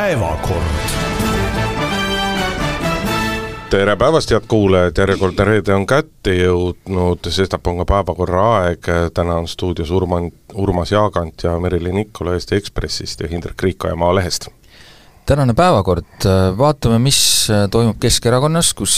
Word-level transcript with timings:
päevakord. 0.00 0.64
Tere 3.70 3.96
päevast, 3.96 4.30
head 4.32 4.46
kuulajad, 4.48 4.96
järjekordne 4.96 5.44
reede 5.44 5.74
on 5.76 5.82
kätte 5.86 6.32
jõudnud, 6.38 7.26
sestap 7.28 7.68
on 7.68 7.82
ka 7.82 7.84
päevakorra 7.90 8.44
aeg, 8.54 8.88
täna 9.14 9.36
on 9.42 9.48
stuudios 9.48 9.90
Urman, 9.92 10.30
Urmas 10.56 10.94
Jaagant 10.94 11.44
ja 11.44 11.52
Merilin 11.60 11.98
Nikola 12.00 12.32
Eesti 12.38 12.56
Ekspressist 12.56 13.20
ja 13.20 13.28
Hindrek 13.28 13.62
Riikoja 13.62 13.96
Maalehest. 13.96 14.48
tänane 15.26 15.54
päevakord, 15.54 16.24
vaatame, 16.58 16.98
mis 16.98 17.50
toimub 17.70 18.00
Keskerakonnas, 18.00 18.72
kus 18.74 18.94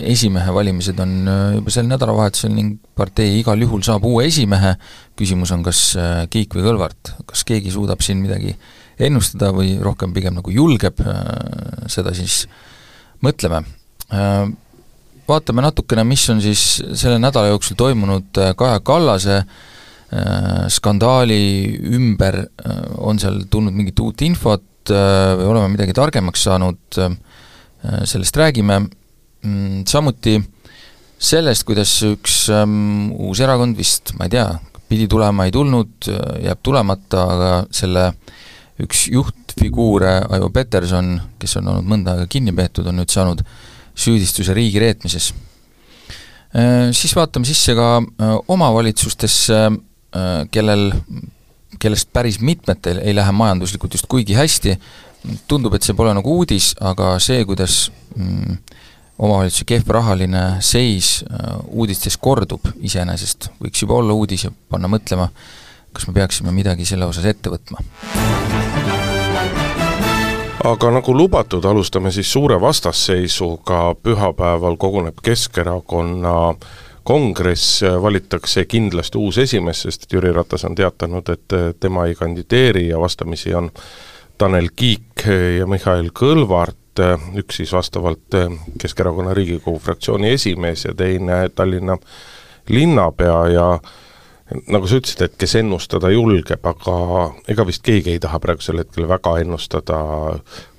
esimehe 0.00 0.54
valimised 0.54 0.98
on 0.98 1.14
juba 1.54 1.70
sel 1.70 1.86
nädalavahetusel 1.86 2.52
ning 2.58 2.74
partei 2.96 3.38
igal 3.38 3.62
juhul 3.62 3.86
saab 3.86 4.04
uue 4.04 4.26
esimehe, 4.26 4.74
küsimus 5.16 5.54
on, 5.54 5.62
kas 5.62 5.94
Kiik 6.30 6.58
või 6.58 6.66
Kõlvart, 6.66 7.14
kas 7.30 7.46
keegi 7.46 7.70
suudab 7.70 8.02
siin 8.02 8.18
midagi 8.26 8.56
ennustada 8.98 9.52
või 9.54 9.76
rohkem 9.82 10.12
pigem 10.14 10.34
nagu 10.38 10.50
julgeb, 10.50 11.00
seda 11.90 12.14
siis 12.16 12.44
mõtleme 13.22 13.62
Äh, 14.08 14.48
vaatame 15.28 15.60
natukene, 15.60 16.04
mis 16.08 16.22
on 16.32 16.40
siis 16.40 16.62
selle 16.96 17.18
nädala 17.20 17.50
jooksul 17.50 17.76
toimunud 17.76 18.38
äh, 18.40 18.54
Kaja 18.56 18.80
Kallase 18.80 19.42
äh, 19.42 20.62
skandaali 20.72 21.42
ümber, 21.92 22.46
on 22.96 23.20
seal 23.20 23.42
tulnud 23.52 23.76
mingit 23.76 24.00
uut 24.00 24.24
infot 24.24 24.64
või 24.88 25.44
oleme 25.44 25.68
midagi 25.68 25.92
targemaks 25.92 26.46
saanud, 26.46 26.96
sellest 28.08 28.38
räägime, 28.40 28.78
mm, 29.44 29.82
samuti 29.84 30.38
sellest, 31.20 31.66
kuidas 31.68 31.92
üks 32.08 32.38
ähm, 32.56 33.10
uus 33.12 33.42
erakond 33.44 33.76
vist, 33.76 34.14
ma 34.16 34.24
ei 34.24 34.32
tea, 34.32 34.46
pidi 34.88 35.04
tulema, 35.12 35.44
ei 35.44 35.52
tulnud, 35.52 36.08
jääb 36.40 36.62
tulemata, 36.64 37.26
aga 37.34 37.50
selle 37.68 38.06
üks 38.82 39.08
juhtfiguure, 39.10 40.12
Aivo 40.30 40.50
Peterson, 40.54 41.16
kes 41.40 41.58
on 41.58 41.72
olnud 41.72 41.88
mõnda 41.90 42.14
aega 42.14 42.28
kinni 42.30 42.54
peetud, 42.54 42.86
on 42.86 43.00
nüüd 43.00 43.10
saanud 43.10 43.42
süüdistuse 43.98 44.54
riigireetmises. 44.54 45.32
Äh, 46.56 46.88
siis 46.96 47.12
vaatame 47.16 47.48
sisse 47.48 47.74
ka 47.76 47.98
äh, 47.98 48.36
omavalitsustesse, 48.48 49.58
äh, 49.68 50.30
kellel, 50.54 50.92
kellest 51.78 52.12
päris 52.14 52.40
mitmetel 52.40 53.02
ei 53.02 53.16
lähe 53.16 53.34
majanduslikult 53.34 53.98
just 53.98 54.08
kuigi 54.08 54.38
hästi, 54.38 54.78
tundub, 55.50 55.74
et 55.74 55.84
see 55.84 55.98
pole 55.98 56.14
nagu 56.16 56.38
uudis, 56.38 56.72
aga 56.80 57.16
see, 57.20 57.42
kuidas 57.48 57.88
mm, 58.14 58.56
omavalitsuse 59.18 59.66
kehv 59.68 59.90
rahaline 59.98 60.44
seis 60.64 61.24
uudistes 61.66 62.16
kordub 62.22 62.70
iseenesest, 62.78 63.50
võiks 63.58 63.82
juba 63.82 63.98
olla 63.98 64.14
uudis 64.14 64.46
ja 64.46 64.54
panna 64.70 64.88
mõtlema, 64.88 65.26
kas 65.92 66.06
me 66.06 66.14
peaksime 66.22 66.54
midagi 66.54 66.86
selle 66.86 67.10
osas 67.10 67.26
ette 67.28 67.50
võtma 67.50 67.82
aga 70.64 70.90
nagu 70.90 71.14
lubatud, 71.16 71.64
alustame 71.64 72.10
siis 72.12 72.32
suure 72.32 72.60
vastasseisuga, 72.60 73.94
pühapäeval 74.02 74.76
koguneb 74.76 75.22
Keskerakonna 75.22 76.54
kongress, 77.08 77.82
valitakse 78.02 78.64
kindlasti 78.68 79.18
uus 79.18 79.38
esimees, 79.38 79.82
sest 79.86 80.04
Jüri 80.12 80.32
Ratas 80.32 80.66
on 80.68 80.74
teatanud, 80.76 81.30
et 81.32 81.56
tema 81.80 82.04
ei 82.06 82.14
kandideeri 82.14 82.88
ja 82.88 83.00
vastamisi 83.00 83.54
on 83.54 83.70
Tanel 84.38 84.68
Kiik 84.76 85.24
ja 85.58 85.66
Mihhail 85.66 86.10
Kõlvart, 86.12 87.00
üks 87.38 87.62
siis 87.62 87.72
vastavalt 87.72 88.36
Keskerakonna 88.82 89.34
Riigikogu 89.34 89.78
fraktsiooni 89.78 90.34
esimees 90.34 90.84
ja 90.84 90.94
teine 90.94 91.48
Tallinna 91.54 91.96
linnapea 92.68 93.40
ja 93.54 93.70
nagu 94.48 94.88
sa 94.88 94.98
ütlesid, 94.98 95.22
et 95.26 95.36
kes 95.40 95.54
ennustada 95.60 96.10
julgeb, 96.12 96.64
aga 96.66 96.96
ega 97.50 97.66
vist 97.68 97.84
keegi 97.84 98.14
ei 98.14 98.22
taha 98.22 98.40
praegusel 98.42 98.80
hetkel 98.80 99.08
väga 99.10 99.34
ennustada, 99.42 99.98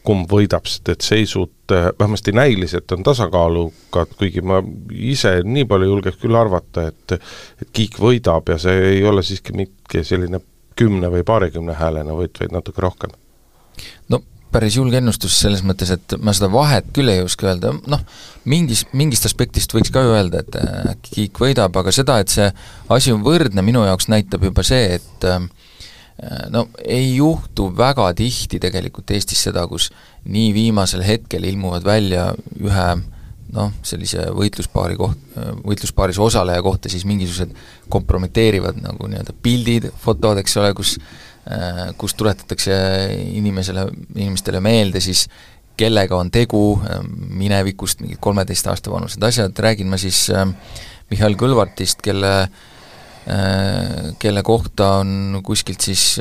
kumb 0.06 0.32
võidab, 0.32 0.66
sest 0.70 0.90
et 0.90 1.06
seisud 1.06 1.74
eh, 1.76 1.90
vähemasti 2.00 2.34
näiliselt 2.34 2.92
on 2.96 3.04
tasakaalukad, 3.06 4.16
kuigi 4.18 4.42
ma 4.42 4.62
ise 4.90 5.36
nii 5.46 5.68
palju 5.70 5.92
julgeks 5.92 6.22
küll 6.22 6.40
arvata, 6.40 6.88
et 6.90 7.18
et 7.20 7.70
Kiik 7.76 8.00
võidab 8.02 8.50
ja 8.50 8.58
see 8.62 8.96
ei 8.96 9.04
ole 9.06 9.24
siiski 9.26 9.54
mitte 9.58 10.04
selline 10.08 10.42
kümne 10.80 11.12
või 11.12 11.26
paarikümne 11.28 11.76
häälena 11.78 12.16
võit, 12.16 12.40
vaid 12.40 12.56
natuke 12.56 12.82
rohkem. 12.82 13.14
no 14.10 14.24
päris 14.52 14.78
julge 14.80 14.98
ennustus 15.00 15.36
selles 15.42 15.62
mõttes, 15.66 15.92
et 15.94 16.16
ma 16.24 16.34
seda 16.36 16.50
vahet 16.54 16.90
küll 16.96 17.12
ei 17.12 17.22
oska 17.24 17.50
öelda, 17.52 17.74
noh, 17.92 18.02
mingis, 18.50 18.86
mingist 18.98 19.28
aspektist 19.30 19.74
võiks 19.76 19.94
ka 19.94 20.04
ju 20.06 20.16
öelda, 20.16 20.44
et 20.44 20.58
äkki 20.96 21.16
Kiik 21.20 21.42
võidab, 21.42 21.76
aga 21.82 21.94
seda, 21.94 22.20
et 22.22 22.32
see 22.34 22.48
asi 22.94 23.14
on 23.14 23.24
võrdne, 23.26 23.64
minu 23.66 23.84
jaoks 23.86 24.10
näitab 24.12 24.46
juba 24.48 24.66
see, 24.66 24.98
et 25.00 25.28
äh, 25.28 25.46
no 26.54 26.68
ei 26.82 27.16
juhtu 27.18 27.70
väga 27.78 28.10
tihti 28.18 28.62
tegelikult 28.62 29.14
Eestis 29.16 29.46
seda, 29.50 29.68
kus 29.70 29.90
nii 30.30 30.52
viimasel 30.56 31.06
hetkel 31.06 31.46
ilmuvad 31.50 31.86
välja 31.86 32.30
ühe 32.60 32.90
noh, 33.50 33.72
sellise 33.86 34.28
võitluspaari 34.38 34.98
koht, 35.00 35.22
võitluspaaris 35.66 36.20
osaleja 36.22 36.62
kohta 36.62 36.90
siis 36.92 37.06
mingisugused 37.10 37.56
kompromiteerivad 37.90 38.78
nagu 38.84 39.10
nii-öelda 39.10 39.34
pildid, 39.42 39.90
fotod, 40.04 40.38
eks 40.42 40.58
ole, 40.62 40.76
kus 40.78 40.98
Äh, 41.00 41.29
kus 41.98 42.14
tuletatakse 42.14 42.74
inimesele, 43.34 43.88
inimestele 44.16 44.60
meelde 44.62 45.02
siis, 45.02 45.26
kellega 45.80 46.18
on 46.20 46.32
tegu, 46.32 46.64
äh, 46.84 47.00
minevikust 47.40 48.04
mingid 48.04 48.20
kolmeteist 48.22 48.68
aasta 48.68 48.92
vanused 48.92 49.24
asjad, 49.24 49.56
räägin 49.58 49.90
ma 49.90 49.98
siis 49.98 50.28
äh, 50.34 50.46
Mihhail 51.10 51.40
Kõlvartist, 51.40 52.04
kelle 52.06 52.34
kelle 54.18 54.42
kohta 54.42 54.86
on 55.04 55.42
kuskilt 55.46 55.84
siis 55.86 56.16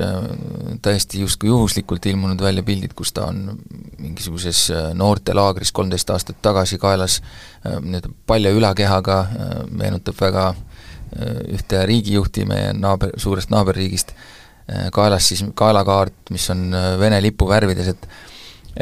täiesti 0.82 1.22
justkui 1.22 1.48
juhuslikult 1.48 2.04
ilmunud 2.10 2.42
välja 2.42 2.60
pildid, 2.66 2.92
kus 2.98 3.14
ta 3.16 3.30
on 3.30 3.54
mingisuguses 4.02 4.66
noortelaagris 4.98 5.72
kolmteist 5.72 6.10
aastat 6.12 6.42
tagasi 6.44 6.76
kaelas 6.82 7.22
nii-öelda 7.64 8.10
palja 8.28 8.52
ülakehaga, 8.52 9.16
meenutab 9.70 10.20
väga 10.20 10.50
ühte 11.54 11.86
riigijuhti 11.88 12.44
meie 12.50 12.74
naaber, 12.76 13.14
suurest 13.16 13.54
naaberriigist, 13.54 14.12
Äh, 14.12 14.37
kaelas 14.92 15.28
siis 15.30 15.44
kaelakaart, 15.56 16.32
mis 16.34 16.48
on 16.52 16.68
äh, 16.76 16.94
Vene 17.00 17.20
lipu 17.24 17.48
värvides, 17.48 17.92
et 17.94 18.08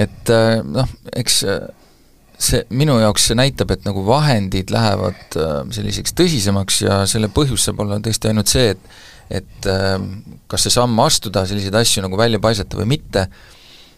et 0.07 0.31
äh, 0.35 0.61
noh, 0.67 0.89
eks 1.17 1.41
see, 1.47 2.63
minu 2.77 2.99
jaoks 3.01 3.31
see 3.31 3.39
näitab, 3.39 3.73
et 3.73 3.87
nagu 3.87 4.03
vahendid 4.07 4.73
lähevad 4.75 5.37
selliseks 5.73 6.17
tõsisemaks 6.19 6.83
ja 6.85 7.01
selle 7.09 7.31
põhjus 7.33 7.69
saab 7.69 7.85
olla 7.85 8.01
tõesti 8.05 8.33
ainult 8.33 8.53
see, 8.53 8.73
et 8.75 9.05
et 9.27 9.67
kas 10.47 10.63
see 10.63 10.71
samm 10.71 11.01
astuda, 11.03 11.43
selliseid 11.51 11.75
asju 11.75 12.05
nagu 12.05 12.19
välja 12.19 12.39
paisata 12.39 12.79
või 12.79 12.93
mitte, 12.93 13.25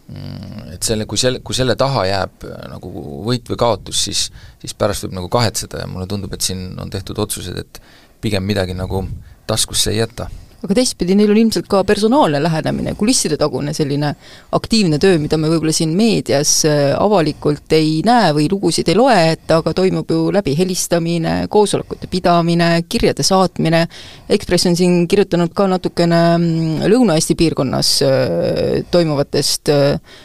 mm, 0.09 0.71
et 0.73 0.87
selle, 0.87 1.05
kui 1.05 1.21
selle, 1.21 1.43
kui 1.45 1.57
selle 1.57 1.77
taha 1.77 2.07
jääb 2.09 2.47
nagu 2.71 3.05
võit 3.27 3.51
või 3.51 3.61
kaotus, 3.61 4.07
siis 4.07 4.23
siis 4.63 4.73
pärast 4.73 5.05
võib 5.05 5.19
nagu 5.19 5.29
kahetseda 5.35 5.83
ja 5.83 5.91
mulle 5.91 6.09
tundub, 6.09 6.33
et 6.33 6.47
siin 6.47 6.71
on 6.81 6.89
tehtud 6.95 7.21
otsused, 7.21 7.59
et 7.61 7.83
pigem 8.25 8.47
midagi 8.49 8.79
nagu 8.79 9.05
taskusse 9.51 9.93
ei 9.93 10.01
jäta 10.01 10.31
aga 10.59 10.75
teistpidi, 10.75 11.15
neil 11.15 11.31
on 11.31 11.39
ilmselt 11.39 11.69
ka 11.71 11.85
personaalne 11.87 12.41
lähenemine, 12.43 12.95
kulisside 12.99 13.37
tagune 13.39 13.71
selline 13.77 14.11
aktiivne 14.57 14.99
töö, 14.99 15.19
mida 15.23 15.39
me 15.39 15.51
võib-olla 15.53 15.75
siin 15.75 15.93
meedias 15.99 16.55
äh, 16.67 16.91
avalikult 16.99 17.77
ei 17.77 18.01
näe 18.07 18.33
või 18.35 18.49
lugusid 18.51 18.91
ei 18.91 18.99
loe, 18.99 19.19
et 19.37 19.55
aga 19.55 19.75
toimub 19.77 20.11
ju 20.11 20.33
läbi 20.35 20.57
helistamine, 20.59 21.37
koosolekute 21.53 22.11
pidamine, 22.11 22.73
kirjade 22.89 23.27
saatmine, 23.27 23.85
Ekspress 24.29 24.67
on 24.69 24.75
siin 24.79 25.05
kirjutanud 25.09 25.55
ka 25.57 25.69
natukene 25.71 26.23
mm, 26.37 26.89
Lõuna-Eesti 26.91 27.39
piirkonnas 27.39 27.93
äh, 28.07 28.83
toimuvatest 28.91 29.71
äh, 29.75 30.19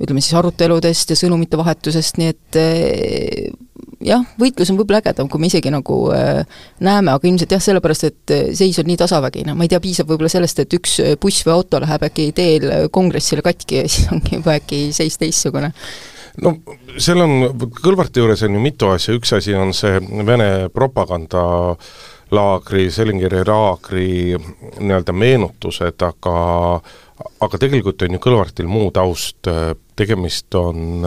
ütleme 0.00 0.24
siis 0.24 0.36
aruteludest 0.36 1.12
ja 1.12 1.16
sõnumite 1.20 1.60
vahetusest, 1.60 2.18
nii 2.20 2.32
et 2.32 2.58
jah, 4.04 4.24
võitlus 4.40 4.70
on 4.72 4.78
võib-olla 4.80 5.00
ägedam, 5.02 5.28
kui 5.30 5.40
me 5.40 5.46
isegi 5.50 5.70
nagu 5.72 5.96
äh, 6.14 6.42
näeme, 6.84 7.10
aga 7.14 7.24
ilmselt 7.28 7.52
jah, 7.56 7.62
sellepärast, 7.62 8.04
et 8.10 8.26
äh, 8.34 8.42
seis 8.56 8.76
on 8.82 8.86
nii 8.90 8.98
tasavägine, 9.00 9.52
ma 9.56 9.62
ei 9.64 9.70
tea, 9.72 9.80
piisab 9.82 10.06
võib-olla 10.10 10.30
sellest, 10.32 10.58
et 10.62 10.72
üks 10.76 10.92
äh, 11.04 11.08
buss 11.20 11.46
või 11.46 11.54
auto 11.56 11.76
läheb 11.82 12.02
äkki 12.08 12.24
teel 12.36 12.64
kongressile 12.94 13.42
katki 13.46 13.74
ja 13.80 13.84
siis 13.92 14.06
ongi 14.12 14.30
juba 14.38 14.50
äkki 14.60 14.78
seis 14.96 15.14
teistsugune. 15.20 15.70
No 16.44 16.48
seal 17.00 17.20
on, 17.24 17.32
Kõlvarti 17.80 18.20
juures 18.20 18.42
on 18.44 18.52
ju 18.58 18.60
mitu 18.60 18.84
asja, 18.92 19.16
üks 19.16 19.30
asi 19.32 19.52
on 19.56 19.72
see 19.76 19.94
Vene 20.28 20.68
propagandalaagri, 20.74 22.84
Selingeri 22.92 23.40
laagri 23.48 24.36
nii-öelda 24.36 25.12
meenutused, 25.16 25.96
aga 26.04 26.36
aga 27.40 27.58
tegelikult 27.60 28.02
on 28.04 28.12
ju 28.16 28.20
Kõlvartil 28.20 28.66
muu 28.68 28.90
taust, 28.92 29.48
tegemist 29.96 30.54
on 30.54 31.06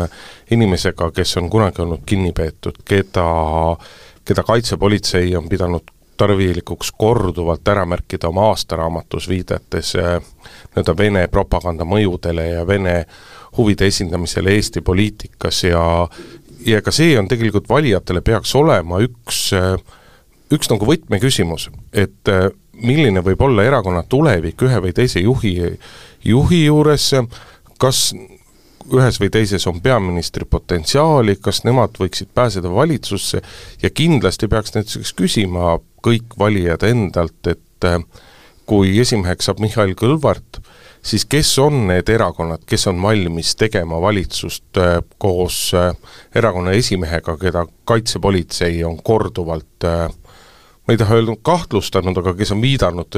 inimesega, 0.51 1.12
kes 1.12 1.38
on 1.38 1.50
kunagi 1.50 1.81
olnud 1.81 2.03
kinni 2.06 2.33
peetud, 2.33 2.81
keda, 2.86 3.30
keda 4.25 4.44
kaitsepolitsei 4.44 5.36
on 5.38 5.50
pidanud 5.50 5.94
tarvilikuks 6.19 6.91
korduvalt 6.97 7.68
ära 7.68 7.86
märkida 7.88 8.30
oma 8.30 8.50
aastaraamatus, 8.51 9.30
viidates 9.31 9.94
eh, 9.95 10.18
nii-öelda 10.74 10.95
Vene 10.97 11.27
propaganda 11.31 11.88
mõjudele 11.88 12.50
ja 12.50 12.65
Vene 12.68 12.95
huvide 13.57 13.88
esindamisele 13.88 14.53
Eesti 14.57 14.83
poliitikas 14.86 15.63
ja 15.63 15.83
ja 16.68 16.81
ka 16.83 16.92
see 16.92 17.13
on 17.19 17.30
tegelikult 17.31 17.69
valijatele 17.71 18.21
peaks 18.21 18.51
olema 18.59 19.00
üks, 19.03 19.44
eh, 19.56 19.77
üks 20.51 20.71
nagu 20.71 20.88
võtmeküsimus, 20.89 21.69
et 21.94 22.33
eh, 22.33 22.50
milline 22.83 23.24
võib 23.24 23.42
olla 23.47 23.63
erakonna 23.68 24.03
tulevik 24.03 24.68
ühe 24.68 24.83
või 24.83 24.92
teise 24.95 25.24
juhi, 25.24 25.56
juhi 26.25 26.65
juures, 26.65 27.13
kas 27.80 28.09
ühes 28.95 29.19
või 29.21 29.30
teises 29.33 29.68
on 29.69 29.81
peaministri 29.81 30.45
potentsiaali, 30.50 31.38
kas 31.41 31.63
nemad 31.68 31.97
võiksid 32.00 32.31
pääseda 32.36 32.71
valitsusse 32.74 33.41
ja 33.83 33.89
kindlasti 33.89 34.47
peaks 34.47 34.75
näiteks 34.75 35.13
küsima 35.18 35.77
kõik 36.06 36.36
valijad 36.39 36.83
endalt, 36.88 37.39
et 37.47 37.88
äh, 37.88 38.00
kui 38.69 38.97
esimeheks 39.01 39.50
saab 39.50 39.62
Mihhail 39.63 39.95
Kõlvart, 40.00 40.62
siis 41.01 41.25
kes 41.25 41.51
on 41.63 41.88
need 41.89 42.09
erakonnad, 42.09 42.63
kes 42.69 42.88
on 42.91 43.01
valmis 43.01 43.56
tegema 43.59 44.01
valitsust 44.01 44.81
äh, 44.81 45.00
koos 45.18 45.69
äh, 45.77 45.94
erakonna 46.35 46.75
esimehega, 46.77 47.38
keda 47.42 47.65
kaitsepolitsei 47.89 48.83
on 48.83 49.00
korduvalt 49.03 49.89
ma 50.89 50.95
ei 50.95 51.00
taha 51.00 51.19
öelda 51.19 51.36
kahtlustanud, 51.45 52.18
aga 52.18 52.33
kes 52.33 52.53
on 52.56 52.62
viidanud 52.63 53.18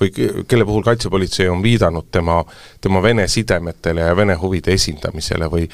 või 0.00 0.10
kelle 0.46 0.66
puhul 0.68 0.84
kaitsepolitsei 0.86 1.48
on 1.50 1.62
viidanud 1.64 2.12
tema, 2.14 2.44
tema 2.80 3.02
Vene 3.02 3.26
sidemetele 3.28 4.06
ja 4.06 4.16
Vene 4.16 4.38
huvide 4.38 4.76
esindamisele 4.78 5.50
või 5.50 5.66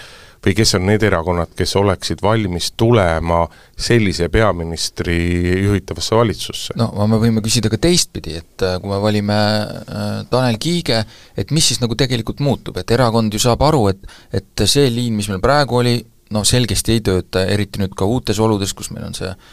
või 0.44 0.52
kes 0.52 0.75
on 0.76 0.87
need 0.88 1.02
erakonnad, 1.06 1.52
kes 1.56 1.73
oleksid 1.81 2.23
valmis 2.23 2.73
tulema 2.76 3.46
sellise 3.76 4.29
peaministri 4.29 5.17
juhitavasse 5.64 6.17
valitsusse? 6.17 6.76
no 6.76 6.91
me 7.08 7.20
võime 7.20 7.44
küsida 7.44 7.70
ka 7.73 7.81
teistpidi, 7.81 8.37
et 8.43 8.64
äh, 8.67 8.76
kui 8.81 8.93
me 8.93 9.00
valime 9.00 9.37
äh, 9.37 10.17
Tanel 10.31 10.58
Kiige, 10.61 11.05
et 11.37 11.52
mis 11.55 11.69
siis 11.73 11.81
nagu 11.81 11.97
tegelikult 11.97 12.44
muutub, 12.44 12.76
et 12.81 12.97
erakond 12.97 13.32
ju 13.32 13.40
saab 13.40 13.64
aru, 13.64 13.87
et 13.93 14.05
et 14.35 14.67
see 14.69 14.88
liin, 14.93 15.17
mis 15.17 15.29
meil 15.32 15.40
praegu 15.44 15.81
oli, 15.81 15.99
no 16.35 16.44
selgesti 16.44 16.99
ei 16.99 17.05
tööta, 17.05 17.44
eriti 17.49 17.81
nüüd 17.81 17.97
ka 17.97 18.08
uutes 18.08 18.40
oludes, 18.40 18.76
kus 18.76 18.93
meil 18.93 19.08
on 19.08 19.17
see 19.17 19.31
äh, 19.31 19.52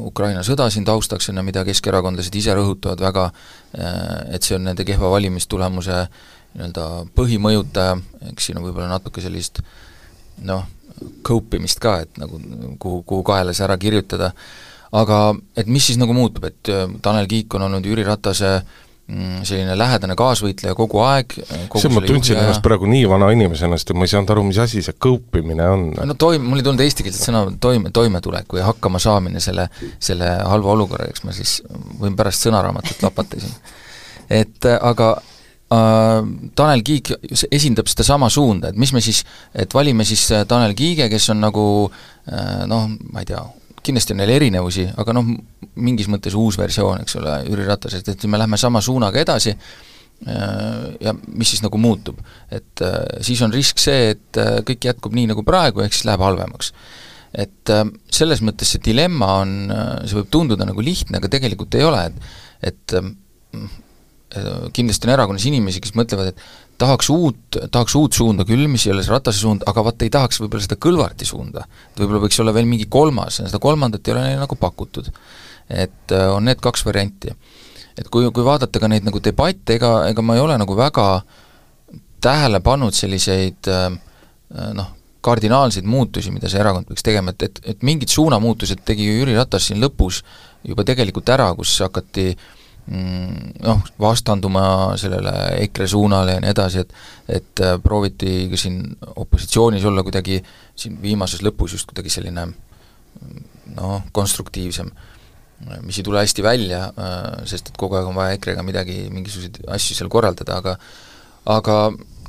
Ukraina 0.00 0.40
sõda 0.46 0.70
siin 0.72 0.86
taustaks, 0.88 1.28
ju, 1.28 1.34
mida 1.44 1.64
keskerakondlased 1.66 2.34
ise 2.40 2.54
rõhutavad 2.56 3.02
väga, 3.04 3.26
et 4.32 4.46
see 4.46 4.56
on 4.56 4.64
nende 4.64 4.86
kehva 4.88 5.10
valimistulemuse 5.12 5.98
nii-öelda 6.54 6.84
põhimõjutaja, 7.18 7.98
eks 8.30 8.48
siin 8.48 8.56
on 8.60 8.64
võib-olla 8.64 8.88
natuke 8.88 9.20
sellist 9.20 9.60
äh, 9.60 9.74
noh, 10.46 10.66
cope 11.26 11.58
imist 11.58 11.80
ka, 11.82 11.98
et 12.04 12.18
nagu 12.20 12.40
kuhu, 12.80 13.02
kuhu 13.06 13.22
kaela 13.26 13.54
see 13.54 13.66
ära 13.66 13.78
kirjutada, 13.80 14.32
aga 14.98 15.20
et 15.58 15.70
mis 15.70 15.86
siis 15.86 15.98
nagu 16.00 16.14
muutub, 16.16 16.48
et 16.48 16.72
äh, 16.72 16.86
Tanel 17.04 17.28
Kiik 17.30 17.54
on 17.54 17.66
olnud 17.68 17.86
Jüri 17.86 18.06
Ratase 18.06 18.58
mm, 18.58 18.87
selline 19.08 19.72
lähedane 19.78 20.12
kaasvõitleja 20.18 20.74
kogu 20.76 21.00
aeg 21.00 21.32
see 21.32 21.88
ma 21.92 22.02
tundsin 22.04 22.34
juhja... 22.34 22.42
ennast 22.42 22.64
praegu 22.64 22.88
nii 22.90 23.06
vana 23.08 23.30
inimesena, 23.32 23.78
sest 23.80 23.94
ma 23.96 24.04
ei 24.04 24.12
saanud 24.12 24.34
aru, 24.34 24.44
mis 24.50 24.60
asi 24.60 24.82
see 24.84 24.98
cope 25.00 25.40
imine 25.40 25.64
on. 25.64 25.86
no 26.10 26.16
toim-, 26.20 26.44
mul 26.44 26.60
ei 26.60 26.66
tulnud 26.66 26.84
eestikeelset 26.84 27.30
sõna 27.30 27.46
toime, 27.60 27.92
toimetulek 27.94 28.52
või 28.52 28.66
hakkamasaamine 28.66 29.40
selle, 29.40 29.70
selle 29.96 30.28
halva 30.44 30.76
olukorraga, 30.76 31.14
eks 31.14 31.24
ma 31.24 31.36
siis 31.36 31.58
võin 32.02 32.18
pärast 32.18 32.44
sõnaraamatut 32.44 33.02
lapata 33.06 33.40
siin. 33.40 33.56
et 34.28 34.68
äh, 34.68 34.76
aga 34.92 35.16
Äh, 35.68 36.22
Tanel 36.56 36.80
Kiik 36.80 37.10
esindab 37.52 37.90
sedasama 37.92 38.30
suunda, 38.32 38.70
et 38.70 38.78
mis 38.80 38.92
me 38.96 39.02
siis, 39.04 39.20
et 39.52 39.74
valime 39.76 40.06
siis 40.08 40.22
äh, 40.32 40.46
Tanel 40.48 40.72
Kiige, 40.76 41.10
kes 41.12 41.28
on 41.34 41.42
nagu 41.44 41.64
äh, 41.84 42.64
noh, 42.70 42.86
ma 43.12 43.20
ei 43.20 43.28
tea, 43.28 43.42
kindlasti 43.88 44.14
on 44.14 44.22
neil 44.22 44.32
erinevusi, 44.36 44.86
aga 45.00 45.14
noh, 45.16 45.32
mingis 45.82 46.10
mõttes 46.12 46.36
uus 46.38 46.58
versioon, 46.60 47.02
eks 47.04 47.18
ole, 47.20 47.34
Jüri 47.48 47.66
Ratasest, 47.68 48.12
et 48.12 48.26
me 48.30 48.40
lähme 48.40 48.60
sama 48.60 48.82
suunaga 48.84 49.20
edasi 49.22 49.54
ja 50.98 51.12
mis 51.14 51.52
siis 51.52 51.60
nagu 51.62 51.78
muutub. 51.78 52.16
et 52.50 52.82
siis 53.22 53.38
on 53.46 53.52
risk 53.54 53.78
see, 53.78 54.16
et 54.16 54.40
kõik 54.66 54.88
jätkub 54.88 55.14
nii, 55.14 55.28
nagu 55.30 55.44
praegu, 55.46 55.84
ehk 55.84 55.94
siis 55.94 56.08
läheb 56.08 56.24
halvemaks. 56.26 56.72
et 57.38 57.74
selles 58.10 58.42
mõttes 58.42 58.74
see 58.74 58.82
dilemma 58.82 59.28
on, 59.44 59.52
see 60.02 60.18
võib 60.18 60.32
tunduda 60.34 60.66
nagu 60.66 60.82
lihtne, 60.82 61.20
aga 61.20 61.30
tegelikult 61.30 61.78
ei 61.78 61.86
ole, 61.86 62.02
et 62.10 62.72
et 62.72 62.98
Äh, 64.36 64.68
kindlasti 64.76 65.08
on 65.08 65.14
erakonnas 65.14 65.44
inimesi, 65.48 65.80
kes 65.80 65.94
mõtlevad, 65.96 66.34
et 66.34 66.42
tahaks 66.78 67.10
uut, 67.10 67.58
tahaks 67.70 67.94
uut 67.98 68.14
suunda 68.14 68.46
küll, 68.48 68.66
mis 68.70 68.86
ei 68.86 68.94
ole 68.94 69.02
see 69.04 69.12
Ratase 69.12 69.42
suund, 69.42 69.64
aga 69.68 69.84
vaat 69.86 70.04
ei 70.06 70.12
tahaks 70.14 70.40
võib-olla 70.42 70.64
seda 70.64 70.78
Kõlvarti 70.80 71.26
suunda. 71.28 71.64
võib-olla 71.98 72.22
võiks 72.24 72.38
olla 72.42 72.54
veel 72.54 72.68
mingi 72.70 72.86
kolmas, 72.90 73.40
seda 73.42 73.60
kolmandat 73.62 74.06
ei 74.06 74.14
ole 74.14 74.26
neile 74.26 74.42
nagu 74.44 74.58
pakutud. 74.58 75.10
et 75.68 76.12
äh, 76.14 76.28
on 76.32 76.44
need 76.44 76.60
kaks 76.64 76.84
varianti. 76.86 77.34
et 77.98 78.08
kui, 78.08 78.30
kui 78.30 78.44
vaadata 78.44 78.80
ka 78.80 78.88
neid 78.88 79.04
nagu 79.04 79.20
debatte, 79.20 79.74
ega, 79.74 80.08
ega 80.08 80.22
ma 80.22 80.36
ei 80.38 80.40
ole 80.40 80.58
nagu 80.58 80.76
väga 80.76 81.22
tähele 82.20 82.60
pannud 82.60 82.94
selliseid 82.94 83.68
äh, 83.68 83.90
noh, 84.74 84.94
kardinaalseid 85.20 85.84
muutusi, 85.84 86.30
mida 86.30 86.48
see 86.48 86.60
erakond 86.60 86.86
peaks 86.86 87.02
tegema, 87.02 87.34
et, 87.34 87.42
et, 87.42 87.58
et 87.74 87.82
mingid 87.82 88.08
suunamuutused 88.08 88.84
tegi 88.86 89.08
ju 89.08 89.18
Jüri 89.18 89.34
Ratas 89.36 89.66
siin 89.66 89.82
lõpus 89.82 90.22
juba 90.64 90.86
tegelikult 90.86 91.28
ära, 91.34 91.50
kus 91.58 91.74
hakati 91.82 92.30
äh, 92.30 92.46
noh, 92.88 93.82
vastanduma 94.00 94.96
sellele 94.96 95.32
EKRE 95.64 95.88
suunale 95.90 96.36
ja 96.36 96.42
nii 96.42 96.52
edasi, 96.54 96.84
et 96.84 96.94
et 97.38 97.60
äh, 97.60 97.76
prooviti 97.82 98.46
ka 98.48 98.56
siin 98.56 98.80
opositsioonis 99.20 99.84
olla 99.84 100.02
kuidagi 100.06 100.38
siin 100.78 100.96
viimases 101.02 101.42
lõpus 101.44 101.74
just 101.76 101.90
kuidagi 101.90 102.12
selline 102.12 102.46
noh, 103.76 104.06
konstruktiivsem, 104.12 104.88
mis 105.84 105.98
ei 105.98 106.06
tule 106.06 106.22
hästi 106.22 106.44
välja, 106.46 106.86
äh, 106.88 107.26
sest 107.50 107.68
et 107.68 107.76
kogu 107.80 107.98
aeg 107.98 108.08
on 108.08 108.16
vaja 108.16 108.38
EKRE-ga 108.38 108.64
midagi, 108.64 109.02
mingisuguseid 109.12 109.60
asju 109.68 109.98
seal 109.98 110.12
korraldada, 110.12 110.56
aga 110.62 110.78
aga 111.48 111.76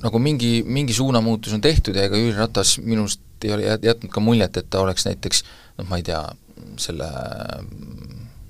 nagu 0.04 0.20
mingi, 0.24 0.60
mingi 0.68 0.96
suunamuutus 0.96 1.56
on 1.56 1.64
tehtud 1.64 1.96
ja 1.96 2.08
ega 2.08 2.20
Jüri 2.20 2.36
Ratas 2.38 2.78
minu 2.84 3.08
arust 3.08 3.24
ei 3.44 3.56
ole 3.56 3.72
jätnud 3.72 4.12
ka 4.12 4.20
muljet, 4.24 4.60
et 4.60 4.68
ta 4.72 4.84
oleks 4.84 5.08
näiteks 5.08 5.44
noh, 5.80 5.88
ma 5.88 6.00
ei 6.00 6.06
tea, 6.08 6.22
selle 6.80 7.08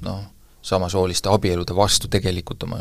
noh, 0.05 0.25
samasooliste 0.69 1.31
abielude 1.31 1.75
vastu 1.75 2.09
tegelikult 2.11 2.63
oma, 2.67 2.79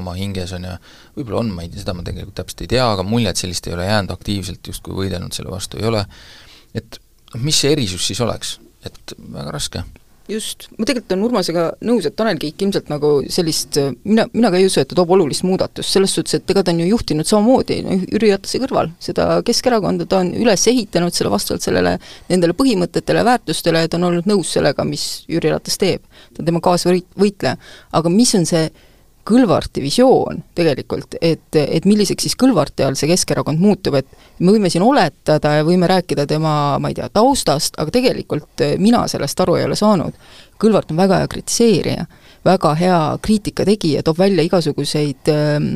oma 0.00 0.16
hinges 0.18 0.52
on 0.56 0.66
ja 0.68 0.76
võib-olla 1.16 1.42
on, 1.44 1.54
ma 1.54 1.64
ei 1.64 1.72
tea, 1.72 1.84
seda 1.84 1.96
ma 1.96 2.04
tegelikult 2.06 2.36
täpselt 2.42 2.66
ei 2.66 2.74
tea, 2.74 2.84
aga 2.96 3.06
muljet 3.06 3.40
sellist 3.40 3.68
ei 3.68 3.76
ole 3.76 3.86
jäänud, 3.88 4.14
aktiivselt 4.14 4.72
justkui 4.72 4.98
võidelnud 5.04 5.34
selle 5.36 5.52
vastu 5.54 5.80
ei 5.80 5.88
ole, 5.88 6.04
et 6.74 7.00
mis 7.40 7.62
see 7.62 7.72
erisus 7.76 8.06
siis 8.10 8.20
oleks, 8.24 8.56
et 8.86 9.16
väga 9.22 9.54
raske 9.54 9.84
just, 10.30 10.68
ma 10.78 10.86
tegelikult 10.86 11.14
olen 11.14 11.24
Urmasega 11.26 11.64
nõus, 11.88 12.06
et 12.06 12.16
Tanel 12.18 12.38
Kiik 12.40 12.62
ilmselt 12.62 12.90
nagu 12.92 13.12
sellist, 13.32 13.78
mina, 14.04 14.26
mina 14.32 14.50
ka 14.52 14.60
ei 14.60 14.68
usu, 14.68 14.82
et 14.82 14.90
ta 14.90 14.98
toob 14.98 15.14
olulist 15.16 15.44
muudatust, 15.46 15.88
selles 15.94 16.14
suhtes, 16.14 16.38
et 16.38 16.54
ega 16.54 16.62
ta 16.62 16.74
on 16.74 16.82
ju 16.84 16.88
juhtinud 16.92 17.28
samamoodi 17.28 17.80
Jüri 18.12 18.32
Ratase 18.32 18.60
kõrval 18.62 18.92
seda 19.02 19.28
Keskerakonda, 19.46 20.06
ta 20.08 20.22
on 20.22 20.32
üles 20.38 20.66
ehitanud 20.70 21.16
selle 21.16 21.32
vastavalt 21.32 21.64
sellele, 21.64 21.96
nendele 22.30 22.56
põhimõtetele, 22.58 23.24
väärtustele 23.26 23.84
ja 23.84 23.90
ta 23.90 24.00
on 24.00 24.08
olnud 24.10 24.30
nõus 24.30 24.54
sellega, 24.56 24.86
mis 24.88 25.26
Jüri 25.30 25.52
Ratas 25.52 25.78
teeb. 25.80 26.06
ta 26.32 26.42
on 26.42 26.48
tema 26.48 26.62
kaasvõitleja. 26.64 27.56
aga 27.92 28.08
mis 28.12 28.34
on 28.38 28.46
see 28.48 28.70
Kõlvarti 29.22 29.82
visioon 29.84 30.40
tegelikult, 30.58 31.14
et, 31.22 31.54
et 31.54 31.84
milliseks 31.86 32.26
siis 32.26 32.34
Kõlvarti 32.38 32.82
all 32.82 32.96
see 32.98 33.06
Keskerakond 33.10 33.60
muutub, 33.62 33.94
et 34.00 34.08
me 34.40 34.50
võime 34.50 34.70
siin 34.72 34.82
oletada 34.82 35.58
ja 35.58 35.66
võime 35.66 35.86
rääkida 35.90 36.26
tema, 36.26 36.78
ma 36.82 36.90
ei 36.90 36.96
tea, 36.98 37.06
taustast, 37.12 37.78
aga 37.78 37.94
tegelikult 37.94 38.64
mina 38.82 39.04
sellest 39.10 39.44
aru 39.44 39.60
ei 39.60 39.68
ole 39.68 39.78
saanud. 39.78 40.18
Kõlvart 40.58 40.90
on 40.90 40.98
väga 40.98 41.20
hea 41.22 41.30
kritiseerija 41.30 42.08
väga 42.44 42.72
hea 42.78 42.98
kriitika 43.22 43.64
tegija, 43.66 44.02
toob 44.02 44.18
välja 44.18 44.42
igasuguseid 44.46 45.30
ähm, 45.30 45.68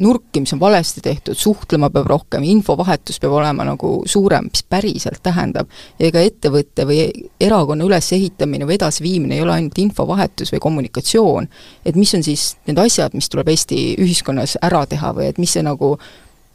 nurki, 0.00 0.40
mis 0.40 0.54
on 0.56 0.60
valesti 0.60 1.02
tehtud, 1.04 1.36
suhtlema 1.36 1.90
peab 1.92 2.08
rohkem, 2.08 2.46
infovahetus 2.48 3.20
peab 3.20 3.36
olema 3.40 3.66
nagu 3.68 3.94
suurem, 4.08 4.48
mis 4.52 4.64
päriselt 4.68 5.20
tähendab. 5.22 5.68
ja 5.98 6.08
ega 6.08 6.24
ettevõtte 6.24 6.88
või 6.88 7.06
erakonna 7.40 7.84
ülesehitamine 7.84 8.68
või 8.68 8.78
edasiviimine 8.78 9.36
ei 9.36 9.44
ole 9.44 9.58
ainult 9.58 9.78
infovahetus 9.78 10.54
või 10.54 10.64
kommunikatsioon, 10.64 11.48
et 11.84 11.96
mis 11.96 12.14
on 12.16 12.24
siis 12.24 12.54
need 12.66 12.80
asjad, 12.80 13.14
mis 13.14 13.28
tuleb 13.28 13.52
Eesti 13.52 13.80
ühiskonnas 14.00 14.56
ära 14.62 14.86
teha 14.86 15.12
või 15.16 15.28
et 15.32 15.38
mis 15.38 15.52
see 15.52 15.64
nagu 15.64 15.94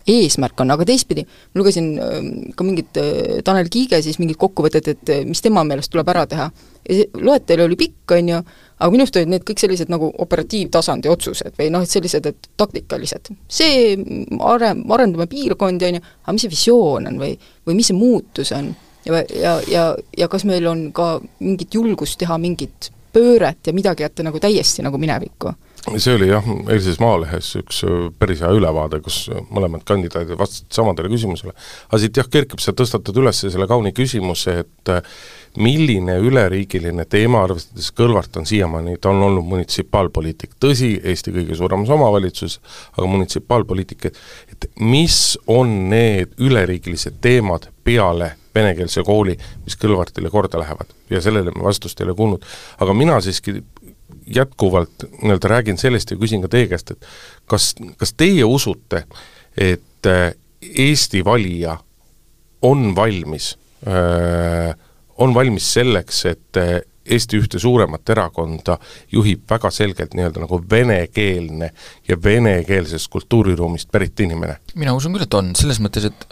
eesmärk 0.10 0.64
on, 0.64 0.74
aga 0.74 0.86
teistpidi, 0.88 1.26
ma 1.26 1.62
lugesin 1.62 1.90
ähm, 2.02 2.32
ka 2.58 2.66
mingit 2.66 2.98
äh, 3.00 3.40
Tanel 3.46 3.70
Kiige 3.72 4.00
siis 4.04 4.20
mingit 4.22 4.40
kokkuvõtet, 4.42 4.88
et 4.94 5.14
äh, 5.14 5.22
mis 5.28 5.44
tema 5.46 5.64
meelest 5.68 5.92
tuleb 5.94 6.10
ära 6.10 6.26
teha. 6.30 6.50
ja 6.90 6.96
see 6.96 7.22
loetelu 7.22 7.68
oli 7.68 7.78
pikk, 7.78 8.16
on 8.18 8.32
ju, 8.34 8.40
aga 8.80 8.92
minu 8.94 9.04
arust 9.04 9.18
olid 9.20 9.32
need 9.34 9.46
kõik 9.48 9.62
sellised 9.62 9.92
nagu 9.92 10.10
operatiivtasandi 10.26 11.12
otsused 11.12 11.58
või 11.60 11.70
noh, 11.74 11.84
et 11.84 11.92
sellised, 11.92 12.30
et 12.30 12.52
taktikalised. 12.60 13.32
see, 13.48 13.96
are-, 14.40 14.76
arendame 14.96 15.28
piirkondi, 15.32 15.90
on 15.90 16.00
ju, 16.00 16.04
aga 16.24 16.36
mis 16.36 16.46
see 16.48 16.54
visioon 16.54 17.10
on 17.12 17.20
või, 17.22 17.34
või 17.68 17.80
mis 17.80 17.92
see 17.92 17.98
muutus 17.98 18.54
on? 18.56 18.72
ja, 19.06 19.24
ja, 19.36 19.56
ja, 19.68 19.84
ja 20.18 20.28
kas 20.32 20.46
meil 20.48 20.68
on 20.68 20.90
ka 20.96 21.18
mingit 21.40 21.76
julgust 21.76 22.20
teha 22.20 22.38
mingit 22.42 22.92
pööret 23.14 23.68
ja 23.68 23.74
midagi 23.74 24.06
jätta 24.06 24.26
nagu 24.26 24.40
täiesti 24.40 24.86
nagu 24.86 25.00
minevikku? 25.02 25.54
See 25.98 26.16
oli 26.16 26.30
jah, 26.30 26.46
eilses 26.70 27.00
Maalehes 27.02 27.52
üks 27.62 27.84
äh, 27.88 28.08
päris 28.20 28.44
hea 28.44 28.52
ülevaade, 28.56 29.02
kus 29.06 29.26
mõlemad 29.50 29.84
kandidaadid 29.88 30.38
vastasid 30.40 30.72
samadele 30.76 31.12
küsimusele. 31.12 31.54
aga 31.90 32.00
siit 32.02 32.18
jah, 32.22 32.30
kerkib, 32.32 32.62
sa 32.64 32.74
tõstatad 32.76 33.18
üles 33.22 33.44
selle 33.46 33.68
kauni 33.70 33.94
küsimuse, 33.96 34.60
et 34.66 34.94
äh, 34.94 35.02
milline 35.58 36.20
üleriigiline 36.22 37.06
teema, 37.10 37.44
arvestades 37.48 37.90
Kõlvart 37.98 38.38
on 38.40 38.46
siiamaani, 38.50 38.98
ta 39.02 39.10
on 39.14 39.24
olnud 39.26 39.48
munitsipaalpoliitik, 39.50 40.56
tõsi, 40.62 40.94
Eesti 41.04 41.34
kõige 41.36 41.58
suuremas 41.58 41.90
omavalitsus, 41.94 42.60
aga 42.98 43.08
munitsipaalpoliitik, 43.10 44.12
et 44.12 44.22
et 44.54 44.70
mis 44.82 45.38
on 45.48 45.90
need 45.90 46.36
üleriigilised 46.42 47.20
teemad 47.24 47.70
peale 47.84 48.34
venekeelse 48.56 49.04
kooli, 49.06 49.36
mis 49.66 49.78
Kõlvartile 49.80 50.30
korda 50.34 50.60
lähevad 50.62 50.94
ja 51.10 51.22
sellele 51.22 51.54
me 51.56 51.64
vastust 51.64 52.00
ei 52.02 52.08
ole 52.08 52.16
kuulnud. 52.16 52.46
aga 52.80 52.94
mina 52.94 53.22
siiski 53.22 53.64
jätkuvalt 54.36 55.06
nii-öelda 55.22 55.52
räägin 55.52 55.78
sellest 55.78 56.12
ja 56.12 56.18
küsin 56.18 56.44
ka 56.46 56.52
teie 56.52 56.68
käest, 56.72 56.92
et 56.92 57.08
kas, 57.50 57.74
kas 57.98 58.14
teie 58.14 58.46
usute, 58.46 59.04
et 59.58 59.86
Eesti 60.60 61.24
valija 61.26 61.78
on 62.62 62.96
valmis, 62.96 63.54
on 65.18 65.34
valmis 65.34 65.74
selleks, 65.74 66.26
et 66.30 66.60
Eesti 67.10 67.40
ühte 67.42 67.60
suuremat 67.60 68.10
erakonda 68.14 68.76
juhib 69.12 69.48
väga 69.50 69.72
selgelt 69.74 70.14
nii-öelda 70.14 70.44
nagu 70.44 70.60
venekeelne 70.72 71.72
ja 72.08 72.18
venekeelsest 72.24 73.10
kultuuriruumist 73.10 73.90
pärit 73.92 74.20
inimene? 74.20 74.60
mina 74.76 74.94
usun 74.94 75.16
küll, 75.16 75.26
et 75.26 75.38
on, 75.40 75.54
selles 75.58 75.80
mõttes, 75.82 76.06
et 76.12 76.28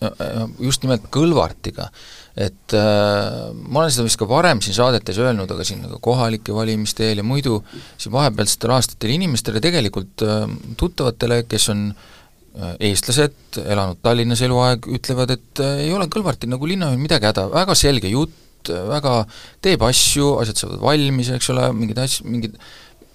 just 0.62 0.86
nimelt 0.86 1.08
Kõlvartiga, 1.14 1.90
et 2.38 2.74
äh, 2.78 3.50
ma 3.66 3.82
olen 3.82 3.94
seda 3.94 4.06
vist 4.06 4.20
ka 4.22 4.28
varem 4.30 4.60
siin 4.62 4.76
saadetes 4.78 5.18
öelnud, 5.22 5.50
aga 5.50 5.66
siin 5.66 5.82
nagu 5.82 5.98
kohalike 6.04 6.54
valimiste 6.54 7.08
eel 7.08 7.24
ja 7.24 7.26
muidu 7.26 7.64
siin 7.98 8.14
vahepealsetel 8.14 8.76
aastatel 8.76 9.16
inimestele 9.16 9.62
tegelikult 9.64 10.22
äh, 10.26 10.46
tuttavatele, 10.78 11.42
kes 11.50 11.66
on 11.74 11.88
äh, 11.90 12.76
eestlased, 12.92 13.58
elanud 13.64 14.04
Tallinnas 14.06 14.44
eluaeg, 14.46 14.86
ütlevad, 15.00 15.34
et 15.34 15.64
äh, 15.66 15.88
ei 15.88 15.96
ole 15.98 16.06
Kõlvartil 16.14 16.54
nagu 16.54 16.70
linnajuhil 16.70 17.02
midagi 17.02 17.30
häda, 17.32 17.48
väga 17.56 17.78
selge 17.80 18.14
jutt, 18.14 18.70
väga 18.70 19.22
teeb 19.64 19.82
asju, 19.88 20.36
asjad 20.44 20.62
saavad 20.62 20.84
valmis, 20.84 21.34
eks 21.34 21.50
ole, 21.56 21.72
mingid 21.74 22.04
asj-, 22.04 22.26
mingid 22.28 22.58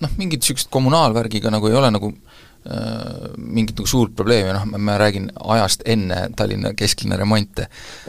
noh, 0.02 0.18
mingid 0.18 0.42
niisugused 0.42 0.70
kommunaalvärgiga 0.72 1.52
nagu 1.52 1.70
ei 1.70 1.78
ole 1.78 1.94
nagu 1.94 2.10
mingit 3.36 3.74
nagu 3.78 3.88
suurt 3.90 4.14
probleemi, 4.16 4.52
noh, 4.54 4.78
ma 4.78 4.94
räägin 5.00 5.30
ajast 5.56 5.82
enne 5.84 6.28
Tallinna 6.36 6.74
kesklinna 6.78 7.16
remonte. 7.18 7.66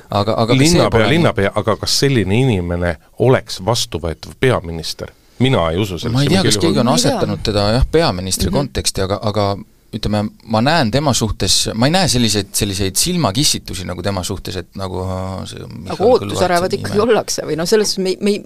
aga, 0.10 0.36
aga 0.38 0.58
linnapea, 0.58 1.10
linnapea, 1.10 1.52
aga 1.56 1.78
kas 1.82 2.00
selline 2.04 2.38
inimene 2.46 2.96
oleks 3.20 3.62
vastuvõetav 3.66 4.38
peaminister? 4.40 5.14
mina 5.40 5.70
ei 5.72 5.78
usu 5.78 5.98
sellesse 5.98 6.14
ma 6.14 6.24
ei 6.24 6.30
tea, 6.30 6.44
kas 6.46 6.58
keegi 6.62 6.80
on 6.80 6.92
asetanud 6.94 7.42
teda 7.44 7.70
jah, 7.78 7.86
peaministri 7.92 8.48
mm 8.48 8.54
-hmm. 8.54 8.58
konteksti, 8.58 9.02
aga, 9.02 9.20
aga 9.22 9.48
ütleme, 9.94 10.24
ma 10.46 10.62
näen 10.62 10.92
tema 10.92 11.14
suhtes, 11.14 11.70
ma 11.74 11.90
ei 11.90 11.94
näe 11.94 12.08
selliseid, 12.08 12.50
selliseid 12.54 12.98
silmakissitusi 12.98 13.86
nagu 13.86 14.02
tema 14.06 14.24
suhtes, 14.24 14.56
et 14.56 14.76
nagu 14.80 15.06
see 15.50 15.66
aga 15.94 16.08
ootusärevad 16.10 16.78
ikkagi 16.80 17.00
ollakse 17.00 17.46
või 17.48 17.58
noh, 17.60 17.70
selles 17.70 17.94
suhtes 17.94 18.04
me, 18.04 18.16
me 18.22 18.36
ei, 18.36 18.44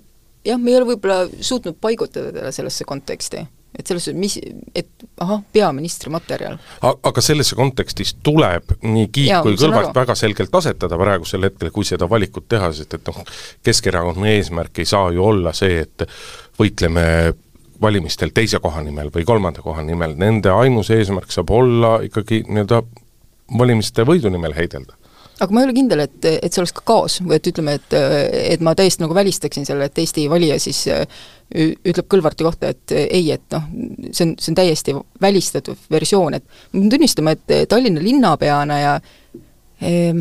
jah, 0.51 0.59
me 0.59 0.71
ei 0.71 0.79
ole 0.79 0.89
võib-olla 0.91 1.27
suutnud 1.41 1.79
paigutada 1.81 2.33
teda 2.35 2.51
sellesse 2.55 2.87
konteksti. 2.87 3.45
Et 3.77 3.87
selles 3.87 4.07
suhtes, 4.07 4.19
mis, 4.19 4.37
et 4.75 5.07
ahah, 5.21 5.41
peaministri 5.53 6.11
materjal. 6.13 6.57
aga 6.81 7.23
sellesse 7.23 7.55
kontekstis 7.55 8.15
tuleb 8.25 8.73
nii 8.81 9.07
Kiik 9.13 9.29
Jaa, 9.29 9.41
kui 9.45 9.57
Kõlvart 9.59 9.93
väga 9.95 10.15
selgelt 10.17 10.55
asetada 10.59 10.97
praegusel 10.99 11.45
hetkel, 11.47 11.71
kui 11.75 11.85
seda 11.87 12.09
valikut 12.09 12.47
teha, 12.49 12.71
sest 12.73 12.97
et 12.97 13.11
noh, 13.11 13.23
Keskerakonna 13.63 14.31
eesmärk 14.33 14.81
ei 14.81 14.89
saa 14.89 15.11
ju 15.13 15.25
olla 15.25 15.53
see, 15.57 15.83
et 15.85 16.07
võitleme 16.59 17.33
valimistel 17.81 18.33
teise 18.33 18.59
koha 18.59 18.81
nimel 18.81 19.11
või 19.13 19.25
kolmanda 19.25 19.61
koha 19.61 19.83
nimel, 19.85 20.15
nende 20.17 20.49
ainus 20.53 20.89
eesmärk 20.93 21.31
saab 21.33 21.53
olla 21.53 21.99
ikkagi 22.05 22.43
nii-öelda 22.47 22.81
valimiste 23.57 24.05
võidu 24.07 24.31
nimel 24.33 24.55
heidelda 24.57 24.97
aga 25.39 25.53
ma 25.53 25.61
ei 25.61 25.67
ole 25.67 25.75
kindel, 25.77 26.01
et, 26.07 26.17
et 26.31 26.49
see 26.49 26.61
oleks 26.63 26.73
ka 26.77 26.83
kaos 26.87 27.19
või 27.21 27.37
et 27.37 27.49
ütleme, 27.51 27.77
et, 27.77 27.95
et 28.55 28.63
ma 28.65 28.73
täiesti 28.77 29.03
nagu 29.03 29.15
välistaksin 29.17 29.67
selle, 29.67 29.89
et 29.89 30.01
Eesti 30.01 30.25
valija 30.31 30.57
siis 30.61 30.83
ütleb 31.53 32.09
Kõlvarti 32.11 32.47
kohta, 32.47 32.73
et 32.73 32.95
ei, 32.97 33.29
et 33.35 33.45
noh, 33.53 33.69
see 34.11 34.25
on, 34.27 34.35
see 34.41 34.51
on 34.51 34.59
täiesti 34.59 34.97
välistatud 35.23 35.87
versioon, 35.93 36.39
et 36.39 36.45
ma 36.47 36.81
pean 36.81 36.91
tunnistama, 36.95 37.35
et 37.37 37.69
Tallinna 37.69 38.03
linnapeana 38.03 38.79
ja 38.81 38.97
eh, 39.81 40.11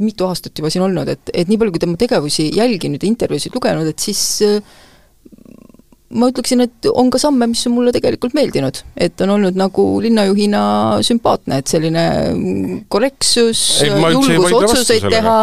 mitu 0.00 0.26
aastat 0.28 0.58
juba 0.58 0.72
siin 0.72 0.84
olnud, 0.86 1.08
et, 1.12 1.32
et 1.32 1.48
nii 1.48 1.60
palju, 1.60 1.76
kui 1.76 1.84
tema 1.84 2.00
tegevusi 2.00 2.50
jälginud 2.56 3.02
ja 3.02 3.10
intervjuusid 3.10 3.54
lugenud, 3.56 3.88
et 3.88 4.02
siis 4.08 4.24
äh, 4.44 4.74
ma 6.14 6.28
ütleksin, 6.30 6.62
et 6.62 6.88
on 6.94 7.08
ka 7.10 7.18
samme, 7.20 7.48
mis 7.50 7.64
on 7.66 7.74
mulle 7.74 7.92
tegelikult 7.94 8.36
meeldinud, 8.36 8.78
et 8.94 9.20
on 9.24 9.32
olnud 9.36 9.56
nagu 9.58 9.86
linnajuhina 10.02 10.60
sümpaatne, 11.06 11.60
et 11.60 11.70
selline 11.72 12.04
korrektsus, 12.92 13.62
julgus 13.82 14.54
otsuseid 14.60 15.08
teha, 15.10 15.38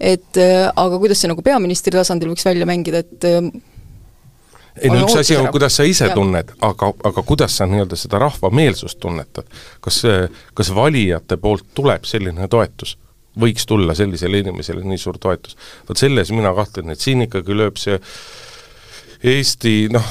et 0.00 0.40
äh, 0.40 0.68
aga 0.70 1.00
kuidas 1.00 1.20
see 1.20 1.30
nagu 1.30 1.44
peaministri 1.44 1.92
tasandil 1.96 2.32
võiks 2.32 2.46
välja 2.48 2.68
mängida, 2.68 3.04
et 3.04 3.28
äh, 3.28 3.50
ei 4.78 4.92
no 4.94 5.02
üks 5.02 5.18
asi 5.18 5.36
on, 5.36 5.50
kuidas 5.52 5.76
sa 5.76 5.84
ise 5.84 6.08
ja. 6.08 6.14
tunned, 6.16 6.54
aga, 6.64 6.92
aga 7.10 7.26
kuidas 7.26 7.58
sa 7.58 7.66
nii-öelda 7.68 7.98
seda 7.98 8.22
rahva 8.22 8.52
meelsust 8.54 9.00
tunnetad? 9.02 9.48
kas, 9.84 10.04
kas 10.54 10.72
valijate 10.72 11.36
poolt 11.42 11.68
tuleb 11.76 12.08
selline 12.08 12.48
toetus? 12.48 12.96
võiks 13.38 13.66
tulla 13.70 13.94
sellisele 13.94 14.40
inimesele 14.40 14.86
nii 14.86 14.98
suur 14.98 15.18
toetus? 15.20 15.58
vot 15.88 15.98
selles 16.00 16.30
mina 16.32 16.54
kahtlen, 16.56 16.94
et 16.94 17.02
siin 17.02 17.26
ikkagi 17.26 17.58
lööb 17.58 17.76
see 17.82 17.98
äh, 17.98 18.12
Eesti 19.24 19.88
noh, 19.90 20.04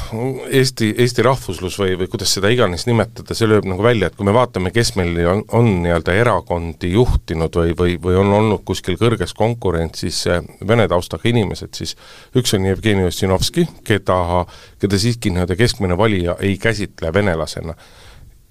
Eesti, 0.52 0.90
Eesti 1.00 1.24
rahvuslus 1.24 1.78
või, 1.80 1.94
või 1.96 2.10
kuidas 2.12 2.34
seda 2.36 2.50
iganes 2.52 2.84
nimetada, 2.90 3.36
see 3.38 3.48
lööb 3.48 3.64
nagu 3.70 3.84
välja, 3.84 4.10
et 4.10 4.18
kui 4.20 4.28
me 4.28 4.34
vaatame, 4.36 4.74
kes 4.76 4.98
meil 5.00 5.16
on, 5.32 5.44
on 5.56 5.70
nii-öelda 5.86 6.16
erakondi 6.20 6.90
juhtinud 6.92 7.56
või, 7.56 7.72
või, 7.80 7.96
või 8.04 8.18
on 8.20 8.34
olnud 8.36 8.66
kuskil 8.68 9.00
kõrges 9.00 9.32
konkurentsis 9.38 10.26
vene 10.68 10.90
taustaga 10.92 11.30
inimesed, 11.32 11.72
siis 11.80 11.96
üks 12.36 12.52
on 12.58 12.68
Jevgeni 12.68 13.08
Ossinovski, 13.08 13.64
keda, 13.88 14.44
keda 14.84 15.00
siiski 15.00 15.32
nii-öelda 15.32 15.56
keskmine 15.56 15.98
valija 15.98 16.36
ei 16.44 16.58
käsitle 16.60 17.14
venelasena, 17.16 17.78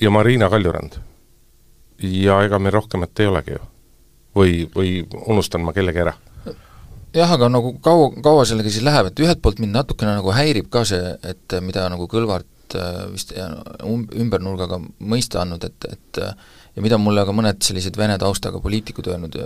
ja 0.00 0.10
Marina 0.10 0.48
Kaljurand. 0.48 0.96
ja 2.00 2.42
ega 2.44 2.58
meil 2.58 2.72
rohkemat 2.72 3.20
ei 3.20 3.26
olegi 3.26 3.58
ju. 3.58 3.66
või, 4.36 4.70
või 4.75 5.02
unustan 5.26 5.60
ma 5.64 5.76
kellegi 5.76 6.00
ära 6.00 6.16
jah, 7.16 7.32
aga 7.37 7.49
nagu 7.52 7.73
kaua, 7.85 8.11
kaua 8.25 8.44
sellega 8.49 8.73
siis 8.73 8.85
läheb, 8.87 9.11
et 9.11 9.25
ühelt 9.25 9.40
poolt 9.44 9.62
mind 9.62 9.76
natukene 9.76 10.18
nagu 10.18 10.35
häirib 10.37 10.68
ka 10.73 10.85
see, 10.88 11.16
et 11.26 11.56
mida 11.64 11.87
nagu 11.92 12.08
Kõlvart 12.11 12.76
äh, 12.76 13.00
vist 13.12 13.32
um-, 13.82 14.06
ümber 14.20 14.44
nurgaga 14.44 14.80
mõista 15.00 15.42
andnud, 15.42 15.64
et, 15.66 15.88
et 15.90 16.23
ja 16.76 16.85
mida 16.85 16.99
mulle 17.00 17.25
ka 17.25 17.32
mõned 17.32 17.62
sellised 17.64 17.96
vene 17.96 18.18
taustaga 18.20 18.61
poliitikud 18.61 19.08
öelnud, 19.08 19.37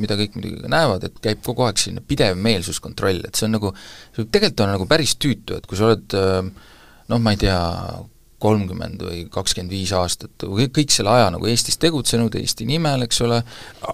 mida 0.00 0.16
kõik 0.16 0.38
muidugi 0.38 0.62
ka 0.62 0.72
näevad, 0.72 1.04
et 1.04 1.18
käib 1.24 1.42
kogu 1.44 1.66
aeg 1.66 1.80
selline 1.80 2.00
pidev 2.08 2.38
meelsuskontroll, 2.40 3.26
et 3.28 3.36
see 3.36 3.44
on 3.48 3.58
nagu, 3.58 3.74
see 4.16 4.24
tegelikult 4.24 4.64
olla 4.64 4.78
nagu 4.78 4.88
päris 4.88 5.18
tüütu, 5.20 5.58
et 5.58 5.68
kui 5.68 5.76
sa 5.76 5.90
oled 5.90 6.16
noh, 6.16 7.20
ma 7.20 7.34
ei 7.34 7.42
tea, 7.44 7.58
kolmkümmend 8.38 9.02
või 9.02 9.24
kakskümmend 9.32 9.72
viis 9.72 9.90
aastat 9.96 10.44
kõik 10.46 10.92
selle 10.94 11.10
aja 11.10 11.30
nagu 11.34 11.48
Eestis 11.50 11.78
tegutsenud, 11.82 12.36
Eesti 12.38 12.66
nimel, 12.68 13.02
eks 13.08 13.22
ole. 13.26 13.40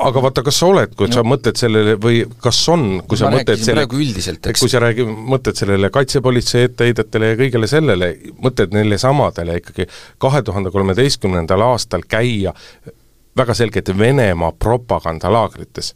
aga 0.09 0.23
vaata, 0.27 0.45
kas 0.45 0.59
sa 0.61 0.69
oled, 0.69 0.93
kui 0.99 1.09
no, 1.09 1.17
sa 1.17 1.25
mõtled 1.25 1.61
sellele 1.61 1.97
või 2.01 2.23
kas 2.45 2.61
on, 2.73 3.01
kui 3.09 3.21
sa 3.21 3.31
mõtled 3.33 3.63
selle, 3.65 3.87
kui 3.89 4.73
sa 4.73 4.83
räägi-, 4.85 5.09
mõtled 5.09 5.57
sellele 5.61 5.91
kaitsepolitsei 5.95 6.69
etteheidetele 6.69 7.33
ja 7.33 7.41
kõigele 7.41 7.71
sellele, 7.71 8.11
mõtled 8.45 8.77
neile 8.77 9.01
samadele 9.01 9.59
ikkagi 9.63 9.89
kahe 10.21 10.45
tuhande 10.45 10.75
kolmeteistkümnendal 10.75 11.65
aastal 11.71 12.05
käia 12.09 12.53
väga 13.37 13.55
selgelt 13.57 13.91
Venemaa 13.99 14.53
propagandalaagrites. 14.53 15.95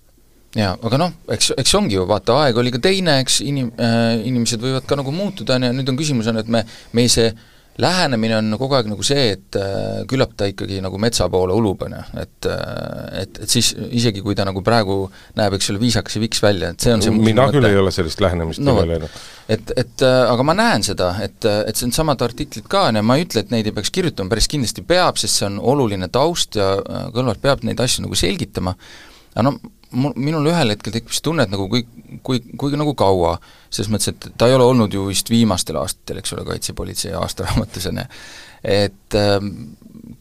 Jaa, 0.57 0.73
aga 0.81 0.99
noh, 1.01 1.13
eks, 1.35 1.53
eks 1.61 1.75
ongi 1.77 1.99
ju, 1.99 2.07
vaata, 2.09 2.39
aeg 2.47 2.57
oli 2.59 2.73
ka 2.73 2.81
teine, 2.83 3.19
eks 3.21 3.43
inim- 3.45 3.75
äh,, 3.77 4.17
inimesed 4.25 4.63
võivad 4.63 4.87
ka 4.89 4.97
nagu 4.97 5.13
muutuda, 5.13 5.59
on 5.59 5.69
ju, 5.69 5.73
nüüd 5.77 5.93
on 5.93 5.99
küsimus 6.01 6.31
on, 6.33 6.41
et 6.41 6.49
me, 6.49 6.63
meil 6.97 7.11
see 7.13 7.29
lähenemine 7.79 8.37
on 8.39 8.57
kogu 8.59 8.75
aeg 8.79 8.89
nagu 8.91 9.05
see, 9.07 9.29
et 9.37 9.59
äh, 9.59 10.03
küllap 10.11 10.35
ta 10.39 10.49
ikkagi 10.51 10.81
nagu 10.83 10.99
metsa 11.01 11.29
poole 11.31 11.55
ulub, 11.55 11.85
on 11.87 11.95
ju, 11.95 12.03
et 12.25 12.49
äh, 12.51 13.23
et, 13.23 13.41
et 13.45 13.51
siis 13.51 13.71
isegi, 13.95 14.23
kui 14.25 14.37
ta 14.39 14.47
nagu 14.49 14.63
praegu 14.67 15.01
näeb, 15.39 15.57
eks 15.57 15.71
ole, 15.73 15.83
viisakas 15.83 16.19
ja 16.19 16.23
viks 16.23 16.43
välja, 16.43 16.73
et 16.75 16.85
see 16.85 16.95
on 16.95 17.05
see 17.05 17.15
mina 17.15 17.49
küll 17.53 17.63
mõte. 17.63 17.73
ei 17.73 17.83
ole 17.83 17.95
sellist 17.95 18.23
lähenemist 18.25 18.63
no, 18.65 18.79
üle 18.83 18.97
läinud. 18.97 19.19
et, 19.47 19.75
et 19.85 20.07
äh, 20.07 20.21
aga 20.33 20.47
ma 20.47 20.57
näen 20.59 20.87
seda, 20.87 21.13
et, 21.25 21.39
et 21.47 21.79
see 21.79 21.89
on 21.89 21.95
samad 21.95 22.23
artiklid 22.27 22.67
ka, 22.71 22.89
on 22.91 22.99
ju, 23.01 23.05
ma 23.07 23.19
ei 23.19 23.27
ütle, 23.29 23.45
et 23.47 23.55
neid 23.55 23.71
ei 23.71 23.77
peaks 23.77 23.95
kirjutama, 23.95 24.35
päris 24.35 24.51
kindlasti 24.51 24.87
peab, 24.89 25.21
sest 25.23 25.41
see 25.41 25.51
on 25.51 25.61
oluline 25.75 26.11
taust 26.13 26.59
ja 26.59 26.75
Kõlvart 27.15 27.41
peab 27.43 27.63
neid 27.67 27.81
asju 27.83 28.05
nagu 28.05 28.17
selgitama, 28.19 28.75
aga 29.39 29.47
no 29.47 29.59
mul, 29.95 30.13
minul 30.19 30.49
ühel 30.51 30.75
hetkel 30.75 30.95
tekkis 30.95 31.23
tunne, 31.25 31.47
et 31.47 31.53
nagu 31.53 31.69
kui, 31.71 31.85
kui, 32.27 32.41
kui 32.61 32.77
nagu 32.79 32.95
kaua, 32.99 33.37
selles 33.71 33.91
mõttes, 33.93 34.13
et 34.13 34.31
ta 34.41 34.49
ei 34.49 34.57
ole 34.57 34.67
olnud 34.67 34.95
ju 34.95 35.07
vist 35.09 35.31
viimastel 35.33 35.79
aastatel, 35.81 36.21
eks 36.21 36.35
ole, 36.37 36.45
Kaitsepolitsei 36.49 37.15
aastaraamatus, 37.19 37.89
on 37.93 38.03
ju, 38.03 38.07
et 38.75 39.19
ähm, 39.19 39.53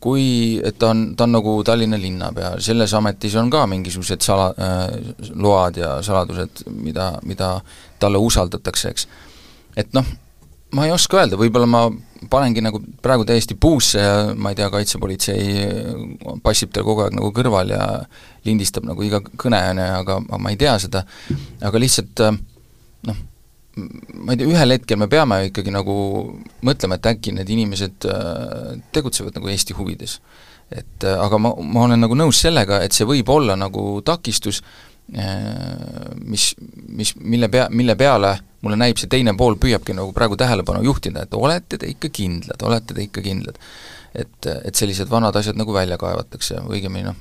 kui, 0.04 0.28
et 0.66 0.78
ta 0.80 0.92
on, 0.94 1.04
ta 1.18 1.28
on 1.28 1.36
nagu 1.38 1.56
Tallinna 1.68 2.00
linnapea, 2.00 2.56
selles 2.64 2.94
ametis 2.98 3.36
on 3.40 3.50
ka 3.54 3.66
mingisugused 3.70 4.24
sala- 4.26 4.54
äh,, 4.54 5.34
load 5.36 5.82
ja 5.82 5.98
saladused, 6.06 6.68
mida, 6.72 7.16
mida 7.28 7.58
talle 8.00 8.22
usaldatakse, 8.22 8.94
eks. 8.94 9.08
et 9.78 9.92
noh, 9.98 10.06
ma 10.78 10.88
ei 10.88 10.94
oska 10.96 11.22
öelda, 11.22 11.40
võib-olla 11.40 11.70
ma 11.70 11.88
panengi 12.32 12.64
nagu 12.66 12.82
praegu 13.04 13.26
täiesti 13.28 13.58
puusse 13.60 14.02
ja 14.02 14.18
ma 14.36 14.52
ei 14.52 14.58
tea, 14.60 14.70
kaitsepolitsei 14.74 15.46
passib 16.44 16.74
tal 16.74 16.86
kogu 16.88 17.06
aeg 17.06 17.18
nagu 17.18 17.32
kõrval 17.36 17.74
ja 17.74 17.88
lindistab 18.48 18.88
nagu 18.88 19.04
iga 19.06 19.22
kõne, 19.22 19.62
on 19.72 19.82
ju, 19.82 19.88
aga, 20.02 20.20
aga 20.24 20.42
ma 20.42 20.54
ei 20.54 20.60
tea 20.60 20.76
seda, 20.82 21.04
aga 21.68 21.82
lihtsalt 21.82 22.24
noh, 23.08 23.22
ma 23.78 24.34
ei 24.34 24.42
tea, 24.42 24.50
ühel 24.50 24.76
hetkel 24.78 25.00
me 25.02 25.10
peame 25.12 25.44
ikkagi 25.52 25.74
nagu 25.74 25.96
mõtlema, 26.66 26.98
et 26.98 27.12
äkki 27.14 27.36
need 27.38 27.54
inimesed 27.54 28.10
äh, 28.10 28.76
tegutsevad 28.96 29.38
nagu 29.38 29.54
Eesti 29.54 29.78
huvides. 29.78 30.20
et 30.72 31.04
äh, 31.08 31.20
aga 31.24 31.38
ma, 31.40 31.54
ma 31.64 31.86
olen 31.86 32.02
nagu 32.04 32.16
nõus 32.18 32.42
sellega, 32.44 32.82
et 32.84 32.96
see 32.96 33.08
võib 33.08 33.30
olla 33.32 33.56
nagu 33.60 34.02
takistus, 34.06 34.64
äh, 34.64 34.87
mis, 35.08 36.50
mis, 36.88 37.14
mille 37.16 37.48
pea, 37.50 37.68
mille 37.72 37.96
peale 37.96 38.34
mulle 38.66 38.80
näib, 38.80 38.98
see 39.00 39.10
teine 39.12 39.32
pool 39.38 39.56
püüabki 39.62 39.96
nagu 39.96 40.12
praegu 40.16 40.36
tähelepanu 40.40 40.82
juhtida, 40.84 41.24
et 41.24 41.38
olete 41.38 41.80
te 41.80 41.88
ikka 41.92 42.10
kindlad, 42.14 42.66
olete 42.68 42.98
te 42.98 43.06
ikka 43.06 43.24
kindlad. 43.24 43.62
et, 44.18 44.48
et 44.66 44.76
sellised 44.76 45.10
vanad 45.12 45.36
asjad 45.38 45.60
nagu 45.60 45.74
välja 45.76 45.98
kaevatakse, 46.02 46.58
õigemini 46.74 47.06
noh, 47.06 47.18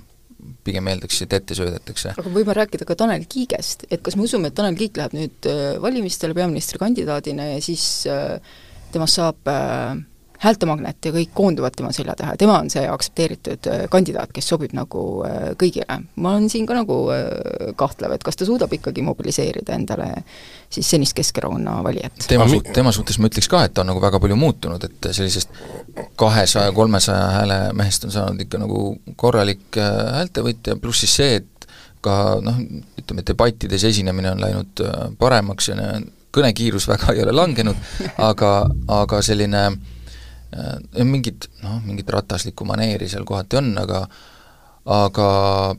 pigem 0.64 0.87
eeldaks, 0.88 1.21
et 1.23 1.33
ette 1.37 1.55
söödetakse. 1.59 2.14
aga 2.16 2.33
võime 2.33 2.57
rääkida 2.57 2.88
ka 2.88 2.97
Tanel 2.99 3.26
Kiigest, 3.28 3.87
et 3.90 4.02
kas 4.02 4.16
me 4.16 4.26
usume, 4.26 4.49
et 4.50 4.57
Tanel 4.57 4.78
Kiik 4.78 4.97
läheb 4.97 5.14
nüüd 5.14 5.50
valimistele 5.83 6.35
peaministrikandidaadina 6.35 7.50
ja 7.52 7.62
siis 7.62 8.07
temast 8.93 9.21
saab 9.21 9.50
äh, 9.50 9.97
häältemagnet 10.38 11.05
ja 11.05 11.12
kõik 11.14 11.33
koonduvad 11.35 11.76
tema 11.76 11.93
selja 11.95 12.14
taha 12.16 12.35
ja 12.35 12.40
tema 12.40 12.59
on 12.61 12.69
see 12.73 12.85
aktsepteeritud 12.90 13.69
äh, 13.71 13.85
kandidaat, 13.93 14.33
kes 14.37 14.49
sobib 14.52 14.75
nagu 14.76 15.02
äh, 15.26 15.49
kõigile. 15.61 16.00
ma 16.16 16.35
olen 16.35 16.50
siin 16.52 16.66
ka 16.69 16.76
nagu 16.76 16.99
äh, 17.14 17.73
kahtlev, 17.76 18.16
et 18.16 18.25
kas 18.26 18.37
ta 18.37 18.49
suudab 18.49 18.73
ikkagi 18.73 19.05
mobiliseerida 19.07 19.76
endale 19.76 20.11
siis 20.71 20.90
senist 20.90 21.16
Keskerakonna 21.16 21.78
valijat. 21.85 22.26
tema 22.28 22.49
su-, 22.49 22.62
tema 22.75 22.93
suhtes 22.93 23.19
ma 23.19 23.31
ütleks 23.31 23.49
ka, 23.50 23.64
et 23.64 23.75
ta 23.75 23.85
on 23.85 23.93
nagu 23.93 24.02
väga 24.02 24.21
palju 24.21 24.37
muutunud, 24.37 24.85
et 24.85 25.11
sellisest 25.11 25.57
kahesaja, 26.21 26.73
kolmesaja 26.76 27.33
hääle 27.38 27.61
mehest 27.76 28.05
on 28.05 28.14
saanud 28.14 28.45
ikka 28.45 28.61
nagu 28.61 28.83
korralik 29.16 29.81
häältevõtja, 29.81 30.76
pluss 30.81 31.05
siis 31.07 31.16
see, 31.23 31.40
et 31.40 31.69
ka 32.05 32.37
noh, 32.45 32.61
ütleme, 33.00 33.25
debattides 33.26 33.85
esinemine 33.88 34.35
on 34.37 34.45
läinud 34.45 34.85
paremaks 35.19 35.73
ja 35.73 35.97
kõnekiirus 36.37 36.88
väga 36.93 37.16
ei 37.16 37.25
ole 37.25 37.33
langenud, 37.33 37.85
aga, 38.21 38.57
aga 39.00 39.25
selline 39.25 39.69
Äh, 39.71 39.96
mingit 41.05 41.49
noh, 41.63 41.81
mingit 41.85 42.11
rataslikku 42.11 42.67
maneeri 42.69 43.09
seal 43.11 43.27
kohati 43.29 43.61
on, 43.61 43.75
aga 43.83 44.07
aga 44.87 45.29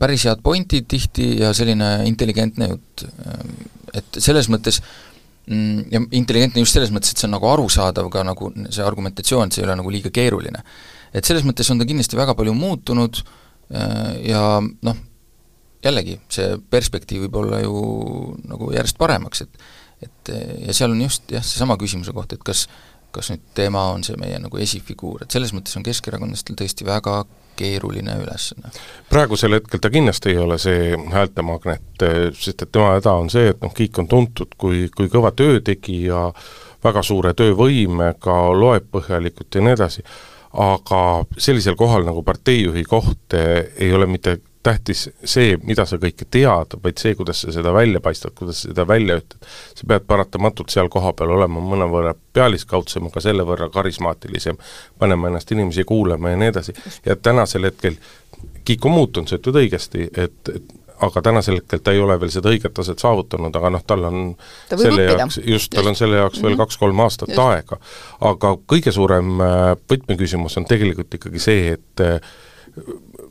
päris 0.00 0.26
head 0.28 0.42
pointid 0.44 0.88
tihti 0.90 1.30
ja 1.40 1.54
selline 1.56 2.04
intelligentne 2.08 2.68
jutt, 2.74 3.06
äh, 3.08 3.38
et 4.00 4.20
selles 4.20 4.50
mõttes 4.52 4.82
mm, 5.48 5.88
ja 5.94 6.02
intelligentne 6.20 6.60
just 6.60 6.76
selles 6.76 6.92
mõttes, 6.92 7.14
et 7.14 7.22
see 7.22 7.28
on 7.28 7.36
nagu 7.38 7.48
arusaadav 7.48 8.10
ka 8.12 8.24
nagu 8.28 8.52
see 8.68 8.84
argumentatsioon, 8.84 9.48
et 9.48 9.56
see 9.56 9.64
ei 9.64 9.68
ole 9.68 9.78
nagu 9.80 9.92
liiga 9.92 10.12
keeruline. 10.12 10.62
et 11.12 11.24
selles 11.24 11.46
mõttes 11.48 11.70
on 11.72 11.80
ta 11.80 11.88
kindlasti 11.88 12.20
väga 12.20 12.36
palju 12.36 12.52
muutunud 12.54 13.22
äh, 13.72 14.12
ja 14.28 14.44
noh, 14.60 15.00
jällegi, 15.84 16.18
see 16.28 16.58
perspektiiv 16.70 17.26
võib 17.26 17.40
olla 17.40 17.62
ju 17.64 17.82
nagu 18.44 18.72
järjest 18.76 19.00
paremaks, 19.00 19.46
et 19.46 19.68
et 19.98 20.30
ja 20.68 20.74
seal 20.76 20.92
on 20.94 21.00
just 21.02 21.32
jah, 21.32 21.42
seesama 21.42 21.74
küsimuse 21.80 22.12
koht, 22.14 22.30
et 22.36 22.42
kas 22.46 22.68
kas 23.12 23.32
nüüd 23.32 23.44
tema 23.56 23.88
on 23.94 24.04
see 24.06 24.16
meie 24.20 24.38
nagu 24.42 24.60
esifiguur, 24.60 25.24
et 25.24 25.34
selles 25.34 25.54
mõttes 25.56 25.76
on 25.78 25.86
Keskerakonnastel 25.86 26.58
tõesti 26.58 26.86
väga 26.86 27.22
keeruline 27.58 28.14
ülesanne. 28.22 28.70
praegusel 29.10 29.56
hetkel 29.58 29.82
ta 29.82 29.90
kindlasti 29.90 30.30
ei 30.34 30.38
ole 30.38 30.58
see 30.62 30.94
häältemagnet, 31.12 32.06
sest 32.38 32.62
et 32.62 32.72
tema 32.72 32.94
häda 32.94 33.16
on 33.18 33.30
see, 33.32 33.50
et 33.52 33.60
noh, 33.64 33.74
Kiik 33.74 33.98
on 33.98 34.08
tuntud 34.08 34.54
kui, 34.58 34.86
kui 34.96 35.10
kõva 35.12 35.32
töötegija, 35.36 36.28
väga 36.84 37.02
suure 37.02 37.34
töövõimega, 37.34 38.36
loeb 38.54 38.90
põhjalikult 38.94 39.54
ja 39.54 39.64
nii 39.64 39.74
edasi, 39.74 40.04
aga 40.58 41.00
sellisel 41.36 41.76
kohal 41.76 42.06
nagu 42.06 42.22
parteijuhi 42.26 42.84
koht 42.88 43.34
ei 43.34 43.90
ole 43.94 44.06
mitte 44.06 44.38
tähtis 44.62 45.08
see, 45.24 45.56
mida 45.62 45.84
sa 45.86 45.98
kõike 46.02 46.26
tead, 46.30 46.74
vaid 46.82 46.98
see, 47.00 47.14
kuidas 47.18 47.42
sa 47.44 47.52
seda 47.54 47.72
välja 47.74 48.00
paistad, 48.04 48.34
kuidas 48.38 48.62
sa 48.62 48.72
seda 48.72 48.86
välja 48.88 49.18
ütled. 49.20 49.50
sa 49.78 49.88
pead 49.88 50.06
paratamatult 50.06 50.74
seal 50.74 50.90
kohapeal 50.92 51.30
olema 51.36 51.62
mõnevõrra 51.62 52.14
pealiskaudsem, 52.32 53.06
aga 53.06 53.22
selle 53.24 53.46
võrra 53.48 53.70
karismaatilisem, 53.74 54.58
panema 54.98 55.30
ennast 55.30 55.52
inimesi 55.54 55.84
kuulama 55.84 56.34
ja 56.34 56.40
nii 56.40 56.52
edasi. 56.54 56.74
ja 57.06 57.16
tänasel 57.16 57.70
hetkel, 57.70 58.00
Kiik 58.64 58.84
on 58.84 58.92
muutunud, 58.92 59.30
sa 59.30 59.38
ütled 59.38 59.56
õigesti, 59.56 60.10
et, 60.12 60.50
et 60.52 60.74
aga 61.00 61.22
tänasel 61.22 61.60
hetkel 61.60 61.80
ta 61.82 61.94
ei 61.94 62.00
ole 62.02 62.16
veel 62.20 62.30
seda 62.32 62.50
õiget 62.52 62.74
taset 62.74 63.00
saavutanud, 63.02 63.54
aga 63.56 63.70
noh, 63.74 63.84
tal 63.86 64.04
on 64.08 64.18
ta 64.68 64.78
selle 64.78 65.04
õppida. 65.04 65.18
jaoks, 65.22 65.40
just, 65.46 65.72
tal 65.74 65.90
on 65.90 65.98
selle 65.98 66.20
jaoks 66.20 66.36
mm 66.36 66.40
-hmm. 66.40 66.46
veel 66.46 66.56
Mhm. 66.56 66.62
kaks-kolm 66.64 67.00
aastat 67.00 67.28
Just. 67.28 67.40
aega. 67.40 67.78
aga 68.20 68.56
kõige 68.72 68.92
suurem 68.92 69.40
äh, 69.40 69.76
võtmeküsimus 69.92 70.56
on 70.58 70.64
tegelikult 70.64 71.14
ikkagi 71.14 71.38
see, 71.38 71.72
et 71.78 72.00
äh, 72.00 72.20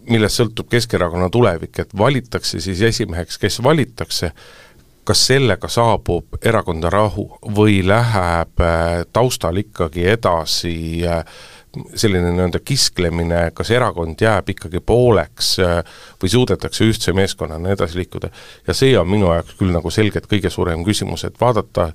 millest 0.09 0.41
sõltub 0.41 0.69
Keskerakonna 0.71 1.29
tulevik, 1.33 1.79
et 1.83 1.93
valitakse 1.97 2.61
siis 2.63 2.81
esimeheks, 2.81 3.37
kes 3.41 3.59
valitakse, 3.63 4.31
kas 5.07 5.25
sellega 5.29 5.69
saabub 5.71 6.39
erakonda 6.43 6.89
rahu 6.91 7.29
või 7.55 7.79
läheb 7.87 8.63
äh, 8.63 9.05
taustal 9.13 9.61
ikkagi 9.63 10.07
edasi 10.11 10.75
äh, 11.07 11.23
selline 11.95 12.31
nii-öelda 12.31 12.59
kisklemine, 12.65 13.41
kas 13.55 13.71
erakond 13.71 14.21
jääb 14.21 14.51
ikkagi 14.53 14.81
pooleks 14.85 15.53
äh, 15.63 15.79
või 16.21 16.31
suudetakse 16.31 16.87
ühtse 16.87 17.13
meeskonnana 17.15 17.75
edasi 17.75 18.01
liikuda. 18.01 18.29
ja 18.67 18.73
see 18.73 18.97
on 18.99 19.09
minu 19.09 19.31
jaoks 19.33 19.57
küll 19.59 19.71
nagu 19.75 19.91
selgelt 19.93 20.27
kõige 20.31 20.51
suurem 20.53 20.83
küsimus, 20.87 21.23
et 21.27 21.39
vaadata, 21.41 21.91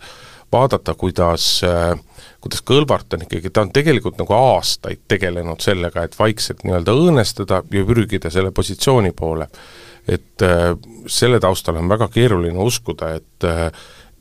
vaadata, 0.53 0.95
kuidas 0.95 1.61
äh, 1.65 1.99
kuidas 2.43 2.63
Kõlvart 2.67 3.15
on 3.15 3.25
ikkagi, 3.27 3.51
ta 3.51 3.63
on 3.63 3.71
tegelikult 3.75 4.19
nagu 4.21 4.35
aastaid 4.35 5.05
tegelenud 5.09 5.63
sellega, 5.63 6.05
et 6.05 6.19
vaikselt 6.19 6.65
nii-öelda 6.67 6.95
õõnestada 6.99 7.63
ja 7.71 7.85
pürgida 7.87 8.31
selle 8.35 8.51
positsiooni 8.51 9.13
poole. 9.17 9.49
et 10.09 10.43
äh, 10.43 10.73
selle 11.07 11.39
taustal 11.41 11.77
on 11.79 11.89
väga 11.89 12.09
keeruline 12.09 12.59
uskuda, 12.59 13.15
et 13.15 13.45
äh, 13.45 13.69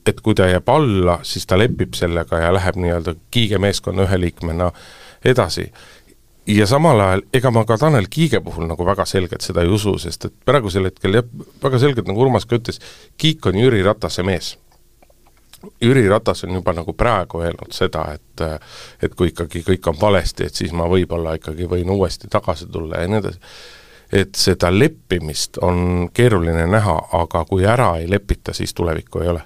et 0.05 0.21
kui 0.21 0.35
ta 0.35 0.47
jääb 0.49 0.69
alla, 0.69 1.19
siis 1.23 1.45
ta 1.45 1.57
lepib 1.57 1.93
sellega 1.93 2.39
ja 2.39 2.53
läheb 2.53 2.75
nii-öelda 2.75 3.15
Kiige 3.31 3.57
meeskonna 3.57 4.05
ühe 4.05 4.19
liikmena 4.19 4.71
edasi 5.25 5.71
ja 6.47 6.65
samal 6.67 6.99
ajal, 6.99 7.21
ega 7.33 7.51
ma 7.51 7.65
ka 7.65 7.77
Tanel 7.77 8.07
Kiige 8.09 8.41
puhul 8.41 8.65
nagu 8.69 8.85
väga 8.85 9.05
selgelt 9.05 9.41
seda 9.41 9.61
ei 9.61 9.69
usu, 9.69 9.97
sest 10.01 10.25
et 10.25 10.33
praegusel 10.45 10.89
hetkel 10.89 11.17
jah, 11.17 11.27
väga 11.63 11.79
selgelt, 11.81 12.07
nagu 12.09 12.21
Urmas 12.21 12.45
ka 12.45 12.57
ütles, 12.57 12.81
Kiik 13.17 13.45
on 13.45 13.57
Jüri 13.61 13.81
Ratase 13.85 14.25
mees 14.25 14.55
Jüri 15.81 16.07
Ratas 16.09 16.43
on 16.43 16.55
juba 16.55 16.73
nagu 16.73 16.93
praegu 16.93 17.41
öelnud 17.41 17.73
seda, 17.75 18.05
et 18.13 18.45
et 19.03 19.13
kui 19.15 19.29
ikkagi 19.29 19.61
kõik 19.67 19.91
on 19.91 19.99
valesti, 20.01 20.47
et 20.47 20.57
siis 20.57 20.71
ma 20.73 20.87
võib-olla 20.89 21.35
ikkagi 21.37 21.67
võin 21.69 21.89
uuesti 21.93 22.29
tagasi 22.31 22.67
tulla 22.71 23.03
ja 23.03 23.09
nii 23.11 23.19
edasi. 23.21 23.39
et 24.11 24.35
seda 24.35 24.71
leppimist 24.73 25.57
on 25.61 26.09
keeruline 26.13 26.65
näha, 26.67 26.97
aga 27.21 27.45
kui 27.45 27.65
ära 27.65 27.95
ei 27.97 28.09
lepita, 28.09 28.53
siis 28.53 28.73
tulevikku 28.73 29.21
ei 29.21 29.27
ole. 29.27 29.43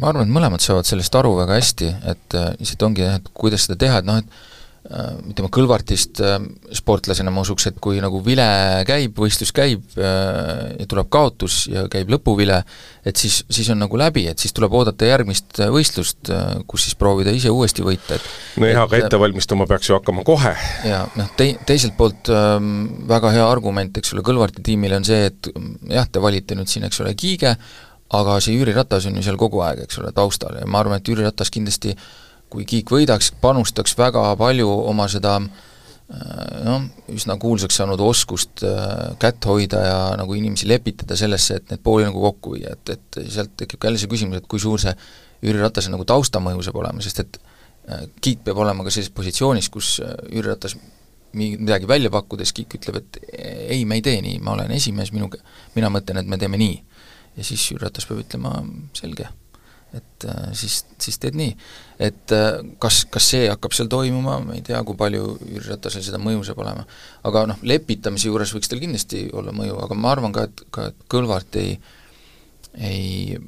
ma 0.00 0.08
arvan, 0.08 0.26
et 0.26 0.34
mõlemad 0.34 0.60
saavad 0.60 0.86
sellest 0.86 1.14
aru 1.14 1.36
väga 1.36 1.60
hästi, 1.60 1.92
et 2.10 2.34
äh, 2.34 2.50
lihtsalt 2.58 2.82
ongi 2.82 3.06
jah, 3.06 3.20
et 3.20 3.30
kuidas 3.34 3.68
seda 3.68 3.78
teha, 3.86 4.02
et 4.02 4.10
noh, 4.10 4.18
et 4.18 4.53
ütleme, 4.84 5.48
Kõlvartist 5.48 6.20
äh, 6.20 6.34
sportlasena 6.76 7.32
ma 7.32 7.40
usuks, 7.40 7.70
et 7.70 7.78
kui 7.80 8.02
nagu 8.04 8.18
vile 8.24 8.44
käib, 8.84 9.14
võistlus 9.16 9.48
käib 9.56 9.94
äh, 9.96 10.74
ja 10.76 10.86
tuleb 10.90 11.08
kaotus 11.12 11.62
ja 11.72 11.86
käib 11.92 12.10
lõpuvile, 12.12 12.58
et 13.06 13.16
siis, 13.16 13.38
siis 13.48 13.70
on 13.72 13.80
nagu 13.80 13.96
läbi, 13.96 14.26
et 14.28 14.42
siis 14.44 14.52
tuleb 14.52 14.74
oodata 14.76 15.08
järgmist 15.08 15.62
äh, 15.64 15.70
võistlust, 15.72 16.28
kus 16.68 16.84
siis 16.84 16.98
proovida 17.00 17.32
ise 17.32 17.48
uuesti 17.52 17.84
võita, 17.86 18.18
et 18.18 18.60
no 18.60 18.68
jah, 18.68 18.82
aga 18.84 18.98
et- 18.98 19.06
ette 19.08 19.20
valmistuma 19.22 19.64
peaks 19.70 19.88
ju 19.88 19.96
hakkama 19.96 20.24
kohe. 20.28 20.52
ja 20.84 21.00
noh, 21.16 21.32
tei-, 21.38 21.56
teiselt 21.64 21.96
poolt 21.96 22.28
ähm, 22.28 22.84
väga 23.08 23.32
hea 23.38 23.46
argument, 23.48 23.96
eks 24.02 24.12
ole, 24.12 24.24
Kõlvarti 24.26 24.60
tiimile 24.68 25.00
on 25.00 25.08
see, 25.08 25.30
et 25.32 25.48
mm, 25.54 25.94
jah, 25.96 26.10
te 26.12 26.20
valite 26.20 26.58
nüüd 26.60 26.68
siin, 26.68 26.84
eks 26.90 27.00
ole, 27.00 27.14
Kiige, 27.16 27.54
aga 28.14 28.36
see 28.44 28.58
Jüri 28.58 28.76
Ratas 28.76 29.08
on 29.08 29.16
ju 29.16 29.24
seal 29.24 29.40
kogu 29.40 29.64
aeg, 29.64 29.86
eks 29.88 29.96
ole, 30.02 30.12
taustal 30.12 30.60
ja 30.60 30.68
ma 30.68 30.84
arvan, 30.84 31.00
et 31.00 31.08
Jüri 31.08 31.24
Ratas 31.24 31.48
kindlasti 31.50 31.96
kui 32.54 32.66
Kiik 32.68 32.92
võidaks, 32.94 33.32
panustaks 33.42 33.96
väga 33.98 34.22
palju 34.38 34.68
oma 34.90 35.06
seda 35.10 35.36
äh, 35.40 36.62
noh, 36.66 36.86
üsna 37.14 37.36
kuulsaks 37.40 37.80
saanud 37.80 38.00
oskust 38.04 38.64
äh, 38.66 39.14
kätt 39.22 39.46
hoida 39.50 39.82
ja 39.84 39.98
nagu 40.20 40.36
inimesi 40.38 40.68
lepitada 40.70 41.18
sellesse, 41.18 41.60
et 41.60 41.74
need 41.74 41.84
pooli 41.84 42.06
nagu 42.06 42.22
kokku 42.28 42.56
viia, 42.56 42.76
et, 42.78 42.94
et 42.96 43.20
sealt 43.32 43.56
tekib 43.60 43.84
jälle 43.88 44.00
see 44.00 44.10
küsimus, 44.10 44.42
et 44.42 44.50
kui 44.50 44.62
suur 44.62 44.82
see 44.82 44.94
Jüri 45.44 45.60
Ratase 45.60 45.90
nagu 45.92 46.06
taustamõju 46.08 46.62
saab 46.64 46.78
olema, 46.80 47.04
sest 47.04 47.24
et 47.24 47.38
äh, 47.40 48.06
Kiik 48.20 48.44
peab 48.46 48.62
olema 48.64 48.86
ka 48.86 48.94
sellises 48.94 49.14
positsioonis, 49.16 49.70
kus 49.74 49.96
Jüri 50.30 50.48
Ratas 50.48 50.78
mi-, 51.34 51.54
midagi 51.58 51.88
välja 51.90 52.12
pakkudes 52.14 52.54
Kiik 52.56 52.78
ütleb, 52.78 53.02
et 53.02 53.22
ei, 53.74 53.84
me 53.84 53.98
ei 53.98 54.04
tee 54.06 54.20
nii, 54.24 54.38
ma 54.44 54.54
olen 54.54 54.72
esimees, 54.76 55.12
minu, 55.14 55.30
mina 55.74 55.90
mõtlen, 55.92 56.22
et 56.22 56.30
me 56.30 56.38
teeme 56.40 56.60
nii. 56.60 56.82
ja 57.34 57.46
siis 57.46 57.70
Jüri 57.72 57.82
Ratas 57.88 58.06
peab 58.08 58.22
ütlema, 58.22 58.60
selge, 58.96 59.28
et 59.94 60.26
äh, 60.28 60.46
siis, 60.56 60.80
siis 61.00 61.18
teed 61.22 61.36
nii. 61.38 61.54
et 62.02 62.34
äh, 62.34 62.60
kas, 62.82 63.04
kas 63.10 63.28
see 63.34 63.48
hakkab 63.50 63.74
seal 63.76 63.90
toimuma, 63.92 64.38
ma 64.42 64.56
ei 64.56 64.62
tea, 64.66 64.80
kui 64.86 64.98
palju 64.98 65.36
Jüri 65.42 65.68
Ratasel 65.68 66.04
seda 66.06 66.20
mõju 66.22 66.44
saab 66.48 66.62
olema. 66.64 66.86
aga 67.28 67.44
noh, 67.50 67.60
lepitamise 67.62 68.30
juures 68.30 68.54
võiks 68.54 68.70
tal 68.70 68.82
kindlasti 68.82 69.28
olla 69.32 69.54
mõju, 69.56 69.76
aga 69.86 69.98
ma 69.98 70.14
arvan 70.14 70.34
ka, 70.34 70.48
et, 70.48 70.64
ka 70.74 70.88
et 70.92 71.06
Kõlvart 71.14 71.60
ei, 71.60 71.76
ei 72.74 73.38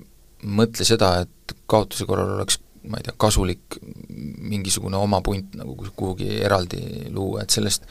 mõtle 0.46 0.86
seda, 0.86 1.16
et 1.26 1.56
kaotuse 1.70 2.06
korral 2.06 2.36
oleks 2.36 2.60
ma 2.86 3.00
ei 3.00 3.06
tea, 3.08 3.16
kasulik 3.18 3.80
mingisugune 4.46 4.98
oma 5.00 5.18
punt 5.24 5.56
nagu 5.58 5.74
kuhugi 5.96 6.36
eraldi 6.38 7.10
luua, 7.10 7.42
et 7.42 7.50
sellest, 7.50 7.88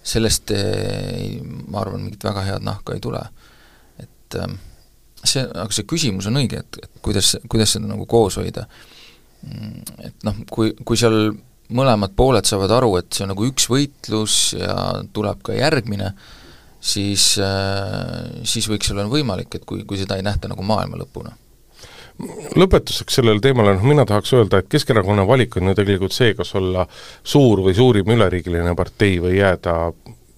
sellest 0.00 0.54
ei, 0.56 1.36
ma 1.44 1.82
arvan, 1.82 2.06
mingit 2.06 2.24
väga 2.24 2.46
head 2.48 2.64
nahka 2.64 2.96
ei 2.96 3.04
tule. 3.04 3.20
et 4.00 4.38
ähm, 4.40 4.56
see, 5.24 5.44
aga 5.44 5.70
see 5.74 5.88
küsimus 5.88 6.28
on 6.30 6.40
õige, 6.40 6.62
et, 6.64 6.80
et 6.84 7.04
kuidas, 7.04 7.34
kuidas 7.50 7.76
seda 7.76 7.90
nagu 7.90 8.06
koos 8.10 8.38
hoida. 8.40 8.66
Mm, 9.46 10.02
et 10.08 10.26
noh, 10.26 10.42
kui, 10.52 10.74
kui 10.86 11.00
seal 11.00 11.32
mõlemad 11.70 12.14
pooled 12.18 12.48
saavad 12.48 12.72
aru, 12.80 12.96
et 13.00 13.12
see 13.14 13.24
on 13.24 13.32
nagu 13.34 13.46
üks 13.46 13.68
võitlus 13.70 14.38
ja 14.58 14.74
tuleb 15.14 15.42
ka 15.46 15.54
järgmine, 15.54 16.14
siis, 16.80 17.34
siis 18.48 18.66
võiks 18.70 18.90
olla 18.90 19.06
võimalik, 19.10 19.54
et 19.54 19.68
kui, 19.68 19.84
kui 19.86 20.00
seda 20.00 20.18
ei 20.18 20.26
nähta 20.26 20.50
nagu 20.50 20.66
maailma 20.66 21.00
lõpuna 21.00 21.36
lõpetuseks 22.58 23.16
sellele 23.20 23.40
teemale, 23.40 23.74
noh 23.76 23.84
mina 23.86 24.04
tahaks 24.08 24.34
öelda, 24.36 24.60
et 24.60 24.68
Keskerakonna 24.68 25.24
valik 25.28 25.56
on 25.56 25.70
ju 25.70 25.76
tegelikult 25.78 26.12
see, 26.12 26.34
kas 26.36 26.52
olla 26.58 26.86
suur 27.24 27.62
või 27.64 27.72
suurim 27.76 28.12
üleriigiline 28.12 28.74
partei 28.76 29.18
või 29.22 29.38
jääda 29.38 29.76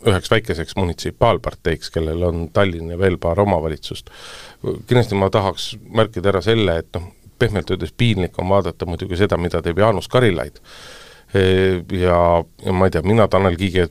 üheks 0.06 0.30
väikeseks 0.30 0.76
munitsipaalparteiks, 0.76 1.90
kellel 1.94 2.22
on 2.26 2.46
Tallinn 2.52 2.90
ja 2.90 2.98
veel 2.98 3.18
paar 3.22 3.40
omavalitsust. 3.40 4.10
kindlasti 4.86 5.18
ma 5.18 5.30
tahaks 5.30 5.72
märkida 5.88 6.32
ära 6.32 6.42
selle, 6.42 6.78
et 6.82 6.90
noh, 6.96 7.08
pehmelt 7.38 7.70
öeldes 7.70 7.94
piinlik 7.96 8.38
on 8.38 8.48
vaadata 8.48 8.86
muidugi 8.86 9.18
seda, 9.18 9.38
mida 9.38 9.62
teeb 9.62 9.78
Jaanus 9.78 10.08
Karilaid. 10.08 10.60
Ja, 11.32 12.18
ja 12.64 12.72
ma 12.76 12.86
ei 12.86 12.94
tea, 12.94 13.02
mina 13.06 13.28
Tanel 13.28 13.56
Kiige 13.56 13.88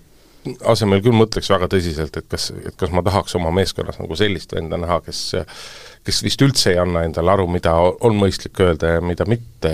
asemel 0.65 1.01
küll 1.05 1.15
mõtleks 1.15 1.49
väga 1.51 1.67
tõsiselt, 1.71 2.17
et 2.17 2.27
kas, 2.29 2.49
et 2.65 2.75
kas 2.77 2.93
ma 2.93 3.03
tahaks 3.05 3.35
oma 3.37 3.51
meeskonnas 3.55 3.99
nagu 4.01 4.17
sellist 4.17 4.53
venda 4.55 4.79
näha, 4.81 4.99
kes 5.05 5.21
kes 6.05 6.21
vist 6.25 6.41
üldse 6.41 6.71
ei 6.73 6.79
anna 6.81 7.03
endale 7.05 7.33
aru, 7.33 7.45
mida 7.51 7.73
on 7.77 8.15
mõistlik 8.17 8.57
öelda 8.63 8.95
ja 8.95 9.01
mida 9.05 9.25
mitte 9.29 9.73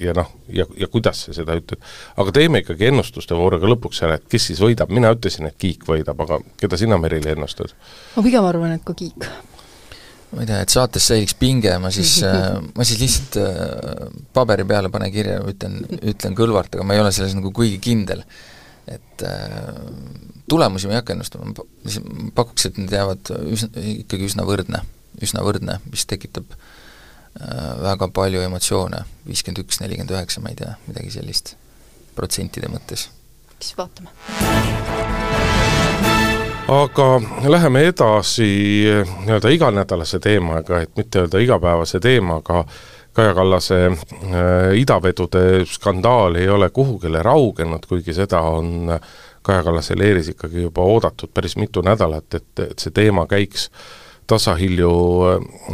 ja 0.00 0.14
noh, 0.16 0.30
ja, 0.52 0.64
ja 0.78 0.88
kuidas 0.92 1.26
sa 1.26 1.34
seda 1.36 1.56
ütled. 1.58 1.82
aga 2.16 2.32
teeme 2.38 2.62
ikkagi 2.62 2.88
ennustuste 2.90 3.36
vooruga 3.36 3.68
lõpuks 3.68 4.00
ära, 4.06 4.16
et 4.16 4.24
kes 4.32 4.50
siis 4.50 4.62
võidab, 4.64 4.92
mina 4.92 5.12
ütlesin, 5.12 5.50
et 5.50 5.58
Kiik 5.60 5.84
võidab, 5.88 6.22
aga 6.24 6.40
keda 6.60 6.80
sina, 6.80 6.98
Merili, 7.00 7.34
ennustad? 7.34 7.76
ma 8.16 8.24
pigem 8.24 8.48
arvan, 8.48 8.78
et 8.78 8.86
ka 8.88 8.96
Kiik 8.96 9.28
ma 10.32 10.42
ei 10.42 10.48
tea, 10.48 10.62
et 10.64 10.72
saates 10.72 11.10
säiliks 11.12 11.36
pinge, 11.38 11.76
ma 11.82 11.92
siis 11.94 12.18
ma 12.76 12.88
siis 12.88 13.02
lihtsalt 13.04 13.40
äh, 13.44 14.10
paberi 14.36 14.64
peale 14.68 14.92
pane 14.92 15.12
kirja, 15.12 15.42
ütlen, 15.44 15.82
ütlen 16.00 16.36
Kõlvart, 16.38 16.72
aga 16.72 16.88
ma 16.88 16.96
ei 16.96 17.04
ole 17.04 17.12
selles 17.14 17.36
nagu 17.36 17.52
kuigi 17.52 17.78
kindel. 17.84 18.24
et 18.86 19.22
äh, 19.28 19.70
tulemusi 20.48 20.88
ma 20.88 20.96
ei 20.96 21.02
hakka 21.02 21.16
ennustama, 21.16 21.52
ma 21.52 22.32
pakuks, 22.34 22.70
et 22.70 22.76
need 22.80 22.92
jäävad 22.96 23.32
üsna, 23.52 23.88
ikkagi 24.06 24.30
üsna 24.30 24.46
võrdne 24.48 24.86
üsna 25.22 25.44
võrdne, 25.46 25.78
mis 25.90 26.06
tekitab 26.08 26.52
äh, 26.52 27.76
väga 27.82 28.08
palju 28.14 28.42
emotsioone, 28.44 29.04
viiskümmend 29.26 29.62
üks, 29.64 29.80
nelikümmend 29.82 30.14
üheksa, 30.16 30.42
ma 30.44 30.52
ei 30.52 30.58
tea, 30.60 30.74
midagi 30.88 31.14
sellist 31.16 31.54
protsentide 32.16 32.70
mõttes. 32.72 33.08
siis 33.60 33.76
vaatame. 33.78 34.10
aga 36.68 37.08
läheme 37.48 37.86
edasi 37.92 38.50
nii-öelda 39.24 39.54
iganädalase 39.54 40.20
teemaga, 40.20 40.80
et 40.80 40.96
mitte 40.96 41.24
öelda 41.24 41.42
igapäevase 41.44 42.00
teemaga, 42.00 42.64
Kaja 43.16 43.32
Kallase 43.34 43.76
äh, 43.88 44.74
idavedude 44.76 45.64
skandaal 45.64 46.34
ei 46.36 46.48
ole 46.52 46.68
kuhugile 46.70 47.22
raugenud, 47.24 47.86
kuigi 47.88 48.12
seda 48.12 48.42
on 48.44 48.90
Kaja 49.42 49.62
Kallase 49.64 49.96
leeris 49.96 50.28
ikkagi 50.34 50.66
juba 50.66 50.84
oodatud 50.84 51.32
päris 51.32 51.56
mitu 51.56 51.80
nädalat, 51.80 52.34
et, 52.34 52.50
et 52.60 52.82
see 52.82 52.92
teema 52.92 53.24
käiks 53.30 53.70
äh, 53.70 53.86
tasahilju, 54.26 54.92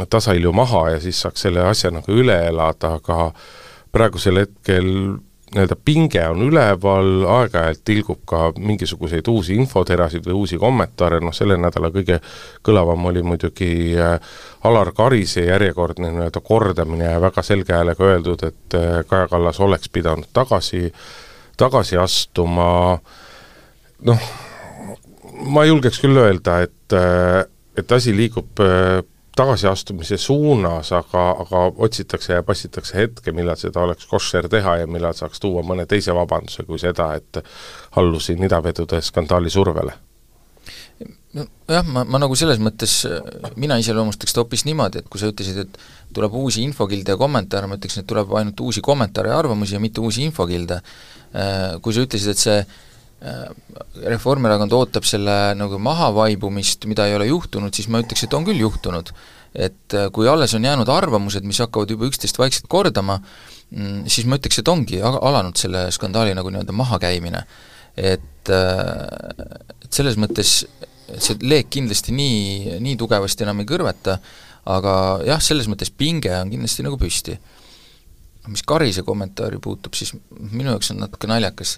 tasahilju 0.09 0.53
maha 0.53 0.89
ja 0.95 1.03
siis 1.03 1.21
saaks 1.21 1.47
selle 1.47 1.63
asja 1.67 1.91
nagu 1.91 2.11
üle 2.13 2.35
elada, 2.47 2.97
aga 2.99 3.31
praegusel 3.93 4.41
hetkel 4.43 4.89
nii-öelda 5.53 5.75
pinge 5.85 6.21
on 6.27 6.41
üleval, 6.47 7.09
aeg-ajalt 7.29 7.83
tilgub 7.85 8.23
ka 8.29 8.51
mingisuguseid 8.57 9.27
uusi 9.29 9.55
infoterasid 9.61 10.25
või 10.25 10.37
uusi 10.41 10.57
kommentaare, 10.61 11.19
noh 11.21 11.35
selle 11.35 11.57
nädala 11.61 11.91
kõige 11.93 12.19
kõlavam 12.65 13.05
oli 13.11 13.21
muidugi 13.25 13.69
äh, 13.93 14.17
Alar 14.65 14.93
Karise 14.97 15.45
järjekordne 15.45 16.09
nii-öelda 16.09 16.41
kordamine 16.41 17.11
ja 17.11 17.21
väga 17.21 17.45
selge 17.45 17.75
häälega 17.77 18.09
öeldud, 18.09 18.47
et 18.49 18.77
äh, 18.79 19.03
Kaja 19.09 19.29
Kallas 19.29 19.61
oleks 19.61 19.93
pidanud 19.93 20.31
tagasi, 20.33 20.87
tagasi 21.57 22.01
astuma, 22.01 22.97
noh, 24.09 24.29
ma 25.53 25.65
julgeks 25.69 26.01
küll 26.01 26.17
öelda, 26.17 26.63
et 26.65 26.97
äh, 26.97 27.43
et 27.77 27.91
asi 27.91 28.15
liigub 28.15 28.61
äh, 28.63 29.01
tagasiastumise 29.35 30.17
suunas, 30.21 30.91
aga, 30.93 31.25
aga 31.41 31.65
otsitakse 31.87 32.37
ja 32.37 32.43
passitakse 32.45 32.97
hetke, 32.99 33.33
millal 33.33 33.57
seda 33.57 33.81
oleks 33.81 34.05
koššer 34.09 34.47
teha 34.51 34.77
ja 34.83 34.87
millal 34.87 35.15
saaks 35.17 35.41
tuua 35.41 35.65
mõne 35.65 35.87
teise 35.89 36.13
vabanduse 36.13 36.67
kui 36.69 36.81
seda, 36.81 37.13
et 37.17 37.41
allusin 37.97 38.43
idavedude 38.45 39.01
skandaali 39.01 39.49
survele 39.53 39.97
nojah, 41.33 41.85
ma, 41.89 42.03
ma 42.05 42.21
nagu 42.21 42.35
selles 42.37 42.59
mõttes, 42.61 42.99
mina 43.59 43.77
iseloomustaks 43.81 44.33
seda 44.33 44.43
hoopis 44.43 44.65
niimoodi, 44.67 45.01
et 45.01 45.09
kui 45.11 45.21
sa 45.21 45.31
ütlesid, 45.31 45.63
et 45.65 46.13
tuleb 46.13 46.35
uusi 46.37 46.63
infokilde 46.65 47.15
ja 47.15 47.19
kommentaare, 47.19 47.69
ma 47.69 47.77
ütleksin, 47.79 48.03
et 48.03 48.09
tuleb 48.09 48.33
ainult 48.37 48.61
uusi 48.63 48.83
kommentaare 48.85 49.33
ja 49.33 49.39
arvamusi 49.41 49.77
ja 49.77 49.81
mitte 49.83 50.03
uusi 50.03 50.27
infokilde. 50.27 50.79
Äh, 51.33 51.79
kui 51.81 51.95
sa 51.95 52.05
ütlesid, 52.05 52.35
et 52.35 52.43
see 52.43 52.59
Reformierakond 54.03 54.73
ootab 54.75 55.05
selle 55.07 55.53
nagu 55.55 55.77
mahavaibumist, 55.79 56.83
mida 56.91 57.05
ei 57.07 57.15
ole 57.15 57.29
juhtunud, 57.29 57.71
siis 57.75 57.87
ma 57.87 58.01
ütleks, 58.03 58.25
et 58.25 58.35
on 58.35 58.43
küll 58.47 58.59
juhtunud. 58.59 59.13
et 59.53 59.93
äh, 59.93 60.07
kui 60.09 60.25
alles 60.25 60.55
on 60.57 60.63
jäänud 60.65 60.89
arvamused, 60.89 61.45
mis 61.45 61.59
hakkavad 61.61 61.91
juba 61.93 62.07
üksteist 62.09 62.39
vaikselt 62.41 62.65
kordama, 62.65 63.19
mm, 63.69 64.07
siis 64.09 64.25
ma 64.25 64.39
ütleks, 64.39 64.57
et 64.59 64.71
ongi 64.71 64.97
alanud 65.05 65.59
selle 65.61 65.83
skandaali 65.93 66.33
nagu 66.33 66.49
nii-öelda 66.49 66.73
mahakäimine. 66.73 67.43
et, 67.95 68.49
äh, 68.49 69.45
et 69.85 69.93
selles 69.93 70.17
mõttes 70.17 70.63
see 71.21 71.37
leek 71.45 71.69
kindlasti 71.69 72.15
nii, 72.15 72.79
nii 72.81 72.97
tugevasti 72.97 73.45
enam 73.45 73.61
ei 73.61 73.69
kõrveta, 73.69 74.17
aga 74.73 74.93
jah, 75.27 75.41
selles 75.43 75.67
mõttes 75.69 75.91
pinge 75.93 76.31
on 76.37 76.49
kindlasti 76.49 76.85
nagu 76.85 76.97
püsti. 76.97 77.37
mis 78.47 78.63
Karise 78.67 79.05
kommentaari 79.07 79.59
puutub, 79.63 79.93
siis 79.95 80.11
minu 80.51 80.73
jaoks 80.73 80.91
on 80.91 80.97
natuke 80.99 81.29
naljakas, 81.31 81.77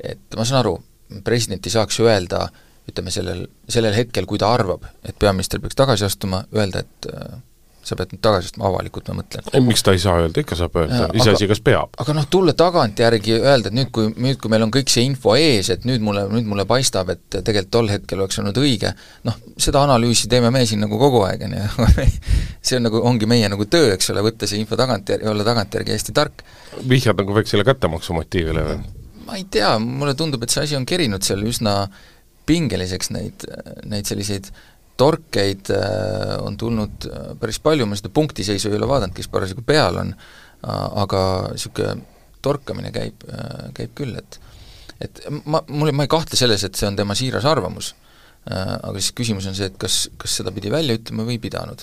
et 0.00 0.36
ma 0.36 0.46
saan 0.46 0.62
aru, 0.62 0.76
president 1.24 1.66
ei 1.66 1.74
saaks 1.74 2.00
öelda, 2.04 2.46
ütleme 2.90 3.12
sellel, 3.14 3.46
sellel 3.70 3.96
hetkel, 3.96 4.28
kui 4.28 4.40
ta 4.40 4.52
arvab, 4.52 4.84
et 5.04 5.16
peaminister 5.18 5.62
peaks 5.62 5.76
tagasi 5.78 6.04
astuma, 6.06 6.44
öelda, 6.56 6.84
et 6.84 7.08
äh, 7.12 7.36
sa 7.84 7.96
pead 7.98 8.14
nüüd 8.14 8.22
tagasi 8.24 8.50
astuma, 8.50 8.66
avalikult 8.70 9.08
ma 9.10 9.18
mõtlen. 9.20 9.44
ei, 9.52 9.62
miks 9.64 9.84
ta 9.84 9.92
ei 9.96 10.00
saa 10.00 10.16
öelda, 10.22 10.40
ikka 10.40 10.56
saab 10.58 10.76
öelda, 10.80 11.06
iseasi, 11.16 11.48
kas 11.50 11.60
peab. 11.64 11.92
aga 12.00 12.16
noh, 12.16 12.26
tulla 12.32 12.54
tagantjärgi 12.56 13.36
öelda, 13.36 13.70
et 13.70 13.76
nüüd, 13.76 13.90
kui, 13.94 14.10
nüüd 14.26 14.40
kui 14.40 14.52
meil 14.52 14.64
on 14.66 14.72
kõik 14.74 14.92
see 14.92 15.04
info 15.08 15.36
ees, 15.40 15.70
et 15.72 15.86
nüüd 15.88 16.04
mulle, 16.04 16.24
nüüd 16.32 16.48
mulle 16.48 16.66
paistab, 16.68 17.12
et 17.14 17.24
tegelikult 17.36 17.72
tol 17.76 17.92
hetkel 17.92 18.24
oleks 18.24 18.40
olnud 18.42 18.60
õige, 18.60 18.92
noh, 19.28 19.38
seda 19.60 19.84
analüüsi 19.84 20.28
teeme 20.32 20.52
me 20.54 20.64
siin 20.68 20.84
nagu 20.84 21.00
kogu 21.00 21.24
aeg, 21.28 21.46
on 21.48 21.56
ju, 21.58 21.88
see 22.66 22.80
on 22.80 22.88
nagu, 22.88 23.00
ongi 23.12 23.28
meie 23.30 23.48
nagu 23.52 23.68
töö, 23.68 23.92
eks 23.96 24.12
ole, 24.14 24.24
võtta 24.28 24.48
see 24.50 24.60
info 24.62 24.80
tagantjärgi, 24.80 25.28
olla 25.30 25.46
tagantjärgi 25.46 25.96
hästi 25.96 26.16
tark. 26.16 26.44
vihjad 26.88 27.20
nagu 27.20 27.36
väiksele 27.36 27.64
kättemaksu 27.68 28.16
motiivile 28.16 28.68
või? 28.68 28.84
Ma 29.26 29.38
ei 29.38 29.46
tea, 29.50 29.74
mulle 29.78 30.14
tundub, 30.18 30.42
et 30.44 30.52
see 30.52 30.64
asi 30.66 30.76
on 30.78 30.86
kerinud 30.88 31.24
seal 31.24 31.42
üsna 31.46 31.84
pingeliseks, 32.48 33.10
neid, 33.14 33.46
neid 33.88 34.08
selliseid 34.08 34.50
torkeid 35.00 35.70
äh, 35.74 36.36
on 36.44 36.56
tulnud 36.60 37.06
äh, 37.08 37.30
päris 37.40 37.58
palju, 37.62 37.86
ma 37.88 37.98
seda 37.98 38.12
punktiseisu 38.14 38.70
ei 38.70 38.78
ole 38.78 38.88
vaadanud, 38.88 39.16
kes 39.16 39.30
parasjagu 39.32 39.64
peal 39.66 40.00
on, 40.04 40.14
aga 40.64 41.20
niisugune 41.52 41.98
torkamine 42.44 42.92
käib, 42.94 43.24
äh, 43.28 43.68
käib 43.76 43.96
küll, 43.98 44.16
et 44.20 44.40
et 45.02 45.18
ma, 45.50 45.58
mul, 45.68 45.90
ma 45.92 46.06
ei 46.06 46.08
kahtle 46.08 46.38
selles, 46.38 46.62
et 46.64 46.78
see 46.78 46.86
on 46.86 46.96
tema 46.96 47.16
siiras 47.18 47.44
arvamus, 47.50 47.90
aga 48.46 48.92
siis 49.00 49.10
küsimus 49.16 49.48
on 49.50 49.56
see, 49.58 49.66
et 49.68 49.74
kas, 49.80 50.04
kas 50.20 50.36
seda 50.38 50.52
pidi 50.54 50.70
välja 50.72 50.94
ütlema 50.96 51.26
või 51.26 51.34
ei 51.34 51.42
pidanud 51.42 51.82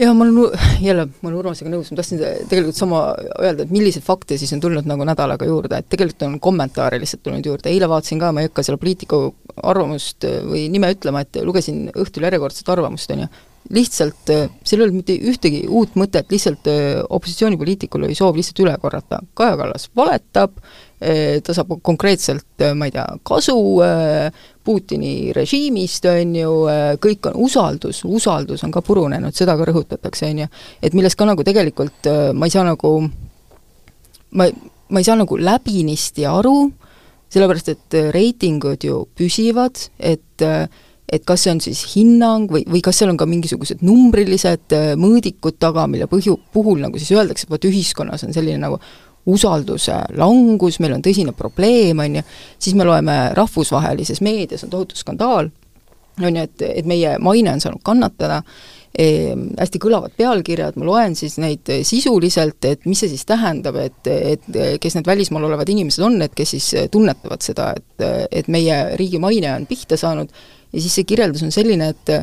jaa, 0.00 0.14
ma 0.16 0.24
olen, 0.24 0.58
jälle, 0.88 1.06
ma 1.20 1.28
olen 1.28 1.38
Urmasega 1.42 1.72
nõus, 1.72 1.90
ma 1.92 2.00
tahtsin 2.00 2.22
tegelikult 2.50 2.78
sama 2.78 3.02
öelda, 3.40 3.66
et 3.66 3.74
milliseid 3.74 4.06
fakte 4.06 4.38
siis 4.40 4.52
on 4.56 4.62
tulnud 4.64 4.88
nagu 4.88 5.06
nädalaga 5.06 5.48
juurde, 5.48 5.80
et 5.80 5.90
tegelikult 5.92 6.26
on 6.28 6.40
kommentaare 6.42 7.00
lihtsalt 7.02 7.24
tulnud 7.26 7.46
juurde, 7.46 7.70
eile 7.72 7.88
vaatasin 7.90 8.22
ka, 8.22 8.32
ma 8.34 8.42
ei 8.42 8.50
hakka 8.50 8.64
selle 8.66 8.80
poliitiku 8.80 9.22
arvamust 9.70 10.26
või 10.48 10.66
nime 10.72 10.92
ütlema, 10.94 11.24
et 11.24 11.40
lugesin 11.44 11.88
õhtul 11.92 12.26
järjekordset 12.28 12.72
arvamust, 12.72 13.12
on 13.14 13.24
ju, 13.26 13.30
lihtsalt 13.76 14.30
seal 14.30 14.80
ei 14.80 14.84
olnud 14.86 15.02
mitte 15.02 15.16
ühtegi 15.30 15.64
uut 15.68 15.96
mõtet, 16.00 16.30
lihtsalt 16.32 16.70
opositsioonipoliitikul 17.12 18.06
oli 18.08 18.16
soov 18.18 18.38
lihtsalt 18.38 18.62
üle 18.64 18.76
korrata, 18.80 19.20
Kaja 19.36 19.58
Kallas 19.60 19.90
valetab, 19.96 20.56
ta 21.00 21.56
saab 21.56 21.76
konkreetselt, 21.84 22.64
ma 22.76 22.88
ei 22.88 22.94
tea, 22.94 23.04
kasu 23.26 23.58
Putini 24.64 25.32
režiimist, 25.36 26.04
on 26.10 26.34
ju, 26.36 26.50
kõik 27.00 27.30
on, 27.30 27.38
usaldus, 27.46 28.02
usaldus 28.04 28.64
on 28.66 28.74
ka 28.74 28.82
purunenud, 28.84 29.34
seda 29.36 29.56
ka 29.56 29.68
rõhutatakse, 29.70 30.28
on 30.28 30.42
ju, 30.44 30.50
et 30.82 30.96
millest 30.96 31.16
ka 31.16 31.28
nagu 31.28 31.44
tegelikult 31.46 32.10
ma 32.36 32.48
ei 32.48 32.52
saa 32.52 32.66
nagu, 32.68 32.92
ma, 34.36 34.50
ma 34.90 35.00
ei 35.00 35.08
saa 35.08 35.16
nagu 35.20 35.40
läbinisti 35.40 36.28
aru, 36.28 36.54
sellepärast 37.30 37.72
et 37.72 37.98
reitingud 38.12 38.84
ju 38.84 39.02
püsivad, 39.16 39.80
et 39.98 40.46
et 41.10 41.24
kas 41.26 41.42
see 41.42 41.50
on 41.50 41.60
siis 41.62 41.80
hinnang 41.96 42.50
või, 42.52 42.62
või 42.70 42.80
kas 42.86 43.00
seal 43.00 43.10
on 43.10 43.16
ka 43.18 43.26
mingisugused 43.26 43.80
numbrilised 43.82 44.74
mõõdikud 45.00 45.56
taga, 45.58 45.88
mille 45.90 46.06
põhju, 46.10 46.36
puhul 46.54 46.78
nagu 46.84 47.00
siis 47.02 47.10
öeldakse, 47.16 47.48
et 47.48 47.50
vot 47.50 47.66
ühiskonnas 47.66 48.22
on 48.26 48.36
selline 48.36 48.60
nagu 48.62 48.78
usalduse 49.30 49.96
langus, 50.18 50.80
meil 50.82 50.96
on 50.96 51.04
tõsine 51.04 51.34
probleem, 51.36 52.02
on 52.02 52.20
ju, 52.20 52.26
siis 52.58 52.76
me 52.78 52.86
loeme 52.88 53.16
rahvusvahelises 53.36 54.22
meedias 54.24 54.66
on 54.66 54.74
tohutu 54.74 54.98
skandaal, 54.98 55.50
on 56.20 56.36
ju, 56.36 56.44
et, 56.44 56.66
et 56.82 56.88
meie 56.88 57.16
maine 57.22 57.54
on 57.54 57.62
saanud 57.62 57.82
kannatada 57.86 58.40
e,, 58.92 59.32
hästi 59.58 59.80
kõlavad 59.82 60.14
pealkirjad, 60.18 60.76
ma 60.80 60.88
loen 60.88 61.16
siis 61.18 61.38
neid 61.42 61.70
sisuliselt, 61.86 62.60
et 62.68 62.86
mis 62.90 63.00
see 63.00 63.12
siis 63.12 63.24
tähendab, 63.28 63.78
et, 63.80 64.00
et 64.10 64.60
kes 64.82 64.98
need 64.98 65.08
välismaal 65.08 65.48
olevad 65.48 65.70
inimesed 65.72 66.04
on, 66.06 66.20
et 66.26 66.36
kes 66.36 66.56
siis 66.56 66.70
tunnetavad 66.92 67.46
seda, 67.46 67.72
et, 67.78 68.06
et 68.42 68.52
meie 68.52 68.82
riigi 69.00 69.22
maine 69.22 69.54
on 69.54 69.66
pihta 69.70 69.98
saanud, 70.00 70.32
ja 70.70 70.78
siis 70.78 71.00
see 71.00 71.08
kirjeldus 71.08 71.46
on 71.46 71.54
selline, 71.54 71.92
et 71.94 72.16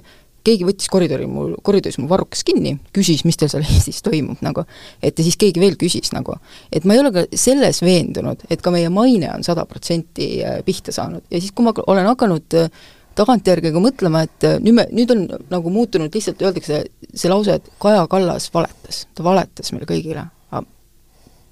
keegi 0.46 0.68
võttis 0.68 0.90
koridori 0.92 1.28
mul, 1.30 1.56
koridoris 1.66 1.98
mu 2.02 2.08
varrukas 2.12 2.44
kinni, 2.48 2.76
küsis, 2.96 3.24
mis 3.28 3.40
teil 3.40 3.52
seal 3.52 3.66
Eestis 3.72 4.04
toimub 4.06 4.44
nagu. 4.46 4.66
et 5.02 5.18
ja 5.18 5.26
siis 5.26 5.40
keegi 5.40 5.62
veel 5.64 5.78
küsis 5.80 6.14
nagu. 6.16 6.38
et 6.72 6.86
ma 6.86 6.96
ei 6.96 7.04
ole 7.04 7.14
ka 7.16 7.26
selles 7.38 7.82
veendunud, 7.86 8.46
et 8.50 8.62
ka 8.62 8.74
meie 8.74 8.92
maine 8.94 9.32
on 9.34 9.44
sada 9.48 9.66
protsenti 9.70 10.38
äh, 10.44 10.62
pihta 10.66 10.96
saanud 10.96 11.26
ja 11.32 11.42
siis, 11.42 11.52
kui 11.56 11.68
ma 11.68 11.74
olen 11.88 12.08
hakanud 12.12 12.58
äh, 12.60 12.72
tagantjärgi 13.18 13.74
ka 13.74 13.82
mõtlema, 13.82 14.24
et 14.28 14.48
äh, 14.48 14.58
nüüd 14.64 14.78
me, 14.78 14.88
nüüd 14.94 15.14
on 15.14 15.28
nagu 15.52 15.74
muutunud 15.74 16.14
lihtsalt, 16.14 16.42
öeldakse 16.46 16.84
see 17.14 17.32
lause, 17.32 17.58
et 17.58 17.72
Kaja 17.82 18.06
Kallas 18.12 18.50
valetas, 18.54 19.06
ta 19.18 19.26
valetas 19.26 19.74
meile 19.74 19.90
kõigile. 19.90 20.28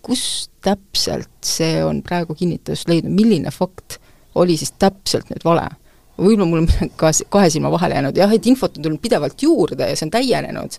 kus 0.05 0.51
täpselt 0.61 1.31
see 1.41 1.79
on 1.81 2.03
praegu 2.05 2.35
kinnitust 2.37 2.85
leidnud, 2.85 3.15
milline 3.17 3.49
fakt 3.49 3.97
oli 4.37 4.53
siis 4.59 4.75
täpselt 4.77 5.31
nüüd 5.31 5.41
vale? 5.47 5.65
Võib-olla 6.17 6.49
mul 6.49 6.63
on 6.63 6.69
ka 6.99 7.11
kahe 7.29 7.49
silma 7.53 7.71
vahele 7.73 7.99
jäänud, 7.99 8.19
jah, 8.19 8.35
et 8.35 8.51
infot 8.51 8.77
on 8.77 8.87
tulnud 8.87 9.03
pidevalt 9.03 9.41
juurde 9.41 9.89
ja 9.89 9.97
see 9.97 10.07
on 10.07 10.13
täienenud, 10.15 10.77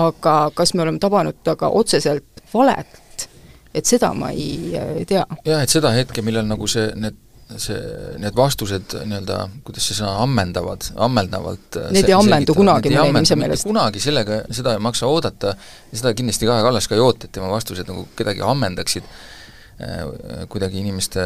aga 0.00 0.34
kas 0.56 0.74
me 0.74 0.84
oleme 0.84 1.00
tabanud 1.02 1.40
taga 1.46 1.70
otseselt 1.74 2.44
valet, 2.52 3.28
et 3.74 3.88
seda 3.88 4.12
ma 4.16 4.32
ei 4.34 5.06
tea. 5.08 5.24
jah, 5.44 5.62
et 5.62 5.72
seda 5.72 5.94
hetke, 5.96 6.24
millal 6.24 6.48
nagu 6.48 6.68
see, 6.70 6.90
need 6.96 7.24
see, 7.56 7.78
need 8.20 8.36
vastused 8.36 8.92
nii-öelda, 9.08 9.38
kuidas 9.64 9.86
see 9.88 9.96
sõna, 9.96 10.18
ammendavad, 10.24 10.90
ammeldavalt 11.00 11.78
Need 11.96 12.10
ei 12.10 12.16
ammendu 12.16 12.52
kunagi 12.56 12.92
meie 12.92 13.08
inimese 13.08 13.38
meelest. 13.40 13.64
kunagi 13.64 14.02
sellega, 14.04 14.42
seda 14.52 14.74
ei 14.76 14.84
maksa 14.84 15.08
oodata. 15.08 15.54
Ja 15.88 16.02
seda 16.02 16.12
kindlasti 16.18 16.48
Kaja 16.48 16.66
Kallas 16.66 16.90
ka 16.90 16.98
ei 16.98 17.00
oota, 17.00 17.24
et 17.24 17.32
tema 17.38 17.48
vastused 17.48 17.88
nagu 17.88 18.04
kedagi 18.18 18.44
ammendaksid. 18.44 19.08
Äh, 19.08 19.37
kuidagi 20.50 20.80
inimeste 20.82 21.22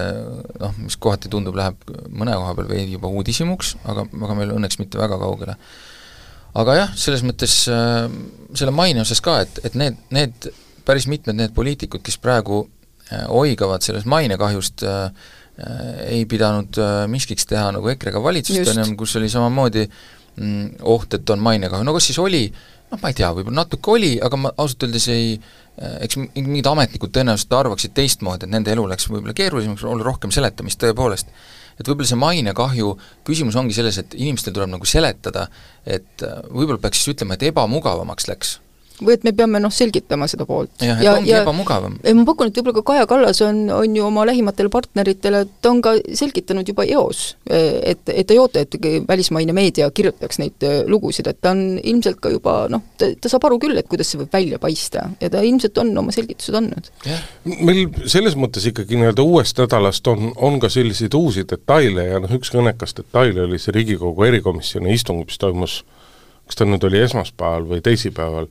noh, 0.60 0.74
mis 0.84 0.98
kohati 1.00 1.30
tundub, 1.32 1.56
läheb 1.56 1.78
mõne 2.12 2.34
koha 2.36 2.52
peal 2.58 2.68
veidi 2.68 2.98
juba 2.98 3.08
uudishimuks, 3.08 3.76
aga, 3.88 4.04
aga 4.04 4.36
meil 4.36 4.52
õnneks 4.56 4.78
mitte 4.80 5.00
väga 5.00 5.16
kaugele. 5.20 5.56
aga 6.60 6.74
jah, 6.76 6.90
selles 7.00 7.22
mõttes 7.24 7.54
äh, 7.72 8.10
selle 8.52 8.74
maine 8.76 9.00
osas 9.00 9.22
ka, 9.24 9.38
et, 9.46 9.62
et 9.64 9.78
need, 9.78 9.96
need 10.12 10.50
päris 10.84 11.08
mitmed 11.08 11.38
need 11.38 11.54
poliitikud, 11.56 12.02
kes 12.04 12.18
praegu 12.20 12.66
äh, 13.08 13.24
oigavad 13.32 13.84
sellest 13.84 14.10
mainekahjust 14.10 14.84
äh, 14.84 15.30
ei 16.10 16.26
pidanud 16.28 16.76
äh, 16.80 17.06
miskiks 17.08 17.48
teha 17.48 17.70
nagu 17.72 17.88
EKRE-ga 17.94 18.20
valitsust, 18.20 18.68
on 18.74 18.84
ju, 18.84 18.90
kus 19.00 19.16
oli 19.16 19.32
samamoodi 19.32 19.86
mm, 19.86 20.84
oht, 20.92 21.16
et 21.16 21.32
on 21.32 21.40
mainekahju, 21.40 21.88
no 21.88 21.96
kas 21.96 22.10
siis 22.10 22.20
oli, 22.20 22.44
noh 22.92 23.00
ma 23.00 23.12
ei 23.12 23.16
tea, 23.16 23.32
võib-olla 23.32 23.62
natuke 23.62 23.96
oli, 23.96 24.14
aga 24.20 24.44
ma 24.44 24.52
ausalt 24.60 24.88
öeldes 24.88 25.08
ei 25.12 25.36
äh, 25.38 25.50
Äh, 25.52 25.61
eks 25.78 26.18
mingid 26.20 26.66
ametnikud 26.68 27.12
tõenäoliselt 27.14 27.54
arvaksid 27.56 27.94
teistmoodi, 27.96 28.46
et 28.46 28.52
nende 28.52 28.72
elu 28.74 28.84
läks 28.90 29.08
võib-olla 29.08 29.34
keerulisemaks, 29.36 29.86
oli 29.88 30.04
rohkem 30.04 30.34
seletamist 30.34 30.80
tõepoolest. 30.82 31.32
et 31.80 31.88
võib-olla 31.88 32.08
see 32.08 32.20
mainekahju 32.20 32.90
küsimus 33.24 33.56
ongi 33.56 33.74
selles, 33.74 33.98
et 33.98 34.14
inimestel 34.14 34.52
tuleb 34.52 34.74
nagu 34.74 34.86
seletada, 34.86 35.46
et 35.86 36.22
äh, 36.22 36.42
võib-olla 36.50 36.78
peaks 36.82 37.00
siis 37.00 37.14
ütlema, 37.16 37.34
et 37.34 37.48
ebamugavamaks 37.48 38.28
läks 38.28 38.58
või 39.06 39.16
et 39.16 39.24
me 39.26 39.32
peame 39.36 39.60
noh, 39.62 39.72
selgitama 39.72 40.28
seda 40.30 40.46
poolt. 40.48 40.72
jah, 40.82 40.98
et 40.98 41.06
ja, 41.06 41.14
ongi 41.18 41.30
ja, 41.30 41.42
ebamugavam. 41.42 41.98
ma 42.02 42.24
pakun, 42.28 42.50
et 42.50 42.58
võib-olla 42.58 42.78
ka 42.78 42.84
Kaja 42.92 43.06
Kallas 43.10 43.42
on, 43.46 43.64
on 43.74 43.96
ju 43.96 44.06
oma 44.06 44.24
lähimatele 44.28 44.72
partneritele, 44.72 45.44
ta 45.62 45.72
on 45.72 45.82
ka 45.84 45.94
selgitanud 46.18 46.68
juba 46.68 46.86
eos, 46.88 47.22
et, 47.48 48.02
et 48.08 48.26
ta 48.28 48.36
ei 48.36 48.40
oota, 48.42 48.64
et 48.64 48.76
välismaine 49.08 49.54
meedia 49.56 49.88
kirjutaks 49.90 50.40
neid 50.42 50.66
äh, 50.66 50.82
lugusid, 50.90 51.28
et 51.30 51.40
ta 51.42 51.54
on 51.56 51.78
ilmselt 51.78 52.20
ka 52.22 52.32
juba 52.32 52.56
noh, 52.72 52.84
ta, 52.98 53.10
ta 53.20 53.32
saab 53.32 53.48
aru 53.48 53.60
küll, 53.62 53.78
et 53.78 53.88
kuidas 53.90 54.12
see 54.12 54.22
võib 54.22 54.34
välja 54.34 54.60
paista 54.62 55.08
ja 55.20 55.30
ta 55.32 55.42
ilmselt 55.46 55.78
on 55.82 55.94
oma 56.04 56.14
selgitused 56.14 56.56
andnud. 56.58 56.92
meil 57.44 57.84
selles 58.10 58.36
mõttes 58.38 58.66
ikkagi 58.70 58.98
nii-öelda 58.98 59.24
uuest 59.26 59.58
nädalast 59.62 60.06
on, 60.12 60.30
on 60.36 60.60
ka 60.62 60.70
selliseid 60.72 61.14
uusi 61.18 61.46
detaile 61.48 62.08
ja 62.10 62.22
noh, 62.22 62.36
üks 62.38 62.52
kõnekas 62.54 62.96
detail 62.98 63.44
oli 63.46 63.60
see 63.62 63.74
Riigikogu 63.74 64.28
erikomisjoni 64.28 64.94
istung, 64.94 65.24
mis 65.26 65.40
toimus 65.40 65.82
kas 66.52 66.58
ta 66.60 66.68
nüüd 66.68 66.84
oli 66.84 67.00
esmaspäeval 67.00 67.64
või 67.68 67.80
teisipäeval, 67.84 68.48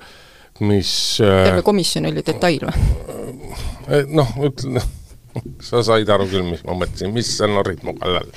mis 0.61 0.93
äh, 1.23 1.45
terve 1.49 1.65
komisjon 1.65 2.07
oli 2.11 2.23
detail 2.25 2.67
või? 2.67 2.85
Äh, 3.89 4.05
noh, 4.11 4.29
ütle, 4.45 4.83
sa 5.63 5.81
said 5.85 6.09
aru 6.11 6.29
küll, 6.29 6.45
mis 6.47 6.63
ma 6.67 6.77
mõtlesin, 6.77 7.13
mis 7.15 7.33
sa 7.39 7.49
norrid 7.49 7.83
mu 7.87 7.95
kallal. 7.97 8.29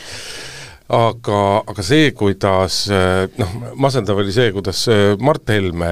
aga, 0.95 1.39
aga 1.65 1.85
see, 1.85 2.11
kuidas 2.17 2.85
äh, 2.93 3.27
noh, 3.41 3.53
masendav 3.81 4.21
oli 4.21 4.33
see, 4.37 4.51
kuidas 4.57 4.87
Mart 5.21 5.53
Helme 5.53 5.91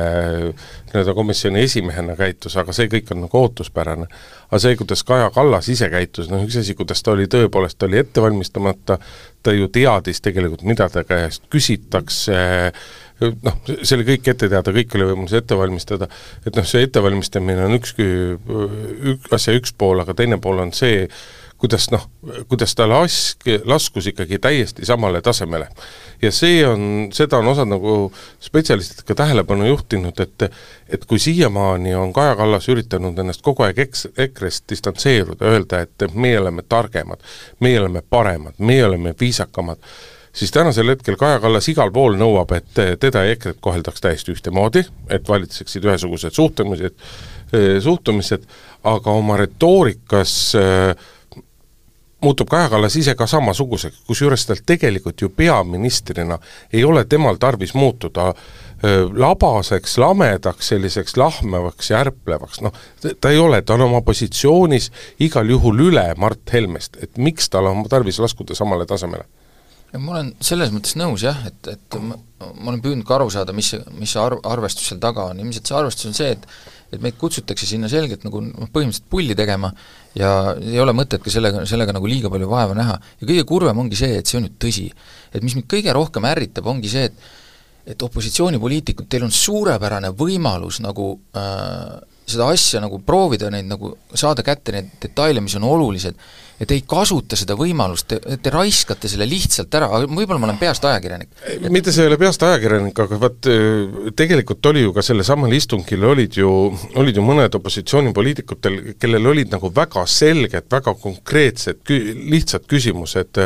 nii-öelda 0.93 1.15
komisjoni 1.17 1.63
esimehena 1.65 2.17
käitus, 2.17 2.57
aga 2.61 2.75
see 2.77 2.91
kõik 2.93 3.13
on 3.15 3.25
nagu 3.27 3.41
ootuspärane. 3.41 4.09
aga 4.49 4.63
see, 4.65 4.77
kuidas 4.81 5.05
Kaja 5.09 5.31
Kallas 5.35 5.69
ise 5.73 5.89
käitus, 5.93 6.33
noh 6.33 6.45
üks 6.45 6.61
asi, 6.61 6.77
kuidas 6.79 7.05
ta 7.05 7.13
oli 7.17 7.29
tõepoolest, 7.29 7.81
ta 7.81 7.89
oli 7.89 8.01
ette 8.01 8.25
valmistamata, 8.25 8.99
ta 9.43 9.57
ju 9.57 9.69
teadis 9.73 10.21
tegelikult, 10.25 10.65
mida 10.69 10.89
ta 10.93 11.05
käest 11.09 11.49
küsitakse 11.53 12.37
äh,, 12.37 12.85
noh, 13.31 13.61
see 13.83 13.97
oli 13.99 14.09
kõik 14.13 14.33
ette 14.33 14.49
teada, 14.49 14.75
kõik 14.75 14.97
oli 14.99 15.11
võimalus 15.13 15.37
ette 15.39 15.59
valmistada, 15.59 16.09
et 16.47 16.57
noh, 16.57 16.67
see 16.69 16.87
ettevalmistamine 16.87 17.69
on 17.69 17.79
üks, 17.79 17.95
ük, 17.99 19.31
asja 19.33 19.55
üks 19.59 19.75
pool, 19.79 20.03
aga 20.03 20.17
teine 20.19 20.41
pool 20.43 20.63
on 20.65 20.73
see, 20.77 21.07
kuidas 21.63 21.87
noh, 21.95 22.09
kuidas 22.51 22.75
ta 22.75 22.89
lask-, 22.91 23.47
laskus 23.71 24.09
ikkagi 24.11 24.41
täiesti 24.43 24.87
samale 24.87 25.21
tasemele. 25.23 25.69
ja 26.23 26.31
see 26.35 26.63
on, 26.67 27.11
seda 27.15 27.39
on 27.39 27.51
osad 27.53 27.71
nagu 27.71 28.13
spetsialistid 28.43 29.05
ka 29.07 29.15
tähelepanu 29.15 29.69
juhtinud, 29.71 30.19
et 30.21 30.49
et 30.93 31.05
kui 31.07 31.19
siiamaani 31.23 31.95
on 31.95 32.13
Kaja 32.13 32.35
Kallas 32.37 32.69
üritanud 32.69 33.19
ennast 33.19 33.43
kogu 33.47 33.63
aeg 33.63 33.79
eks-, 33.87 34.09
EKRE-st 34.17 34.75
distantseeruda, 34.75 35.47
öelda, 35.55 35.85
et 35.87 36.09
meie 36.15 36.41
oleme 36.41 36.67
targemad, 36.69 37.23
meie 37.61 37.81
oleme 37.81 38.03
paremad, 38.11 38.59
meie 38.59 38.87
oleme 38.87 39.15
viisakamad, 39.21 39.79
siis 40.33 40.51
tänasel 40.51 40.89
hetkel 40.89 41.17
Kaja 41.21 41.41
Kallas 41.41 41.69
igal 41.69 41.93
pool 41.93 42.17
nõuab, 42.21 42.55
et 42.57 43.01
teda 43.01 43.25
ja 43.27 43.37
EKRE-t 43.37 43.61
koheldaks 43.61 44.01
täiesti 44.01 44.35
ühtemoodi, 44.35 44.85
et 45.11 45.29
valitseksid 45.29 45.85
ühesugused 45.85 46.37
suhtlemised, 46.37 46.95
eh, 47.53 47.81
suhtumised, 47.85 48.47
aga 48.85 49.19
oma 49.19 49.37
retoorikas 49.41 50.37
äh, 50.59 50.97
muutub 52.23 52.49
Kaja 52.49 52.69
Kallas 52.69 52.97
ise 52.97 53.15
ka 53.19 53.27
samasuguseks, 53.27 54.03
kusjuures 54.07 54.47
tal 54.47 54.61
tegelikult 54.67 55.21
ju 55.21 55.29
peaministrina 55.29 56.39
ei 56.73 56.85
ole 56.85 57.05
temal 57.05 57.37
tarvis 57.41 57.75
muutuda 57.75 58.33
labaseks, 59.15 59.99
lamedaks, 59.99 60.69
selliseks 60.73 61.17
lahmevaks 61.17 61.91
ja 61.91 62.01
ärplevaks, 62.03 62.61
noh, 62.67 62.75
ta 63.21 63.31
ei 63.31 63.39
ole, 63.39 63.61
ta 63.63 63.77
on 63.77 63.87
oma 63.87 64.01
positsioonis 64.03 64.91
igal 65.23 65.51
juhul 65.55 65.85
üle 65.87 66.09
Mart 66.19 66.53
Helmest, 66.53 66.99
et 67.03 67.19
miks 67.19 67.51
tal 67.51 67.71
on 67.71 67.85
tarvis 67.91 68.19
laskuda 68.19 68.59
samale 68.59 68.87
tasemele 68.87 69.29
ma 70.01 70.15
olen 70.15 70.31
selles 70.41 70.71
mõttes 70.73 70.95
nõus 70.97 71.25
jah, 71.27 71.41
et, 71.49 71.73
et 71.75 71.97
ma, 72.01 72.17
ma 72.41 72.71
olen 72.73 72.81
püüdnud 72.85 73.07
ka 73.09 73.19
aru 73.19 73.29
saada, 73.33 73.53
mis 73.57 73.75
mis 73.99 74.15
see 74.15 74.23
arv, 74.23 74.41
arvestus 74.49 74.89
seal 74.89 75.01
taga 75.03 75.29
on, 75.33 75.43
ilmselt 75.43 75.69
see 75.69 75.77
arvestus 75.77 76.09
on 76.09 76.17
see, 76.17 76.31
et 76.37 76.47
et 76.93 77.01
meid 77.01 77.17
kutsutakse 77.17 77.65
sinna 77.65 77.89
selgelt 77.89 78.25
nagu 78.27 78.43
noh, 78.45 78.69
põhimõtteliselt 78.69 79.07
pulli 79.09 79.37
tegema 79.37 79.71
ja 80.19 80.53
ei 80.61 80.77
ole 80.81 80.93
mõtet 80.93 81.23
ka 81.25 81.33
sellega, 81.33 81.63
sellega 81.69 81.95
nagu 81.97 82.09
liiga 82.09 82.29
palju 82.33 82.49
vaeva 82.51 82.77
näha. 82.77 82.99
ja 83.21 83.29
kõige 83.29 83.47
kurvem 83.49 83.81
ongi 83.81 83.97
see, 83.97 84.19
et 84.21 84.29
see 84.29 84.37
on 84.37 84.45
nüüd 84.45 84.59
tõsi. 84.61 84.91
et 85.33 85.45
mis 85.45 85.57
mind 85.57 85.69
kõige 85.73 85.95
rohkem 85.97 86.29
ärritab, 86.29 86.69
ongi 86.69 86.93
see, 86.93 87.09
et 87.09 87.31
et 87.83 88.03
opositsioonipoliitikud, 88.07 89.09
teil 89.11 89.25
on 89.27 89.33
suurepärane 89.35 90.13
võimalus 90.15 90.79
nagu 90.85 91.17
äh, 91.35 91.97
seda 92.29 92.49
asja 92.53 92.81
nagu 92.83 93.01
proovida, 93.05 93.51
neid 93.53 93.69
nagu 93.71 93.97
saada 94.15 94.45
kätte 94.47 94.75
neid 94.75 94.95
detaile, 95.03 95.43
mis 95.45 95.57
on 95.59 95.67
olulised, 95.67 96.17
et 96.63 96.71
ei 96.75 96.83
kasuta 96.87 97.37
seda 97.39 97.57
võimalust, 97.59 98.07
te, 98.13 98.37
te 98.39 98.51
raiskate 98.53 99.11
selle 99.11 99.27
lihtsalt 99.27 99.73
ära, 99.75 99.89
võib-olla 100.05 100.39
ma 100.39 100.49
olen 100.51 100.61
peast 100.61 100.85
ajakirjanik. 100.87 101.33
mitte 101.75 101.95
sa 101.95 102.05
ei 102.05 102.11
ole 102.11 102.19
peast 102.21 102.45
ajakirjanik, 102.47 103.01
aga 103.05 103.19
vaat 103.25 103.49
tegelikult 104.19 104.71
oli 104.71 104.85
ju 104.85 104.95
ka 104.95 105.03
sellesamal 105.05 105.57
istungil 105.57 106.07
olid 106.13 106.39
ju, 106.39 106.51
olid 107.03 107.19
ju 107.19 107.25
mõned 107.27 107.59
opositsioonipoliitikutel, 107.59 108.79
kellel 109.03 109.31
olid 109.33 109.55
nagu 109.55 109.73
väga 109.75 110.07
selged, 110.11 110.69
väga 110.71 110.95
konkreetsed, 111.03 111.83
lihtsad 112.37 112.69
küsimused, 112.71 113.43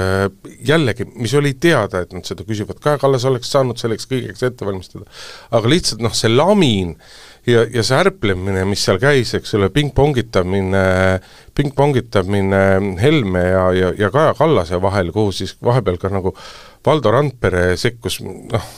jällegi, 0.69 1.09
mis 1.17 1.37
oli 1.41 1.55
teada, 1.61 2.05
et 2.05 2.13
nad 2.17 2.29
seda 2.29 2.45
küsivad, 2.47 2.83
Kaja 2.85 3.01
Kallas 3.01 3.25
oleks 3.29 3.49
saanud 3.55 3.81
selleks 3.81 4.11
kõigeks 4.11 4.45
ette 4.45 4.69
valmistada. 4.69 5.09
aga 5.57 5.73
lihtsalt 5.73 6.05
noh, 6.05 6.13
see 6.17 6.29
lamin, 6.33 6.93
ja, 7.47 7.65
ja 7.73 7.85
see 7.87 7.99
ärplemine, 8.01 8.65
mis 8.69 8.85
seal 8.87 8.99
käis, 9.03 9.35
eks 9.39 9.55
ole, 9.59 9.71
pingpongitamine, 9.75 10.87
pingpongitamine 11.57 12.63
Helme 13.01 13.45
ja, 13.45 13.67
ja, 13.77 13.93
ja 13.99 14.11
Kaja 14.15 14.35
Kallase 14.39 14.81
vahel, 14.83 15.13
kuhu 15.15 15.35
siis 15.35 15.57
vahepeal 15.65 16.01
ka 16.03 16.11
nagu 16.13 16.35
Valdo 16.87 17.15
Randpere 17.15 17.69
sekkus, 17.81 18.21
noh, 18.25 18.73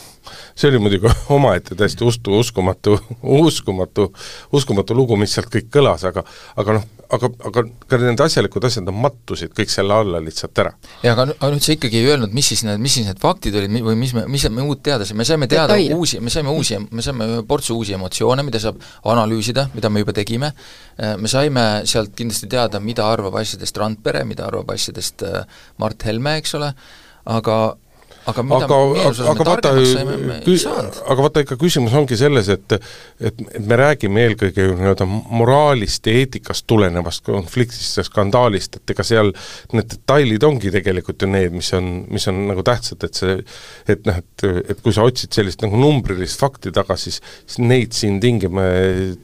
see 0.59 0.71
oli 0.73 0.81
muidugi 0.83 1.11
omaette 1.37 1.77
täiesti 1.79 2.05
ustu, 2.07 2.35
uskumatu, 2.39 2.99
uskumatu, 3.23 4.09
uskumatu 4.53 4.97
lugu, 4.97 5.19
mis 5.21 5.35
sealt 5.37 5.51
kõik 5.53 5.69
kõlas, 5.75 6.05
aga 6.09 6.25
aga 6.59 6.79
noh, 6.79 6.87
aga, 7.15 7.31
aga 7.49 7.65
ka 7.89 8.01
need 8.03 8.23
asjalikud 8.25 8.67
asjad, 8.69 8.87
nad 8.89 8.99
mattusid 9.05 9.55
kõik 9.57 9.73
selle 9.73 9.95
alla 9.95 10.21
lihtsalt 10.25 10.63
ära. 10.65 10.73
jaa, 11.05 11.15
aga, 11.15 11.29
aga 11.37 11.51
nüüd 11.55 11.65
sa 11.65 11.75
ikkagi 11.77 12.01
ei 12.01 12.11
öelnud, 12.11 12.35
mis 12.37 12.51
siis 12.53 12.65
need, 12.67 12.83
mis 12.83 12.99
siis 12.99 13.09
need 13.09 13.23
faktid 13.23 13.57
olid 13.61 13.79
või 13.87 13.97
mis 14.01 14.15
me, 14.17 14.27
mis 14.31 14.47
me 14.53 14.67
uut 14.67 14.83
teada 14.85 15.07
saime, 15.09 15.23
me 15.23 15.29
saime 15.29 15.51
teada 15.51 15.79
Detail. 15.79 15.97
uusi, 15.97 16.21
me 16.25 16.35
saime 16.35 16.55
uusi, 16.55 16.81
me 16.91 17.05
saime 17.07 17.31
ühe 17.33 17.43
portsu 17.49 17.79
uusi 17.79 17.95
emotsioone, 17.97 18.45
mida 18.47 18.63
saab 18.63 18.83
analüüsida, 19.15 19.69
mida 19.77 19.93
me 19.93 20.05
juba 20.05 20.17
tegime, 20.17 20.53
me 20.99 21.31
saime 21.31 21.67
sealt 21.89 22.17
kindlasti 22.19 22.51
teada, 22.51 22.83
mida 22.83 23.07
arvab 23.09 23.39
asjadest 23.41 23.79
Randpere, 23.79 24.25
mida 24.29 24.49
arvab 24.49 24.75
asjadest 24.75 25.23
äh, 25.27 25.45
Mart 25.79 26.03
Helme, 26.09 26.39
eks 26.43 26.59
ole, 26.59 26.73
aga 27.29 27.59
aga 28.29 28.45
mida 28.47 28.67
aga, 28.67 28.79
meenuses 28.93 29.25
aga 29.25 29.39
me 29.39 29.49
vaata, 29.49 29.63
targemaks 29.69 29.95
saime, 29.97 30.17
me 30.29 30.37
ei 30.43 30.61
saanud. 30.63 31.01
aga 31.15 31.27
vaata 31.27 31.45
ikka 31.45 31.59
küsimus 31.61 31.97
ongi 31.99 32.19
selles, 32.21 32.51
et 32.55 32.77
et, 32.77 32.85
et 33.31 33.65
me 33.65 33.79
räägime 33.81 34.25
eelkõige 34.27 34.69
ju 34.69 34.77
nii-öelda 34.79 35.09
moraalist 35.09 36.07
ja 36.09 36.17
eetikast 36.21 36.67
tulenevast 36.71 37.25
konfliktist 37.27 38.01
ja 38.01 38.07
skandaalist, 38.07 38.81
et 38.81 38.95
ega 38.95 39.07
seal 39.07 39.33
need 39.73 39.91
detailid 39.95 40.47
ongi 40.49 40.73
tegelikult 40.75 41.25
ju 41.25 41.31
need, 41.31 41.57
mis 41.57 41.73
on, 41.77 41.91
mis 42.13 42.29
on 42.31 42.45
nagu 42.51 42.65
tähtsad, 42.67 43.09
et 43.09 43.19
see 43.19 43.39
et 43.89 44.07
noh, 44.09 44.21
et, 44.23 44.47
et 44.75 44.81
kui 44.85 44.95
sa 44.95 45.07
otsid 45.09 45.35
sellist 45.35 45.65
nagu 45.65 45.81
numbrilist 45.81 46.41
fakti 46.41 46.73
taga, 46.75 46.99
siis, 47.01 47.21
siis 47.47 47.61
neid 47.65 47.97
siin 47.97 48.21
tingima, 48.23 48.67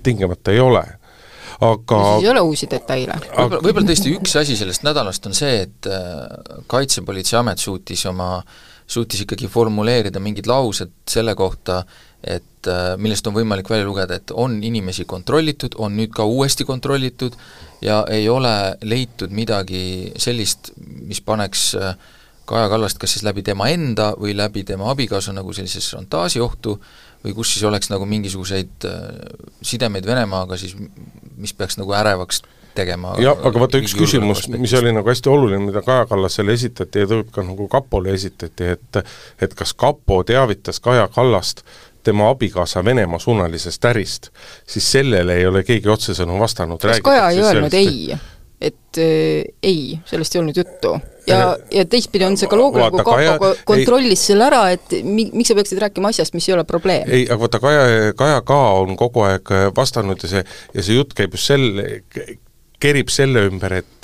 tingimata 0.06 0.54
ei 0.54 0.62
ole 0.64 0.84
aga 1.62 2.00
siis 2.02 2.24
ei 2.24 2.30
ole 2.30 2.42
uusi 2.44 2.68
detaile. 2.70 3.16
võib-olla, 3.24 3.62
võib-olla 3.62 3.90
tõesti 3.90 4.14
üks 4.18 4.36
asi 4.40 4.56
sellest 4.58 4.84
nädalast 4.86 5.26
on 5.28 5.36
see, 5.36 5.64
et 5.66 5.88
äh, 5.90 6.62
Kaitsepolitseiamet 6.70 7.62
suutis 7.62 8.04
oma, 8.10 8.38
suutis 8.86 9.24
ikkagi 9.24 9.48
formuleerida 9.48 10.20
mingid 10.20 10.48
laused 10.48 10.92
selle 11.08 11.34
kohta, 11.38 11.82
et 12.24 12.68
äh, 12.68 12.94
millest 13.00 13.26
on 13.28 13.36
võimalik 13.36 13.68
välja 13.70 13.86
lugeda, 13.88 14.18
et 14.18 14.32
on 14.32 14.58
inimesi 14.64 15.06
kontrollitud, 15.08 15.76
on 15.80 15.96
nüüd 15.96 16.12
ka 16.14 16.26
uuesti 16.28 16.66
kontrollitud 16.68 17.36
ja 17.84 18.02
ei 18.12 18.28
ole 18.28 18.52
leitud 18.84 19.32
midagi 19.32 20.12
sellist, 20.20 20.72
mis 20.76 21.20
paneks 21.24 21.72
äh, 21.80 21.96
Kaja 22.44 22.68
Kallast 22.68 22.98
kas 23.00 23.14
siis 23.14 23.22
läbi 23.24 23.40
tema 23.40 23.70
enda 23.72 24.10
või 24.20 24.34
läbi 24.36 24.66
tema 24.68 24.90
abikaasa 24.92 25.32
nagu 25.32 25.54
sellisesse 25.56 25.94
šantaažiohtu 25.94 26.74
või 27.22 27.32
kus 27.32 27.54
siis 27.54 27.64
oleks 27.64 27.88
nagu 27.88 28.04
mingisuguseid 28.04 28.84
sidemeid 29.64 30.04
Venemaaga 30.04 30.58
siis, 30.60 30.74
mis 31.40 31.56
peaks 31.56 31.78
nagu 31.80 31.96
ärevaks 31.96 32.42
tegema 32.74 33.14
jah, 33.22 33.38
aga 33.38 33.64
vaata 33.64 33.80
üks 33.82 33.94
küsimus, 33.98 34.46
mis 34.52 34.74
oli 34.78 34.92
nagu 34.94 35.10
hästi 35.10 35.32
oluline, 35.32 35.62
mida 35.68 35.82
Kaja 35.86 36.06
Kallasele 36.10 36.54
esitati 36.56 37.04
ja 37.04 37.08
tegelikult 37.08 37.34
ka 37.34 37.46
nagu 37.46 37.68
kapole 37.72 38.14
esitati, 38.14 38.74
et 38.76 39.02
et 39.42 39.56
kas 39.58 39.74
kapo 39.78 40.22
teavitas 40.26 40.80
Kaja 40.84 41.08
Kallast 41.14 41.64
tema 42.04 42.28
abikaasa 42.28 42.84
Venemaa 42.84 43.18
suunalisest 43.18 43.84
ärist, 43.84 44.28
siis 44.66 44.92
sellele 44.92 45.40
ei 45.40 45.46
ole 45.46 45.64
keegi 45.64 45.88
otsesõnu 45.88 46.38
vastanud. 46.40 46.80
kas 46.80 47.02
Kaja 47.04 47.30
ei 47.30 47.40
öelnud 47.40 47.72
sellest, 47.72 47.74
ei? 47.80 48.18
et 48.60 48.98
äh, 48.98 49.54
ei, 49.62 49.98
sellest 50.08 50.34
ei 50.34 50.40
olnud 50.40 50.56
juttu. 50.56 50.94
ja, 51.26 51.56
ja 51.72 51.84
teistpidi 51.88 52.24
on 52.24 52.36
see 52.36 52.48
ka 52.48 52.56
loogiline, 52.60 52.90
kui 52.92 53.24
kapo 53.24 53.50
kontrollis 53.64 54.20
ei, 54.20 54.28
selle 54.32 54.46
ära, 54.46 54.62
et 54.76 54.96
mi-, 55.02 55.30
miks 55.32 55.50
sa 55.50 55.56
peaksid 55.58 55.80
rääkima 55.82 56.12
asjast, 56.12 56.36
mis 56.36 56.48
ei 56.48 56.56
ole 56.56 56.64
probleem? 56.68 57.08
ei, 57.08 57.26
aga 57.28 57.40
vaata, 57.40 57.60
Kaja, 57.64 58.14
Kaja 58.18 58.40
ka 58.46 58.60
on 58.84 58.96
kogu 59.00 59.24
aeg 59.26 59.54
vastanud 59.76 60.22
ja 60.24 60.32
see, 60.36 60.44
ja 60.76 60.86
see 60.86 61.00
jutt 61.00 61.16
käib 61.16 61.36
just 61.36 61.52
selle, 61.52 62.02
kerib 62.82 63.10
selle 63.12 63.46
ümber, 63.48 63.72
et 63.80 63.94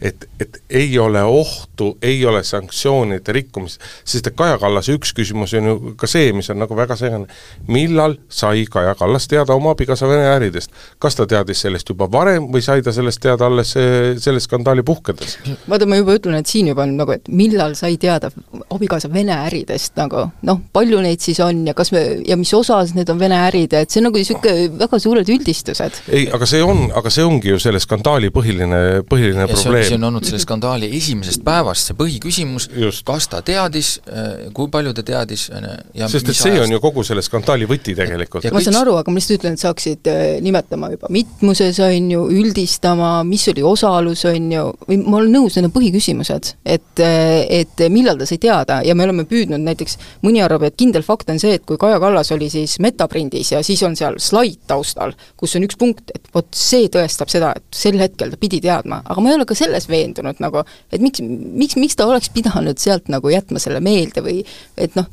et, 0.00 0.24
et 0.40 0.56
ei 0.70 0.98
ole 0.98 1.22
ohtu, 1.22 1.98
ei 2.02 2.24
ole 2.26 2.42
sanktsioonide 2.44 3.32
rikkumist, 3.32 3.82
sest 4.04 4.30
et 4.30 4.36
Kaja 4.36 4.56
Kallase 4.58 4.94
üks 4.96 5.12
küsimus 5.16 5.52
on 5.58 5.68
ju 5.68 5.74
ka 6.00 6.08
see, 6.10 6.32
mis 6.36 6.48
on 6.52 6.60
nagu 6.62 6.76
väga 6.76 6.96
segane, 6.96 7.28
millal 7.68 8.16
sai 8.32 8.64
Kaja 8.70 8.94
Kallas 8.98 9.28
teada 9.28 9.56
oma 9.56 9.74
abikaasa 9.74 10.08
Vene 10.08 10.30
äridest? 10.32 10.72
kas 10.98 11.18
ta 11.18 11.26
teadis 11.28 11.60
sellest 11.64 11.90
juba 11.90 12.08
varem 12.10 12.48
või 12.52 12.62
sai 12.64 12.82
ta 12.84 12.92
sellest 12.94 13.20
teada 13.24 13.48
alles 13.50 13.74
selle 13.74 14.40
skandaali 14.40 14.84
puhkedes? 14.86 15.36
vaata, 15.68 15.88
ma 15.88 16.00
juba 16.00 16.16
ütlen, 16.16 16.38
et 16.40 16.50
siin 16.50 16.70
juba 16.72 16.86
on 16.86 16.96
nagu, 16.96 17.12
et 17.16 17.28
millal 17.28 17.76
sai 17.78 17.98
teada 18.00 18.32
abikaasa 18.70 19.12
Vene 19.12 19.36
äridest 19.44 19.98
nagu, 20.00 20.28
noh, 20.48 20.62
palju 20.72 21.02
neid 21.04 21.20
siis 21.24 21.42
on 21.44 21.66
ja 21.68 21.76
kas 21.76 21.92
me, 21.92 22.04
ja 22.24 22.38
mis 22.40 22.54
osas 22.56 22.94
need 22.96 23.12
on 23.12 23.20
Vene 23.20 23.42
ärid, 23.50 23.76
et 23.76 23.92
see 23.92 24.00
on 24.00 24.08
nagu 24.08 24.20
niisugune 24.20 24.72
väga 24.80 25.02
suured 25.02 25.36
üldistused. 25.36 26.00
ei, 26.08 26.26
aga 26.32 26.48
see 26.48 26.64
on, 26.64 26.86
aga 26.96 27.12
see 27.12 27.28
ongi 27.28 27.52
ju 27.52 27.60
selle 27.60 27.82
skandaali 27.82 28.03
skandaali 28.04 28.30
põhiline, 28.34 28.80
põhiline 29.08 29.44
ja 29.44 29.48
probleem. 29.48 29.84
see 29.88 29.96
on 29.96 30.06
olnud 30.10 30.26
selle 30.28 30.40
skandaali 30.42 30.88
esimesest 30.98 31.42
päevast 31.44 31.88
see 31.88 31.96
põhiküsimus, 31.96 32.66
kas 33.06 33.28
ta 33.32 33.40
teadis, 33.44 33.96
äh, 34.04 34.50
kui 34.56 34.68
palju 34.72 34.92
ta 34.96 35.04
teadis 35.06 35.46
ja 35.48 36.08
sest 36.12 36.28
et 36.28 36.36
see 36.36 36.52
ajast. 36.52 36.66
on 36.66 36.74
ju 36.74 36.80
kogu 36.84 37.04
selle 37.06 37.24
skandaali 37.24 37.68
võti 37.70 37.94
tegelikult. 37.96 38.44
ma 38.52 38.62
saan 38.64 38.78
aru, 38.82 38.96
aga 39.00 39.12
ma 39.12 39.20
lihtsalt 39.20 39.40
ütlen, 39.40 39.56
et 39.56 39.64
saaksid 39.64 40.10
äh, 40.12 40.22
nimetama 40.44 40.90
juba 40.92 41.10
mitmuses, 41.14 41.80
on 41.84 42.10
ju, 42.12 42.26
üldistama, 42.34 43.14
mis 43.28 43.46
oli 43.54 43.64
osalus, 43.64 44.26
on 44.28 44.50
ju, 44.52 44.66
või 44.88 45.00
ma 45.00 45.20
olen 45.22 45.34
nõus, 45.38 45.56
need 45.56 45.70
on 45.70 45.74
põhiküsimused. 45.74 46.54
et, 46.64 47.04
et 47.04 47.84
millal 47.92 48.20
ta 48.20 48.28
sai 48.28 48.40
teada 48.42 48.80
ja 48.84 48.94
me 48.94 49.08
oleme 49.08 49.24
püüdnud 49.30 49.64
näiteks, 49.64 49.96
mõni 50.26 50.44
arvab, 50.44 50.68
et 50.68 50.76
kindel 50.80 51.06
fakt 51.06 51.32
on 51.32 51.40
see, 51.40 51.56
et 51.56 51.64
kui 51.64 51.80
Kaja 51.80 52.00
Kallas 52.02 52.32
oli 52.36 52.50
siis 52.52 52.76
Metaprindis 52.84 53.54
ja 53.54 53.64
siis 53.64 53.82
on 53.86 53.96
seal 53.96 54.20
slaid 54.20 54.60
taustal, 54.68 55.16
kus 55.40 55.56
on 55.56 55.64
üks 55.64 55.80
punkt, 55.80 56.12
et 56.14 56.28
vot 56.34 56.48
see 56.58 56.90
tõestab 56.92 57.32
seda, 57.32 57.54
et 57.56 57.84
sel 57.84 57.93
hetkel 58.02 58.32
ta 58.32 58.40
pidi 58.40 58.60
teadma, 58.64 59.00
aga 59.04 59.22
ma 59.22 59.30
ei 59.30 59.38
ole 59.38 59.46
ka 59.48 59.56
selles 59.58 59.88
veendunud 59.90 60.40
nagu, 60.42 60.64
et 60.92 61.02
miks, 61.04 61.22
miks, 61.24 61.78
miks 61.80 61.98
ta 61.98 62.08
oleks 62.08 62.30
pidanud 62.34 62.80
sealt 62.80 63.10
nagu 63.12 63.32
jätma 63.32 63.62
selle 63.62 63.82
meelde 63.84 64.24
või 64.24 64.40
et 64.80 64.96
noh, 64.98 65.10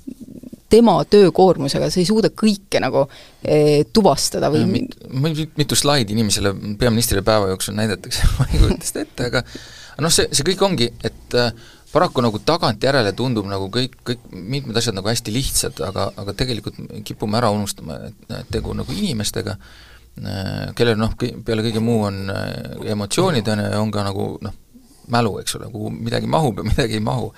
tema 0.71 0.95
töökoormusega 1.03 1.89
sa 1.91 1.99
ei 1.99 2.07
suuda 2.07 2.31
kõike 2.31 2.79
nagu 2.83 3.03
e, 3.43 3.83
tuvastada 3.93 4.51
või 4.53 4.63
mit, 4.69 4.95
mit, 5.11 5.43
mitu 5.59 5.75
slaidi 5.75 6.15
inimesele 6.15 6.53
peaministrile 6.79 7.25
päeva 7.27 7.51
jooksul 7.51 7.75
näidatakse 7.75 8.29
ma 8.39 8.47
ei 8.47 8.63
kujuta 8.63 8.87
seda 8.87 9.05
ette, 9.05 9.29
aga 9.31 9.43
noh, 9.99 10.13
see, 10.13 10.29
see 10.31 10.47
kõik 10.47 10.65
ongi, 10.65 10.87
et 11.03 11.37
äh, 11.37 11.51
paraku 11.91 12.23
nagu 12.23 12.39
tagantjärele 12.47 13.11
tundub 13.17 13.49
nagu 13.51 13.67
kõik, 13.73 13.99
kõik 14.07 14.23
mitmed 14.31 14.77
asjad 14.79 14.95
nagu 14.95 15.11
hästi 15.11 15.35
lihtsad, 15.35 15.83
aga, 15.83 16.07
aga 16.23 16.35
tegelikult 16.39 16.79
kipume 17.07 17.39
ära 17.41 17.51
unustama, 17.51 17.99
et 18.07 18.51
tegu 18.53 18.75
nagu 18.77 18.95
inimestega. 18.95 19.57
Äh, 19.57 19.90
kellel 20.75 20.99
noh, 20.99 21.13
peale 21.17 21.63
kõige 21.65 21.81
muu 21.83 22.03
on 22.09 22.21
äh, 22.33 22.91
emotsioonid, 22.93 23.47
on 23.53 23.63
ju, 23.63 23.71
on 23.79 23.91
ka 23.93 24.05
nagu 24.05 24.27
noh, 24.43 24.57
mälu, 25.11 25.37
eks 25.41 25.55
ole, 25.57 25.69
kuhu 25.71 25.91
midagi 25.95 26.29
mahub 26.29 26.61
ja 26.61 26.67
midagi 26.71 26.99
ei 26.99 27.05
mahu. 27.05 27.31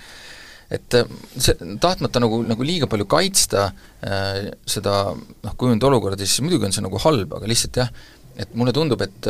et 0.74 0.98
äh, 0.98 1.14
see, 1.38 1.54
tahtmata 1.82 2.22
nagu, 2.24 2.42
nagu 2.48 2.66
liiga 2.66 2.90
palju 2.90 3.06
kaitsta 3.10 3.68
äh, 3.70 4.50
seda 4.66 5.14
noh, 5.14 5.56
kujunenud 5.56 5.86
olukorda, 5.92 6.26
siis 6.26 6.42
muidugi 6.42 6.70
on 6.70 6.76
see 6.76 6.86
nagu 6.86 7.02
halb, 7.06 7.38
aga 7.38 7.50
lihtsalt 7.52 7.82
jah, 7.84 7.94
et 8.34 8.56
mulle 8.58 8.74
tundub, 8.74 9.02
et, 9.06 9.28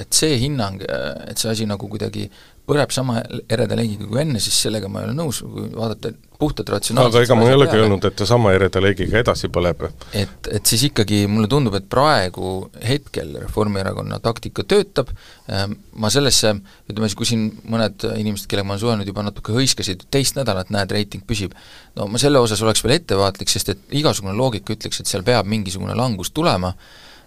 et 0.00 0.14
see 0.16 0.38
hinnang, 0.40 0.80
et 0.80 1.36
see 1.36 1.50
asi 1.52 1.66
nagu 1.68 1.90
kuidagi 1.92 2.24
põleb 2.68 2.92
sama 2.92 3.22
ereda 3.48 3.76
leegiga 3.78 4.08
kui 4.08 4.20
enne, 4.22 4.40
siis 4.42 4.56
sellega 4.66 4.90
ma 4.92 5.02
ei 5.02 5.08
ole 5.08 5.16
nõus, 5.16 5.40
kui 5.44 5.68
vaadata 5.72 6.12
puhtalt 6.38 6.68
ratsionaalselt 6.70 7.16
aga 7.16 7.24
ega 7.26 7.36
ma 7.38 7.46
ei 7.48 7.56
olegi 7.56 7.78
öelnud, 7.80 8.04
et 8.06 8.16
ta 8.18 8.26
sama 8.28 8.52
ereda 8.54 8.82
leegiga 8.82 9.18
edasi 9.22 9.48
põleb. 9.52 9.86
et, 10.14 10.50
et 10.54 10.70
siis 10.70 10.84
ikkagi 10.90 11.24
mulle 11.30 11.48
tundub, 11.50 11.74
et 11.78 11.88
praegu 11.90 12.52
hetkel 12.84 13.32
Reformierakonna 13.42 14.20
taktika 14.22 14.62
töötab, 14.68 15.10
ähm, 15.50 15.74
ma 15.98 16.12
sellesse, 16.14 16.54
ütleme 16.90 17.10
siis, 17.10 17.18
kui 17.18 17.30
siin 17.30 17.48
mõned 17.72 18.06
inimesed, 18.12 18.46
kellega 18.50 18.68
ma 18.68 18.76
olen 18.76 18.84
suhelnud, 18.84 19.10
juba 19.10 19.26
natuke 19.26 19.56
hõiskasid, 19.56 20.06
teist 20.14 20.38
nädalat 20.38 20.70
näed, 20.74 20.94
reiting 20.94 21.26
püsib, 21.26 21.56
no 21.98 22.06
ma 22.12 22.22
selle 22.22 22.42
osas 22.42 22.62
oleks 22.62 22.84
veel 22.86 22.98
ettevaatlik, 23.00 23.50
sest 23.50 23.74
et 23.74 23.98
igasugune 23.98 24.36
loogika 24.38 24.76
ütleks, 24.76 25.02
et 25.02 25.10
seal 25.10 25.26
peab 25.26 25.48
mingisugune 25.50 25.96
langus 25.98 26.30
tulema, 26.36 26.70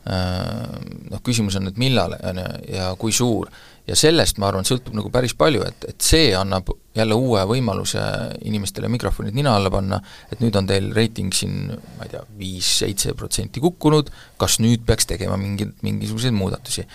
äh, 0.08 0.72
noh 1.12 1.26
küsimus 1.26 1.60
on, 1.60 1.68
et 1.74 1.82
millal, 1.82 2.16
on 2.22 2.46
ju, 2.46 2.48
ja 2.78 2.94
kui 3.02 3.12
suur 3.16 3.52
ja 3.88 3.98
sellest, 3.98 4.40
ma 4.42 4.50
arvan, 4.50 4.66
sõltub 4.68 4.96
nagu 4.98 5.12
päris 5.14 5.34
palju, 5.38 5.64
et, 5.68 5.86
et 5.90 6.06
see 6.06 6.32
annab 6.38 6.70
jälle 6.96 7.16
uue 7.18 7.44
võimaluse 7.50 8.02
inimestele 8.48 8.90
mikrofonid 8.92 9.36
nina 9.36 9.56
alla 9.58 9.72
panna, 9.74 10.02
et 10.32 10.44
nüüd 10.44 10.58
on 10.60 10.68
teil 10.70 10.92
reiting 10.96 11.34
siin, 11.36 11.72
ma 11.98 12.08
ei 12.08 12.14
tea, 12.14 12.24
viis-seitse 12.40 13.16
protsenti 13.20 13.64
kukkunud, 13.64 14.12
kas 14.42 14.60
nüüd 14.64 14.86
peaks 14.88 15.10
tegema 15.10 15.40
mingeid, 15.40 15.74
mingisuguseid 15.86 16.36
muudatusi. 16.38 16.86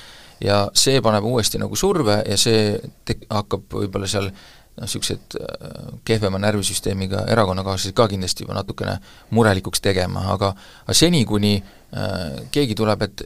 ja 0.40 0.66
see 0.76 1.00
paneb 1.00 1.24
uuesti 1.24 1.56
nagu 1.56 1.76
surve 1.80 2.18
ja 2.28 2.36
see 2.36 2.76
tek-, 3.08 3.22
hakkab 3.32 3.72
võib-olla 3.72 4.08
seal 4.10 4.26
noh, 4.28 4.84
niisugused 4.84 5.36
äh, 5.40 5.94
kehvema 6.04 6.38
närvisüsteemiga 6.42 7.24
erakonnakaaslased 7.32 7.96
ka 7.96 8.08
kindlasti 8.12 8.44
juba 8.44 8.58
natukene 8.58 8.98
murelikuks 9.32 9.80
tegema, 9.80 10.26
aga 10.34 10.52
aga 10.84 10.96
seni, 10.96 11.24
kuni 11.24 11.54
äh, 11.56 12.44
keegi 12.52 12.76
tuleb, 12.76 13.06
et 13.08 13.24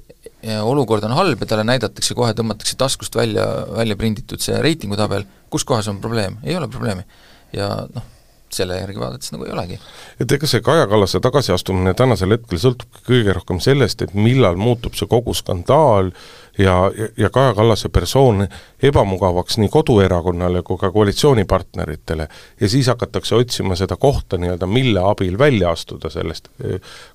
olukord 0.65 1.05
on 1.05 1.13
halb 1.17 1.43
ja 1.43 1.51
talle 1.51 1.67
näidatakse 1.69 2.15
kohe, 2.17 2.33
tõmmatakse 2.37 2.79
taskust 2.81 3.17
välja, 3.17 3.45
välja 3.77 3.97
prinditud 4.01 4.41
see 4.41 4.57
reitingutabel, 4.63 5.27
kus 5.53 5.67
kohas 5.69 5.89
on 5.93 6.01
probleem, 6.01 6.39
ei 6.45 6.57
ole 6.57 6.69
probleemi. 6.69 7.05
ja 7.53 7.69
noh, 7.91 8.05
selle 8.55 8.79
järgi 8.81 9.01
vaadates 9.01 9.33
nagu 9.35 9.47
ei 9.47 9.53
olegi. 9.55 9.79
et 10.21 10.33
ega 10.33 10.49
see 10.51 10.63
Kaja 10.65 10.87
Kallase 10.91 11.21
tagasiastumine 11.23 11.95
tänasel 11.99 12.35
hetkel 12.37 12.61
sõltubki 12.63 13.05
kõige 13.07 13.35
rohkem 13.37 13.61
sellest, 13.63 14.03
et 14.03 14.15
millal 14.15 14.59
muutub 14.61 14.97
see 14.99 15.11
kogu 15.11 15.35
skandaal 15.37 16.13
ja, 16.61 16.91
ja 17.17 17.31
Kaja 17.31 17.55
Kallase 17.55 17.89
persoon 17.89 18.47
ebamugavaks 18.83 19.59
nii 19.61 19.69
koduerakonnale 19.73 20.63
kui 20.63 20.79
ka 20.79 20.91
koalitsioonipartneritele 20.93 22.29
ja 22.61 22.69
siis 22.69 22.87
hakatakse 22.93 23.35
otsima 23.35 23.77
seda 23.77 23.97
kohta 23.97 24.39
nii-öelda, 24.39 24.67
mille 24.67 25.01
abil 25.05 25.39
välja 25.39 25.71
astuda 25.71 26.11
sellest, 26.11 26.49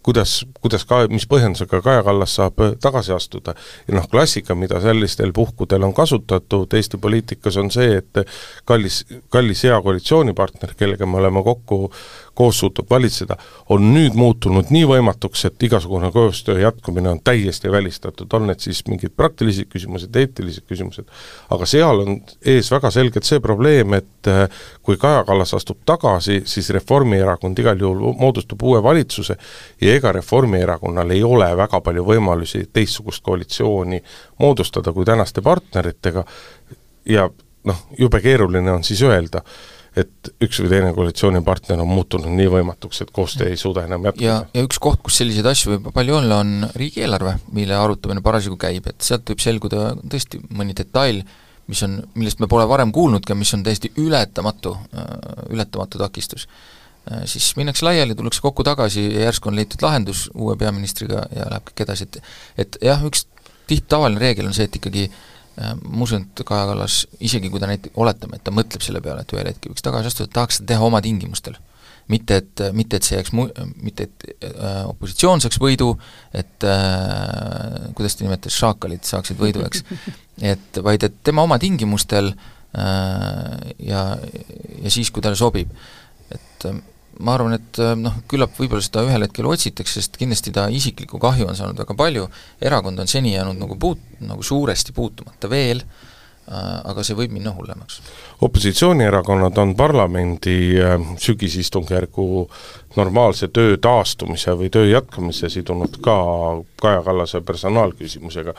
kuidas, 0.04 0.38
kuidas 0.62 0.86
ka, 0.86 1.04
mis 1.12 1.28
põhjendusega 1.30 1.82
Kaja 1.86 2.04
Kallas 2.04 2.36
saab 2.40 2.62
tagasi 2.82 3.14
astuda. 3.14 3.56
ja 3.88 3.98
noh, 3.98 4.10
klassika, 4.10 4.56
mida 4.56 4.82
sellistel 4.82 5.34
puhkudel 5.34 5.84
on 5.84 5.94
kasutatud 5.94 6.74
Eesti 6.74 6.98
poliitikas, 6.98 7.58
on 7.58 7.72
see, 7.72 8.02
et 8.02 8.26
kallis, 8.66 9.04
kallis 9.30 9.64
hea 9.64 9.82
koalitsioonipartner, 9.82 10.76
kellega 10.78 11.06
me 11.06 11.18
olema 11.22 11.44
kokku, 11.44 11.92
koos 12.36 12.60
suutnud 12.60 12.90
valitseda, 12.90 13.38
on 13.70 13.88
nüüd 13.94 14.16
muutunud 14.20 14.72
nii 14.74 14.86
võimatuks, 14.90 15.46
et 15.48 15.64
igasugune 15.64 16.12
koostöö 16.12 16.60
jätkumine 16.62 17.10
on 17.10 17.22
täiesti 17.24 17.72
välistatud, 17.72 18.28
on 18.34 18.50
need 18.50 18.64
siis 18.64 18.84
mingid 18.90 19.16
praktilised 19.18 19.70
küsimused, 19.72 20.16
eetilised 20.16 20.68
küsimused, 20.70 21.08
aga 21.56 21.70
seal 21.70 22.04
on 22.04 22.20
ees 22.46 22.72
väga 22.72 22.92
selgelt 22.92 23.28
see 23.28 23.40
probleem, 23.44 23.96
et 23.98 24.32
äh, 24.32 24.46
kui 24.84 25.00
Kaja 25.02 25.24
Kallas 25.28 25.56
astub 25.58 25.82
tagasi, 25.88 26.42
siis 26.50 26.70
Reformierakond 26.76 27.60
igal 27.64 27.80
juhul 27.80 28.14
moodustab 28.20 28.62
uue 28.64 28.84
valitsuse 28.84 29.38
ja 29.82 29.96
ega 29.96 30.12
Reformierakonnal 30.16 31.16
ei 31.16 31.24
ole 31.24 31.50
väga 31.58 31.82
palju 31.82 32.06
võimalusi 32.06 32.66
teistsugust 32.74 33.24
koalitsiooni 33.24 34.02
moodustada 34.40 34.94
kui 34.94 35.06
tänaste 35.06 35.42
partneritega. 35.42 36.26
Ja 37.06 37.30
noh, 37.66 37.86
jube 37.98 38.22
keeruline 38.22 38.72
on 38.72 38.84
siis 38.84 39.02
öelda, 39.06 39.42
et 39.96 40.30
üks 40.44 40.60
või 40.60 40.70
teine 40.72 40.92
koalitsioonipartner 40.96 41.80
on 41.80 41.90
muutunud 41.90 42.32
nii 42.36 42.50
võimatuks, 42.52 43.02
et 43.04 43.12
koostöö 43.16 43.48
ei 43.52 43.60
suuda 43.60 43.86
enam 43.88 44.10
jätkuda. 44.10 44.26
ja, 44.26 44.38
ja 44.54 44.64
üks 44.68 44.80
koht, 44.84 45.02
kus 45.06 45.20
selliseid 45.22 45.48
asju 45.50 45.76
võib 45.76 45.90
palju 45.96 46.18
olla, 46.20 46.42
on 46.44 46.70
riigieelarve, 46.76 47.38
mille 47.56 47.78
arutamine 47.80 48.24
parasjagu 48.26 48.60
käib, 48.60 48.90
et 48.92 49.06
sealt 49.06 49.28
võib 49.32 49.44
selguda 49.44 49.92
tõesti 50.04 50.42
mõni 50.56 50.76
detail, 50.78 51.22
mis 51.72 51.84
on, 51.88 52.02
millest 52.14 52.44
me 52.44 52.50
pole 52.52 52.68
varem 52.70 52.92
kuulnudki 52.96 53.34
ja 53.34 53.40
mis 53.40 53.54
on 53.58 53.64
täiesti 53.66 53.94
ületamatu, 54.02 54.76
ületamatu 55.50 56.02
takistus. 56.02 56.46
Siis 57.30 57.52
minnakse 57.58 57.86
laiali, 57.86 58.16
tullakse 58.18 58.42
kokku 58.42 58.64
tagasi 58.66 59.04
ja 59.14 59.28
järsku 59.28 59.50
on 59.52 59.58
leitud 59.58 59.82
lahendus 59.86 60.26
uue 60.34 60.58
peaministriga 60.58 61.24
ja 61.34 61.48
läheb 61.52 61.66
kõik 61.70 61.86
edasi, 61.86 62.10
et 62.10 62.66
et 62.66 62.78
jah, 62.86 63.02
üks 63.06 63.28
tiht-, 63.70 63.88
tavaline 63.90 64.22
reegel 64.22 64.50
on 64.50 64.58
see, 64.58 64.66
et 64.66 64.78
ikkagi 64.80 65.06
äh, 65.06 65.20
Äh, 65.20 65.35
ma 65.58 66.04
usun, 66.04 66.26
et 66.26 66.44
Kaja 66.48 66.66
Kallas, 66.72 67.04
isegi 67.24 67.50
kui 67.52 67.62
ta 67.64 67.70
näit-, 67.70 67.88
oletame, 68.02 68.40
et 68.40 68.44
ta 68.44 68.54
mõtleb 68.56 68.84
selle 68.84 69.02
peale, 69.04 69.24
et 69.24 69.36
ühel 69.36 69.48
hetkel 69.48 69.72
võiks 69.72 69.86
tagasi 69.86 70.12
astuda, 70.12 70.32
tahaks 70.36 70.60
seda 70.60 70.74
teha 70.74 70.90
oma 70.90 71.02
tingimustel. 71.06 71.58
mitte 72.08 72.36
et, 72.38 72.62
mitte 72.78 73.00
et 73.00 73.04
see 73.04 73.16
jääks 73.18 73.32
mu-, 73.34 73.50
mitte 73.82 74.06
et 74.06 74.26
äh, 74.46 74.84
opositsioon 74.86 75.42
saaks 75.42 75.58
võidu, 75.58 75.96
et 76.38 76.68
äh, 76.68 77.88
kuidas 77.98 78.16
ta 78.16 78.28
nimetas, 78.28 78.58
šaakalid 78.60 79.08
saaksid 79.08 79.40
võidu, 79.40 79.64
eks, 79.66 79.82
et 80.54 80.82
vaid 80.86 81.08
et 81.08 81.16
tema 81.24 81.48
oma 81.48 81.58
tingimustel 81.62 82.30
äh, 82.30 83.56
ja, 83.80 84.04
ja 84.84 84.92
siis, 84.94 85.10
kui 85.10 85.26
talle 85.26 85.40
sobib. 85.40 85.72
et 86.30 86.70
äh, 86.70 86.78
ma 87.20 87.36
arvan, 87.36 87.56
et 87.58 87.80
äh, 87.80 87.94
noh, 88.00 88.18
küllap 88.32 88.56
võib-olla 88.60 88.84
seda 88.84 89.06
ühel 89.08 89.26
hetkel 89.28 89.48
otsitakse, 89.50 90.02
sest 90.02 90.20
kindlasti 90.20 90.54
ta 90.56 90.68
isiklikku 90.74 91.20
kahju 91.22 91.48
on 91.50 91.58
saanud 91.58 91.80
väga 91.84 91.96
palju, 91.98 92.28
erakond 92.64 93.00
on 93.04 93.12
seni 93.12 93.36
jäänud 93.36 93.60
nagu 93.62 93.78
puut-, 93.80 94.04
nagu 94.26 94.44
suuresti 94.44 94.96
puutumata 94.96 95.52
veel, 95.52 95.84
aga 96.46 97.04
see 97.04 97.18
võib 97.18 97.32
minna 97.34 97.54
hullemaks. 97.56 98.02
opositsioonierakonnad 98.46 99.58
on 99.58 99.76
parlamendi 99.76 100.58
äh, 100.78 101.00
sügisistungjärgu 101.18 102.26
normaalse 102.96 103.48
töö 103.48 103.78
taastumise 103.82 104.54
või 104.60 104.70
töö 104.70 104.86
jätkamise 104.92 105.50
sidunud 105.50 105.98
ka 106.06 106.18
Kaja 106.82 107.02
Kallase 107.08 107.42
personaalküsimusega 107.42 108.54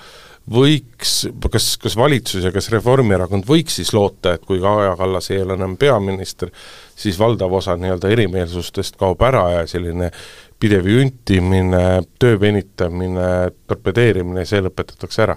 võiks, 0.50 1.14
kas, 1.50 1.74
kas 1.82 1.96
valitsus 1.98 2.44
ja 2.46 2.52
kas 2.54 2.70
Reformierakond 2.70 3.46
võiks 3.48 3.78
siis 3.80 3.92
loota, 3.94 4.36
et 4.36 4.44
kui 4.46 4.60
Kaja 4.62 4.94
Kallas 4.98 5.30
ei 5.34 5.42
ole 5.42 5.56
enam 5.58 5.76
peaminister, 5.76 6.52
siis 6.96 7.18
valdav 7.18 7.52
osa 7.58 7.76
nii-öelda 7.78 8.10
erimeelsustest 8.14 8.98
kaob 9.00 9.22
ära 9.26 9.46
ja 9.56 9.64
selline 9.70 10.12
pidev 10.58 10.86
juntimine, 10.88 11.82
töö 12.18 12.38
venitamine, 12.40 13.50
torpedeerimine, 13.66 14.46
see 14.46 14.62
lõpetatakse 14.64 15.26
ära? 15.26 15.36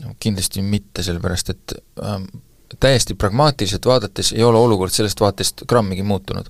No 0.00 0.14
kindlasti 0.20 0.62
mitte, 0.62 1.02
sellepärast 1.06 1.50
et 1.54 1.74
äh, 2.02 2.20
täiesti 2.80 3.14
pragmaatiliselt 3.14 3.86
vaadates 3.86 4.32
ei 4.32 4.44
ole 4.44 4.58
olukord 4.58 4.92
sellest 4.92 5.20
vaatest 5.20 5.66
grammigi 5.68 6.02
muutunud. 6.02 6.48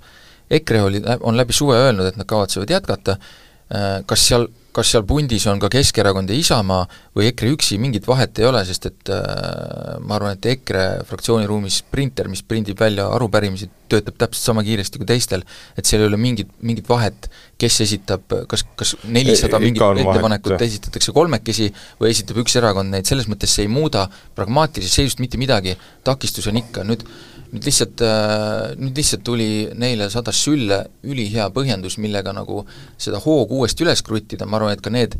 EKRE 0.50 0.82
oli, 0.82 1.02
on 1.20 1.36
läbi 1.36 1.52
suve 1.56 1.76
öelnud, 1.80 2.06
et 2.06 2.16
nad 2.20 2.28
kavatsevad 2.28 2.70
jätkata 2.70 3.16
äh,, 3.16 4.02
kas 4.06 4.28
seal 4.28 4.48
kas 4.74 4.90
seal 4.90 5.04
pundis 5.06 5.46
on 5.50 5.60
ka 5.62 5.70
Keskerakond 5.72 6.30
ja 6.32 6.36
Isamaa 6.38 6.82
või 7.14 7.28
EKRE 7.30 7.52
üksi, 7.54 7.78
mingit 7.82 8.06
vahet 8.08 8.40
ei 8.42 8.48
ole, 8.48 8.64
sest 8.66 8.88
et 8.90 9.12
äh, 9.14 9.98
ma 10.02 10.18
arvan, 10.18 10.34
et 10.34 10.48
EKRE 10.54 10.84
fraktsiooni 11.08 11.46
ruumis 11.48 11.80
printer, 11.90 12.28
mis 12.32 12.42
prindib 12.46 12.80
välja 12.80 13.06
arupärimisi, 13.14 13.68
töötab 13.90 14.16
täpselt 14.18 14.50
sama 14.50 14.64
kiiresti 14.66 15.00
kui 15.00 15.08
teistel, 15.08 15.44
et 15.78 15.86
seal 15.86 16.02
ei 16.02 16.10
ole 16.10 16.18
mingit, 16.20 16.50
mingit 16.66 16.88
vahet, 16.90 17.28
kes 17.60 17.78
esitab, 17.84 18.26
kas, 18.50 18.64
kas 18.78 18.96
nelisada 19.04 19.60
mingit 19.62 19.84
ettepanekut 20.02 20.56
vahet, 20.56 20.66
esitatakse 20.66 21.14
kolmekesi 21.14 21.70
või 22.00 22.10
esitab 22.10 22.42
üks 22.42 22.58
erakond 22.58 22.90
neid, 22.94 23.06
selles 23.06 23.30
mõttes 23.30 23.54
see 23.54 23.68
ei 23.68 23.70
muuda 23.70 24.08
pragmaatilisest 24.34 25.02
seisust 25.02 25.22
mitte 25.22 25.38
midagi, 25.38 25.76
takistus 26.06 26.50
on 26.50 26.58
ikka, 26.64 26.82
nüüd 26.88 27.06
nüüd 27.54 27.68
lihtsalt, 27.68 28.02
äh, 28.02 28.74
nüüd 28.80 28.98
lihtsalt 28.98 29.24
tuli 29.26 29.48
neile 29.78 30.10
sadas 30.10 30.40
sülle 30.42 30.84
ülihea 31.06 31.48
põhjendus, 31.54 31.98
millega 32.02 32.34
nagu 32.34 32.64
seda 32.98 33.22
hoogu 33.22 33.62
uuesti 33.62 33.86
üles 33.86 34.02
kruttida, 34.04 34.46
ma 34.46 34.58
arvan, 34.58 34.74
et 34.74 34.82
ka 34.84 34.90
need 34.92 35.14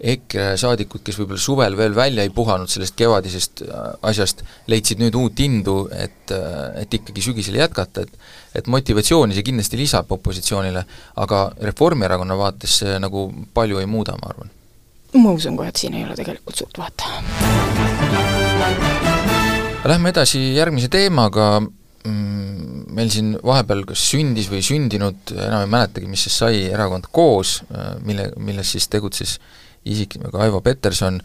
EKRE 0.00 0.54
saadikud, 0.60 1.02
kes 1.04 1.18
võib-olla 1.20 1.40
suvel 1.40 1.74
veel 1.76 1.92
välja 1.96 2.24
ei 2.24 2.30
puhanud 2.32 2.70
sellest 2.72 2.96
kevadisest 2.96 3.62
äh, 3.66 3.90
asjast, 4.10 4.44
leidsid 4.72 5.00
nüüd 5.02 5.16
uut 5.20 5.40
indu, 5.44 5.82
et, 5.92 6.32
äh, 6.36 6.82
et 6.84 7.00
ikkagi 7.00 7.24
sügisel 7.24 7.60
jätkata, 7.60 8.06
et 8.06 8.12
et 8.50 8.66
motivatsiooni 8.66 9.36
see 9.36 9.44
kindlasti 9.46 9.78
lisab 9.78 10.10
opositsioonile, 10.10 10.82
aga 11.22 11.52
Reformierakonna 11.68 12.34
vaates 12.40 12.80
see 12.80 12.96
nagu 12.98 13.28
palju 13.54 13.78
ei 13.78 13.86
muuda, 13.86 14.16
ma 14.18 14.32
arvan. 14.32 14.50
ma 15.14 15.30
usun 15.36 15.56
kohe, 15.56 15.68
et 15.70 15.76
siin 15.76 15.94
ei 15.94 16.04
ole 16.04 16.16
tegelikult 16.18 16.56
suurt 16.64 16.76
vahet 16.82 16.98
Lähme 19.80 20.10
edasi 20.12 20.38
järgmise 20.52 20.90
teemaga, 20.92 21.54
mm, 22.04 22.82
meil 22.92 23.08
siin 23.08 23.30
vahepeal 23.40 23.86
kas 23.88 24.02
sündis 24.10 24.50
või 24.52 24.60
sündinud, 24.60 25.32
enam 25.32 25.64
ei 25.64 25.70
mäletagi, 25.72 26.08
mis 26.10 26.26
siis 26.26 26.36
sai, 26.42 26.58
erakond 26.68 27.08
Koos, 27.08 27.62
äh, 27.72 27.94
mille, 28.04 28.26
milles 28.36 28.74
siis 28.74 28.90
tegutses 28.92 29.38
isik 29.88 30.18
nimega 30.18 30.42
Aivo 30.44 30.60
Peterson, 30.60 31.16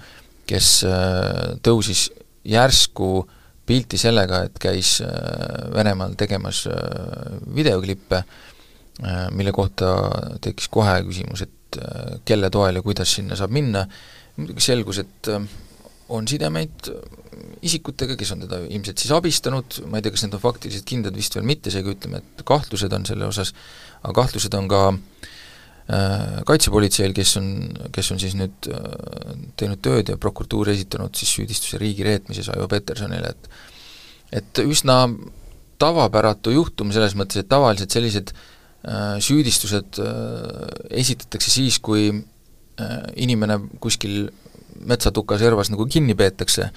kes 0.47 0.69
äh, 0.87 1.57
tõusis 1.67 2.05
järsku 2.47 3.25
pilti 3.67 3.99
sellega, 3.99 4.45
et 4.47 4.55
käis 4.63 5.01
äh, 5.03 5.11
Venemaal 5.75 6.15
tegemas 6.15 6.63
videoklippe, 7.55 8.23
mille 9.35 9.51
kohta 9.51 9.89
tekkis 10.39 10.69
kohe 10.71 10.93
küsimus, 11.03 11.41
et 11.43 11.79
kelle 12.23 12.47
toel 12.47 12.79
ja 12.79 12.85
kuidas 12.85 13.17
sinna 13.17 13.35
saab 13.35 13.51
minna, 13.51 13.81
muidugi 14.37 14.63
selgus, 14.63 15.01
et 15.03 15.33
on 16.13 16.27
sidemeid 16.29 16.89
isikutega, 17.65 18.15
kes 18.19 18.31
on 18.35 18.43
teda 18.45 18.61
ilmselt 18.69 19.01
siis 19.01 19.13
abistanud, 19.15 19.79
ma 19.89 19.99
ei 19.99 20.05
tea, 20.05 20.13
kas 20.13 20.25
need 20.25 20.37
on 20.37 20.43
faktiliselt 20.43 20.85
kindlad, 20.89 21.15
vist 21.17 21.35
veel 21.37 21.47
mitte, 21.47 21.73
seega 21.73 21.91
ütleme, 21.91 22.21
et 22.21 22.43
kahtlused 22.47 22.93
on 22.93 23.07
selle 23.07 23.27
osas, 23.27 23.53
aga 24.03 24.13
kahtlused 24.19 24.53
on 24.57 24.67
ka 24.71 24.81
äh, 24.91 26.43
kaitsepolitseil, 26.47 27.15
kes 27.17 27.35
on, 27.41 27.49
kes 27.95 28.11
on 28.13 28.21
siis 28.21 28.37
nüüd 28.37 28.69
äh, 28.69 29.39
teinud 29.57 29.81
tööd 29.85 30.13
ja 30.13 30.19
prokuratuur 30.21 30.69
esitanud 30.75 31.17
siis 31.17 31.33
süüdistuse 31.39 31.81
riigireetmises 31.81 32.51
Aivo 32.53 32.69
Petersonile, 32.71 33.33
et 33.33 33.49
et 34.35 34.59
üsna 34.65 35.05
tavapäratu 35.81 36.53
juhtum 36.55 36.91
selles 36.95 37.13
mõttes, 37.17 37.39
et 37.39 37.49
tavaliselt 37.51 37.93
sellised 37.93 38.31
äh, 38.33 39.17
süüdistused 39.23 39.99
äh, 40.01 40.65
esitatakse 41.03 41.51
siis, 41.51 41.79
kui 41.83 42.09
äh, 42.11 42.97
inimene 43.21 43.59
kuskil 43.83 44.29
metsatuka 44.79 45.37
servas 45.39 45.71
nagu 45.73 45.87
kinni 45.87 46.15
peetakse 46.15 46.69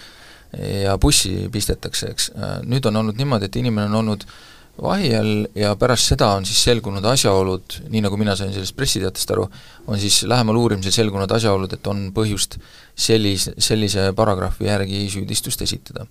ja 0.83 0.95
bussi 1.01 1.49
pistetakse, 1.53 2.13
eks, 2.15 2.31
nüüd 2.65 2.87
on 2.89 3.03
olnud 3.03 3.19
niimoodi, 3.19 3.51
et 3.51 3.59
inimene 3.61 3.91
on 3.91 3.99
olnud 4.03 4.25
vahi 4.83 5.11
all 5.19 5.49
ja 5.59 5.75
pärast 5.77 6.13
seda 6.13 6.31
on 6.39 6.47
siis 6.47 6.61
selgunud 6.69 7.05
asjaolud, 7.05 7.81
nii 7.91 8.03
nagu 8.05 8.17
mina 8.21 8.37
sain 8.39 8.53
sellest 8.55 8.77
pressiteatest 8.79 9.35
aru, 9.35 9.49
on 9.91 10.01
siis 10.01 10.23
lähemal 10.31 10.57
uurimisel 10.57 10.95
selgunud 10.95 11.33
asjaolud, 11.35 11.75
et 11.75 11.91
on 11.91 12.09
põhjust 12.15 12.57
sellise, 12.95 13.57
sellise 13.59 14.13
paragrahvi 14.17 14.71
järgi 14.71 15.05
süüdistust 15.13 15.67
esitada 15.67 16.07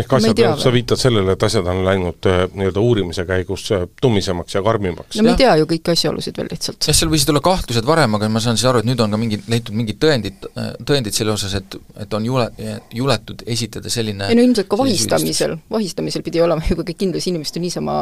ehk 0.00 0.12
asjad, 0.18 0.42
sa 0.62 0.72
viitad 0.72 1.00
sellele, 1.00 1.34
et 1.36 1.44
asjad 1.46 1.66
on 1.68 1.82
läinud 1.86 2.28
äh, 2.30 2.44
nii-öelda 2.54 2.82
uurimise 2.82 3.24
käigus 3.28 3.66
äh, 3.74 3.84
tummisemaks 4.00 4.56
ja 4.56 4.62
karmimaks? 4.64 5.18
no 5.18 5.26
me 5.26 5.34
ei 5.34 5.40
tea 5.42 5.54
ju 5.60 5.68
kõiki 5.70 5.94
asjaolusid 5.94 6.38
veel 6.40 6.48
lihtsalt. 6.52 6.88
jah, 6.88 6.96
seal 6.96 7.12
võisid 7.12 7.32
olla 7.32 7.42
kahtlused 7.44 7.88
varem, 7.88 8.16
aga 8.18 8.30
ma 8.32 8.42
saan 8.44 8.60
siis 8.60 8.68
aru, 8.70 8.82
et 8.82 8.88
nüüd 8.88 9.02
on 9.04 9.12
ka 9.12 9.20
mingid, 9.20 9.44
leitud 9.52 9.76
mingid 9.76 10.00
tõendid, 10.02 10.48
äh, 10.52 10.72
tõendid 10.88 11.16
selle 11.16 11.34
osas, 11.34 11.56
et 11.60 11.78
et 12.02 12.16
on 12.16 12.24
jule, 12.26 12.48
juletud 12.94 13.44
esitada 13.46 13.92
selline 13.92 14.30
ei 14.32 14.38
no 14.38 14.46
ilmselt 14.46 14.70
ka 14.70 14.78
vahistamisel, 14.80 15.56
vahistamisel 15.72 16.24
pidi 16.26 16.42
olema 16.44 16.64
juba 16.68 16.86
kõik 16.88 17.02
kindlus, 17.04 17.28
inimest 17.30 17.56
ju 17.56 17.62
niisama 17.64 17.96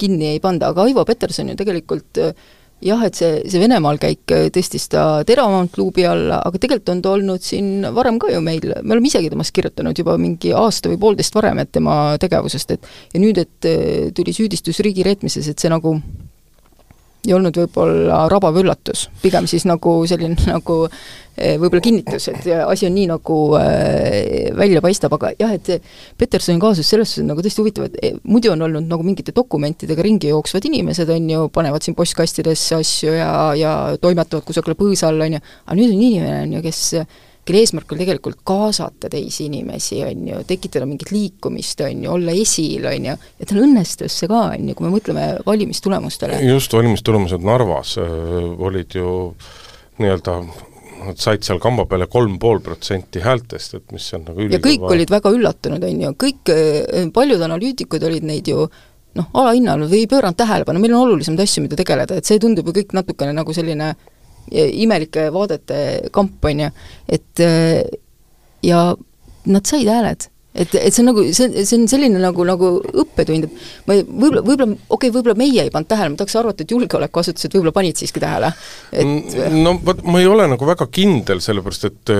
kinni 0.00 0.32
ei 0.32 0.42
panda, 0.42 0.72
aga 0.72 0.86
Aivo 0.88 1.04
Peterson 1.08 1.52
ju 1.52 1.58
tegelikult 1.58 2.22
äh, 2.22 2.34
jah, 2.82 3.04
et 3.06 3.18
see, 3.18 3.40
see 3.50 3.62
Venemaal 3.62 4.00
käik 4.02 4.34
äh, 4.34 4.48
tõstis 4.54 4.88
ta 4.92 5.22
teravamalt 5.28 5.76
luubi 5.80 6.06
alla, 6.08 6.40
aga 6.46 6.60
tegelikult 6.60 6.92
on 6.94 7.02
ta 7.04 7.14
olnud 7.16 7.44
siin 7.44 7.86
varem 7.94 8.18
ka 8.22 8.32
ju 8.32 8.42
meil, 8.44 8.66
me 8.82 8.96
oleme 8.96 9.10
isegi 9.10 9.30
temast 9.32 9.54
kirjutanud 9.56 9.98
juba 9.98 10.18
mingi 10.20 10.52
aasta 10.56 10.92
või 10.92 11.00
poolteist 11.02 11.36
varem, 11.38 11.62
et 11.62 11.72
tema 11.74 11.96
tegevusest, 12.22 12.76
et 12.76 12.92
ja 13.14 13.22
nüüd, 13.22 13.40
et 13.42 13.70
äh, 13.70 14.10
tuli 14.16 14.34
süüdistus 14.36 14.82
riigireetmises, 14.84 15.48
et 15.48 15.62
see 15.62 15.72
nagu 15.72 15.96
ei 17.22 17.34
olnud 17.36 17.54
võib-olla 17.54 18.24
rabav 18.30 18.56
üllatus, 18.58 19.06
pigem 19.22 19.46
siis 19.50 19.66
nagu 19.68 19.94
selline 20.10 20.34
nagu 20.50 20.78
eh, 20.88 21.54
võib-olla 21.60 21.82
kinnitus, 21.84 22.26
et 22.32 22.48
asi 22.66 22.88
on 22.88 22.96
nii, 22.96 23.06
nagu 23.12 23.38
äh, 23.60 24.50
välja 24.58 24.82
paistab, 24.84 25.14
aga 25.18 25.30
jah, 25.38 25.54
et 25.54 25.86
Petersoni 26.18 26.58
kaasus 26.62 26.90
selles 26.90 27.12
suhtes 27.12 27.22
on 27.22 27.30
nagu 27.30 27.44
tõesti 27.44 27.62
huvitav, 27.62 27.88
et 27.90 27.98
eh, 28.02 28.18
muidu 28.26 28.50
on 28.54 28.66
olnud 28.66 28.90
nagu 28.90 29.06
mingite 29.06 29.34
dokumentidega 29.36 30.06
ringi 30.06 30.32
jooksvad 30.32 30.66
inimesed, 30.70 31.12
on 31.14 31.30
ju, 31.30 31.48
panevad 31.54 31.86
siin 31.86 31.98
postkastidesse 31.98 32.80
asju 32.80 33.14
ja, 33.14 33.32
ja 33.58 33.74
toimetavad 34.02 34.46
kusagile 34.48 34.78
põõsa 34.78 35.12
all, 35.12 35.22
on 35.22 35.38
ju, 35.38 35.44
aga 35.66 35.78
nüüd 35.78 35.94
on 35.94 36.08
inimene, 36.08 36.40
on 36.48 36.56
ju, 36.58 36.64
kes 36.66 36.82
kelle 37.46 37.62
eesmärk 37.64 37.92
oli 37.92 38.04
tegelikult 38.04 38.42
kaasata 38.46 39.10
teisi 39.10 39.46
inimesi, 39.48 40.00
on 40.06 40.26
ju, 40.28 40.40
tekitada 40.46 40.86
mingit 40.86 41.10
liikumist, 41.14 41.80
on 41.86 42.04
ju, 42.04 42.10
olla 42.14 42.34
esil, 42.38 42.86
on 42.86 43.08
ju, 43.10 43.16
ja 43.42 43.48
tal 43.50 43.62
õnnestus 43.64 44.18
see 44.22 44.30
ka, 44.30 44.42
on 44.56 44.68
ju, 44.70 44.76
kui 44.78 44.86
me 44.86 44.92
mõtleme 44.94 45.28
valimistulemustele. 45.46 46.42
just, 46.46 46.74
valimistulemused 46.76 47.42
Narvas 47.46 47.96
äh, 48.02 48.12
olid 48.68 48.94
ju 48.98 49.16
nii-öelda 49.98 50.36
nad 51.02 51.18
said 51.18 51.42
seal 51.42 51.58
kamba 51.58 51.82
peale 51.90 52.06
kolm 52.06 52.38
pool 52.38 52.60
protsenti 52.62 53.18
häältest, 53.24 53.74
et 53.74 53.92
mis 53.94 54.06
on 54.14 54.22
nagu 54.28 54.46
ja 54.46 54.62
kõik 54.62 54.86
olid 54.86 55.10
väga 55.10 55.34
üllatunud, 55.34 55.82
on 55.88 56.06
ju, 56.06 56.14
kõik, 56.26 56.54
äh, 56.54 57.10
paljud 57.14 57.42
analüütikud 57.42 58.06
olid 58.06 58.26
neid 58.28 58.48
ju 58.54 58.68
noh, 59.18 59.28
alahinnanud 59.34 59.90
või 59.90 60.04
ei 60.04 60.08
pööranud 60.08 60.38
tähelepanu, 60.38 60.80
meil 60.80 60.94
on 60.94 61.08
olulisemaid 61.08 61.42
asju, 61.44 61.66
mida 61.66 61.76
tegeleda, 61.76 62.16
et 62.16 62.28
see 62.28 62.40
tundub 62.40 62.70
ju 62.70 62.76
kõik 62.78 62.94
natukene 62.96 63.34
nagu 63.36 63.52
selline 63.56 63.92
imelike 64.50 65.28
vaadete 65.32 66.10
kamp, 66.12 66.44
on 66.44 66.66
ju, 66.66 66.70
et 67.08 67.46
ja 68.62 68.82
nad 69.46 69.66
said 69.66 69.88
hääled. 69.88 70.28
Et, 70.52 70.74
et 70.76 70.92
see 70.92 71.00
on 71.00 71.06
nagu, 71.08 71.22
see, 71.32 71.62
see 71.64 71.78
on 71.78 71.86
selline 71.88 72.18
nagu, 72.20 72.44
nagu 72.44 72.74
õppetund, 72.84 73.46
et 73.46 73.86
ma 73.88 73.94
võib-olla, 73.96 74.42
võib-olla, 74.44 74.66
okei 74.68 75.08
okay,, 75.08 75.12
võib-olla 75.14 75.34
meie 75.40 75.62
ei 75.64 75.70
pannud 75.72 75.88
tähele, 75.88 76.12
ma 76.12 76.20
tahaks 76.20 76.34
arvata, 76.36 76.66
et 76.66 76.74
julgeolekuasutused 76.74 77.56
võib-olla 77.56 77.72
panid 77.78 77.96
siiski 77.96 78.20
tähele, 78.20 78.50
et 78.92 79.38
no 79.54 79.72
vot, 79.80 80.02
ma 80.04 80.20
ei 80.20 80.28
ole 80.28 80.50
nagu 80.52 80.68
väga 80.68 80.90
kindel, 80.92 81.40
sellepärast 81.40 81.88
et 81.88 82.12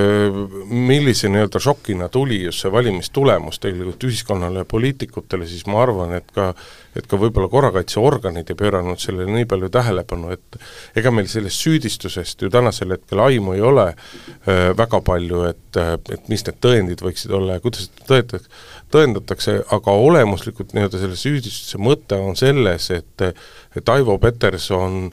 millise 0.73 1.29
nii-öelda 1.29 1.61
šokina 1.61 2.09
tuli 2.15 2.41
just 2.47 2.65
see 2.65 2.73
valimistulemus 2.73 3.61
tegelikult 3.61 4.09
ühiskonnale 4.09 4.65
ja 4.65 4.71
poliitikutele, 4.71 5.45
siis 5.53 5.69
ma 5.69 5.83
arvan, 5.85 6.17
et 6.17 6.33
ka 6.33 6.55
et 6.97 7.09
ka 7.09 7.19
võib-olla 7.21 7.49
korrakaitseorganid 7.53 8.51
ei 8.53 8.59
pööranud 8.59 9.01
sellele 9.01 9.31
nii 9.33 9.49
palju 9.51 9.71
tähelepanu, 9.73 10.33
et 10.37 10.61
ega 10.99 11.13
meil 11.15 11.29
sellest 11.31 11.65
süüdistusest 11.65 12.43
ju 12.43 12.51
tänasel 12.53 12.97
hetkel 12.97 13.23
aimu 13.25 13.57
ei 13.57 13.65
ole 13.65 13.89
äh, 13.93 14.71
väga 14.77 15.03
palju, 15.05 15.45
et, 15.51 15.83
et 16.13 16.33
mis 16.33 16.47
need 16.47 16.61
tõendid 16.63 17.05
võiksid 17.05 17.33
olla 17.37 17.59
ja 17.59 17.65
kuidas 17.65 17.89
tõendid 17.89 18.13
tõetakse, 18.13 18.49
tõendatakse, 18.93 19.59
aga 19.73 19.99
olemuslikult 20.07 20.75
nii-öelda 20.77 21.01
selle 21.01 21.19
süüdistuse 21.19 21.81
mõte 21.83 22.19
on 22.19 22.37
selles, 22.39 22.91
et 22.91 23.29
et 23.77 23.89
Aivo 23.89 24.19
Peterson 24.21 25.13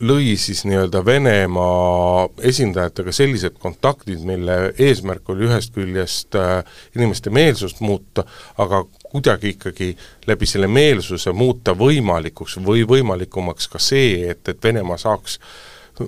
lõi 0.00 0.32
siis 0.40 0.64
nii-öelda 0.66 1.04
Venemaa 1.04 2.24
esindajatega 2.50 3.12
sellised 3.12 3.58
kontaktid, 3.60 4.22
mille 4.26 4.72
eesmärk 4.80 5.28
oli 5.28 5.46
ühest 5.46 5.74
küljest 5.76 6.38
äh, 6.38 6.62
inimeste 6.96 7.30
meelsust 7.30 7.82
muuta, 7.84 8.24
aga 8.58 8.82
kuidagi 9.12 9.54
ikkagi 9.56 9.96
läbi 10.26 10.46
selle 10.46 10.68
meelsuse 10.68 11.32
muuta 11.32 11.74
võimalikuks 11.78 12.58
või 12.64 12.84
võimalikumaks 12.88 13.68
ka 13.72 13.80
see, 13.82 14.28
et, 14.30 14.48
et 14.48 14.64
Venemaa 14.64 14.98
saaks 15.00 15.38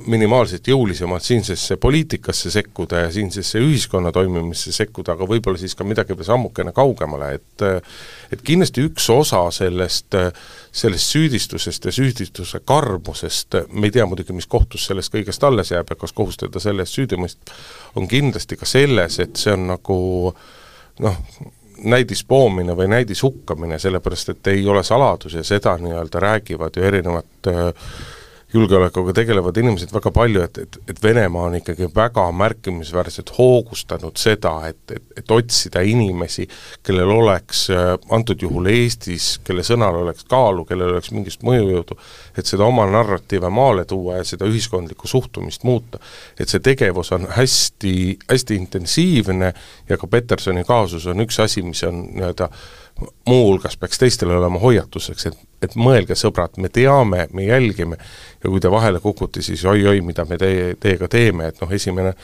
minimaalselt 0.07 0.69
jõulisemalt 0.69 1.25
siinsesse 1.25 1.77
poliitikasse 1.81 2.51
sekkuda 2.51 3.05
ja 3.05 3.11
siinsesse 3.13 3.59
ühiskonna 3.59 4.13
toimimisse 4.13 4.73
sekkuda, 4.73 5.17
aga 5.17 5.27
võib-olla 5.27 5.59
siis 5.59 5.75
ka 5.75 5.85
midagi 5.85 6.15
veel 6.17 6.29
sammukene 6.29 6.73
kaugemale, 6.77 7.33
et 7.41 7.65
et 8.31 8.43
kindlasti 8.47 8.85
üks 8.87 9.09
osa 9.11 9.43
sellest, 9.55 10.15
sellest 10.73 11.15
süüdistusest 11.15 11.91
ja 11.91 11.95
süüdistuse 11.95 12.63
karmusest, 12.65 13.59
me 13.73 13.91
ei 13.91 13.97
tea 13.97 14.07
muidugi, 14.07 14.37
mis 14.37 14.47
kohtus 14.47 14.87
sellest 14.87 15.13
kõigest 15.15 15.45
alles 15.47 15.73
jääb 15.75 15.91
ja 15.91 15.99
kas 15.99 16.15
kohus 16.15 16.39
teda 16.39 16.63
selle 16.63 16.87
eest 16.87 16.99
süüdi 16.99 17.19
mõist-, 17.19 17.55
on 17.99 18.07
kindlasti 18.09 18.61
ka 18.61 18.69
selles, 18.69 19.19
et 19.19 19.41
see 19.41 19.57
on 19.57 19.67
nagu 19.75 19.99
noh, 21.03 21.19
näidispoomine 21.85 22.77
või 22.77 22.89
näidishukkamine, 22.89 23.79
sellepärast 23.79 24.29
et 24.29 24.47
ei 24.53 24.67
ole 24.69 24.83
saladus 24.85 25.35
ja 25.35 25.45
seda 25.45 25.77
nii-öelda 25.79 26.21
räägivad 26.21 26.77
ju 26.77 26.83
erinevad 26.83 27.49
äh, 27.49 27.71
julgeolekuga 28.53 29.13
tegelevad 29.15 29.57
inimesed 29.61 29.93
väga 29.95 30.11
palju, 30.15 30.43
et, 30.43 30.59
et, 30.59 30.79
et 30.91 31.03
Venemaa 31.03 31.47
on 31.49 31.57
ikkagi 31.61 31.87
väga 31.95 32.25
märkimisväärselt 32.35 33.31
hoogustanud 33.37 34.19
seda, 34.19 34.55
et, 34.69 34.81
et, 34.97 35.05
et 35.23 35.31
otsida 35.35 35.83
inimesi, 35.87 36.49
kellel 36.87 37.13
oleks 37.15 37.69
äh, 37.75 37.93
antud 38.15 38.43
juhul 38.43 38.67
Eestis, 38.73 39.33
kelle 39.47 39.63
sõnal 39.67 40.01
oleks 40.03 40.27
kaalu, 40.31 40.65
kellel 40.69 40.97
oleks 40.97 41.13
mingit 41.15 41.47
mõjujõudu, 41.47 41.99
et 42.39 42.51
seda 42.51 42.67
oma 42.67 42.89
narratiive 42.91 43.53
maale 43.55 43.87
tuua 43.89 44.19
ja 44.19 44.27
seda 44.27 44.49
ühiskondlikku 44.51 45.09
suhtumist 45.09 45.65
muuta. 45.65 46.03
et 46.39 46.49
see 46.49 46.61
tegevus 46.61 47.13
on 47.13 47.29
hästi, 47.37 47.95
hästi 48.31 48.57
intensiivne 48.57 49.55
ja 49.89 49.99
ka 49.99 50.07
Petersoni 50.07 50.65
kaasus 50.65 51.07
on 51.07 51.23
üks 51.23 51.39
asi, 51.43 51.63
mis 51.63 51.83
on 51.87 52.03
nii-öelda 52.11 52.51
muuhulgas 53.29 53.77
peaks 53.77 53.99
teistele 53.99 54.37
olema 54.37 54.59
hoiatuseks, 54.59 55.27
et, 55.27 55.41
et 55.63 55.75
mõelge, 55.77 56.17
sõbrad, 56.19 56.57
me 56.61 56.69
teame, 56.73 57.27
me 57.33 57.47
jälgime. 57.47 57.99
Ja 58.45 58.51
kui 58.51 58.61
te 58.61 58.71
vahele 58.73 59.01
kukute, 59.01 59.43
siis 59.45 59.65
oi-oi, 59.65 60.01
mida 60.05 60.25
me 60.29 60.39
teie, 60.41 60.75
teiega 60.81 61.09
teeme, 61.13 61.51
et 61.51 61.61
noh, 61.61 61.73
esimene 61.73 62.15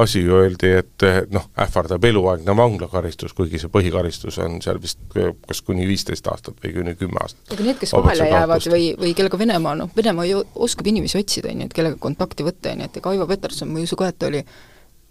asi 0.00 0.22
ju 0.22 0.36
öeldi, 0.38 0.70
et 0.78 1.04
noh, 1.34 1.48
ähvardab 1.58 2.04
eluaegne 2.04 2.54
vanglakaristus, 2.56 3.34
kuigi 3.34 3.58
see 3.58 3.70
põhikaristus 3.72 4.38
on 4.44 4.60
seal 4.62 4.78
vist 4.82 5.00
kas 5.14 5.62
kuni 5.66 5.86
viisteist 5.88 6.28
aastat 6.30 6.60
või 6.62 6.74
kuni 6.76 6.94
kümme 6.98 7.18
aastat. 7.22 7.56
aga 7.56 7.66
need, 7.66 7.80
kes 7.80 7.94
vahele 7.96 8.28
jäävad 8.30 8.68
või, 8.70 8.90
või 9.00 9.14
kellega 9.18 9.38
Venemaa, 9.38 9.74
noh, 9.82 9.90
Venemaa 9.96 10.28
ju 10.30 10.44
oskab 10.54 10.86
inimesi 10.92 11.18
otsida, 11.18 11.50
on 11.50 11.64
ju, 11.64 11.70
et 11.70 11.74
kellega 11.74 11.98
kontakti 11.98 12.46
võtta, 12.46 12.74
on 12.74 12.84
ju, 12.84 12.90
et 12.90 13.00
ega 13.02 13.14
Aivo 13.16 13.26
Peterson, 13.30 13.72
ma 13.72 13.82
ei 13.82 13.90
usu 13.90 13.98
ka, 13.98 14.12
et 14.12 14.18
ta 14.20 14.30
oli 14.30 14.44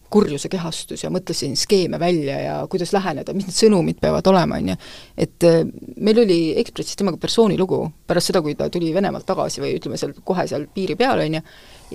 kurjuse 0.10 0.49
kehastus 0.49 1.03
ja 1.03 1.12
mõtlesin 1.14 1.55
skeeme 1.60 1.99
välja 2.01 2.39
ja 2.41 2.55
kuidas 2.70 2.93
läheneda, 2.95 3.34
mis 3.38 3.49
need 3.49 3.57
sõnumid 3.57 3.99
peavad 4.01 4.28
olema, 4.32 4.57
on 4.57 4.72
ju. 4.74 4.78
et 5.18 5.45
äh, 5.47 5.62
meil 5.97 6.24
oli 6.24 6.39
Ekspressis 6.62 6.97
temaga 6.99 7.20
persoonilugu 7.22 7.82
pärast 8.10 8.32
seda, 8.32 8.41
kui 8.45 8.55
ta 8.57 8.70
tuli 8.74 8.93
Venemaalt 8.95 9.28
tagasi 9.30 9.62
või 9.64 9.76
ütleme 9.78 9.99
seal 10.01 10.16
kohe 10.26 10.47
seal 10.49 10.66
piiri 10.74 10.97
peal, 10.99 11.22
on 11.26 11.38
ju, 11.39 11.43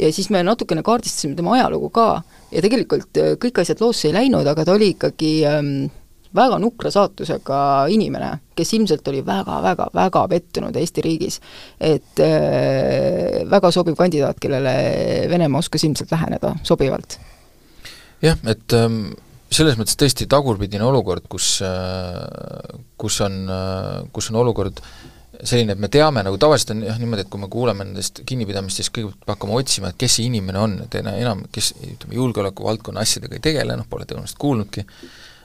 ja 0.05 0.13
siis 0.15 0.31
me 0.31 0.45
natukene 0.47 0.85
kaardistasime 0.87 1.35
tema 1.39 1.57
ajalugu 1.59 1.91
ka 1.95 2.09
ja 2.53 2.65
tegelikult 2.65 3.21
äh, 3.21 3.35
kõik 3.41 3.61
asjad 3.65 3.83
loosse 3.83 4.09
ei 4.11 4.17
läinud, 4.17 4.47
aga 4.47 4.67
ta 4.67 4.79
oli 4.79 4.93
ikkagi 4.95 5.35
ähm, 5.51 5.75
väga 6.35 6.59
nukra 6.63 6.91
saatusega 6.95 7.59
inimene, 7.95 8.31
kes 8.55 8.75
ilmselt 8.79 9.07
oli 9.11 9.23
väga-väga-väga 9.27 10.25
pettunud 10.31 10.77
Eesti 10.79 11.03
riigis. 11.03 11.41
et 11.81 12.23
äh, 12.23 13.43
väga 13.51 13.71
sobiv 13.75 13.99
kandidaat, 13.99 14.39
kellele 14.41 14.75
Venemaa 15.31 15.63
oskas 15.63 15.85
ilmselt 15.85 16.15
läheneda 16.15 16.55
sobivalt 16.63 17.19
jah, 18.25 18.39
et 18.51 18.77
ähm, 18.79 19.01
selles 19.55 19.79
mõttes 19.79 19.99
tõesti 20.01 20.27
tagurpidine 20.31 20.85
olukord, 20.87 21.27
kus, 21.31 21.57
äh, 21.65 22.79
kus 23.01 23.21
on, 23.25 23.43
äh, 23.51 23.99
kus 24.15 24.31
on 24.33 24.41
olukord 24.43 24.81
selline, 25.45 25.75
et 25.75 25.83
me 25.83 25.91
teame, 25.93 26.23
nagu 26.25 26.39
tavaliselt 26.41 26.73
on 26.75 26.85
jah 26.87 26.99
niimoodi, 27.01 27.25
et 27.25 27.31
kui 27.33 27.43
me 27.43 27.51
kuuleme 27.53 27.87
nendest 27.87 28.23
kinnipidamistest, 28.27 28.93
kõigepealt 28.95 29.27
me 29.27 29.35
hakkame 29.35 29.59
otsima, 29.59 29.91
et 29.91 30.01
kes 30.01 30.19
see 30.19 30.29
inimene 30.31 30.61
on, 30.61 30.77
et 30.87 30.97
enam, 31.01 31.45
kes 31.53 31.73
ütleme, 31.81 32.17
julgeolekuvaldkonna 32.17 33.05
asjadega 33.05 33.39
ei 33.39 33.45
tegele, 33.45 33.77
noh, 33.79 33.89
pole 33.91 34.07
tõenäoliselt 34.09 34.41
kuulnudki, 34.41 34.87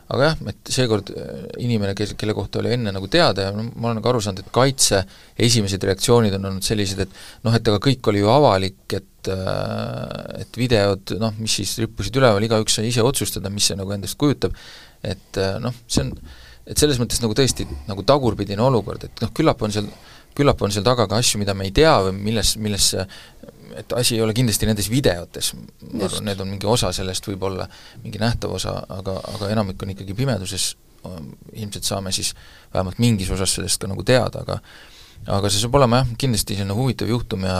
aga 0.10 0.30
jah, 0.32 0.40
et 0.50 0.72
seekord 0.74 1.12
äh, 1.14 1.44
inimene, 1.62 1.94
kes, 1.98 2.16
kelle 2.20 2.34
kohta 2.38 2.62
oli 2.62 2.74
enne 2.74 2.94
nagu 2.96 3.10
teada 3.12 3.48
ja 3.48 3.54
no 3.54 3.68
ma 3.70 3.92
olen 3.92 4.02
ka 4.04 4.12
aru 4.12 4.22
saanud, 4.26 4.42
et 4.42 4.52
kaitse 4.56 5.04
esimesed 5.48 5.86
reaktsioonid 5.86 6.34
on 6.40 6.50
olnud 6.50 6.66
sellised, 6.66 7.04
et 7.06 7.46
noh, 7.46 7.56
et 7.56 7.72
aga 7.72 7.82
kõik 7.84 8.12
oli 8.12 8.24
ju 8.24 8.32
avalik, 8.34 8.82
et 8.98 9.32
äh, 9.32 10.44
et 10.44 10.62
videod, 10.62 11.16
noh, 11.22 11.36
mis 11.38 11.60
siis 11.62 11.76
rippusid 11.84 12.18
üleval, 12.22 12.46
igaüks 12.48 12.80
sai 12.80 12.90
ise 12.90 13.06
otsustada, 13.06 13.54
mis 13.54 13.70
see 13.70 13.78
nagu 13.78 13.94
endast 13.94 14.18
kujutab, 14.20 14.56
et 15.06 15.42
äh, 15.42 15.60
noh, 15.62 15.76
see 15.86 16.08
on, 16.08 16.16
et 16.70 16.78
selles 16.82 16.98
mõttes 17.02 17.22
nagu 17.22 17.38
tõesti 17.38 17.68
nagu 17.90 18.06
tagurpidine 18.06 18.66
olukord, 18.66 19.06
et 19.06 19.24
noh, 19.26 19.34
küllap 19.36 19.62
on 19.66 19.76
seal 19.76 19.90
küllap 20.40 20.62
on 20.64 20.72
seal 20.72 20.86
taga 20.86 21.08
ka 21.10 21.20
asju, 21.20 21.40
mida 21.42 21.56
me 21.58 21.68
ei 21.68 21.74
tea 21.76 21.92
või 22.06 22.14
milles, 22.30 22.54
milles 22.62 22.94
et 23.78 23.94
asi 23.98 24.16
ei 24.18 24.22
ole 24.26 24.34
kindlasti 24.38 24.68
nendes 24.70 24.90
videotes, 24.92 25.54
ma 25.94 26.06
arvan, 26.08 26.26
need 26.28 26.44
on 26.44 26.52
mingi 26.52 26.70
osa 26.70 26.92
sellest 26.96 27.28
võib-olla, 27.30 27.68
mingi 28.04 28.22
nähtav 28.22 28.54
osa, 28.56 28.76
aga, 28.96 29.18
aga 29.34 29.50
enamik 29.56 29.84
on 29.84 29.94
ikkagi 29.96 30.16
pimeduses, 30.18 30.72
ilmselt 31.56 31.88
saame 31.88 32.12
siis 32.16 32.34
vähemalt 32.74 33.00
mingis 33.00 33.30
osas 33.32 33.54
sellest 33.56 33.80
ka 33.80 33.88
nagu 33.88 34.04
teada, 34.04 34.44
aga 34.44 34.60
aga 35.28 35.52
see 35.52 35.62
saab 35.62 35.76
olema 35.80 36.02
jah, 36.02 36.12
kindlasti 36.20 36.56
selline 36.58 36.76
huvitav 36.76 37.10
juhtum 37.12 37.44
ja 37.48 37.60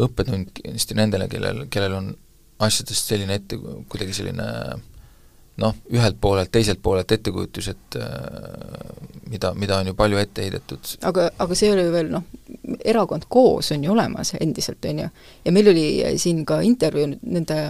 õppetund 0.00 0.52
kindlasti 0.56 0.96
nendele, 0.96 1.28
kellel, 1.32 1.66
kellel 1.72 1.96
on 1.98 2.12
asjadest 2.62 3.12
selline 3.12 3.36
ette, 3.40 3.58
kuidagi 3.92 4.16
selline 4.16 4.46
noh, 5.62 5.76
ühelt 5.94 6.18
poolelt, 6.20 6.50
teiselt 6.52 6.82
poolelt 6.82 7.12
ettekujutus, 7.14 7.68
et 7.72 7.98
mida, 9.32 9.52
mida 9.54 9.78
on 9.80 9.90
ju 9.90 9.94
palju 9.96 10.20
ette 10.20 10.44
heidetud. 10.44 10.94
aga, 11.08 11.28
aga 11.44 11.58
see 11.58 11.70
ole 11.72 11.86
ju 11.86 11.94
veel 11.94 12.10
noh, 12.12 12.26
erakond 12.92 13.28
koos 13.32 13.72
on 13.74 13.84
ju 13.84 13.94
olemas 13.94 14.34
endiselt, 14.40 14.84
on 14.90 15.04
ju. 15.04 15.12
ja 15.46 15.54
meil 15.54 15.70
oli 15.72 15.86
siin 16.20 16.44
ka 16.48 16.60
intervjuu 16.66 17.14
nende 17.22 17.60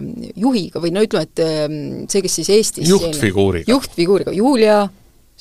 juhiga 0.46 0.82
või 0.82 0.94
no 0.94 1.04
ütleme, 1.04 1.28
et 1.28 1.44
ehm, 1.44 1.78
see, 2.08 2.24
kes 2.24 2.40
siis 2.40 2.50
Eestis 2.56 2.90
juhtfiguuriga. 2.90 3.70
juhtfiguuriga, 3.70 4.34
Julia 4.36 4.82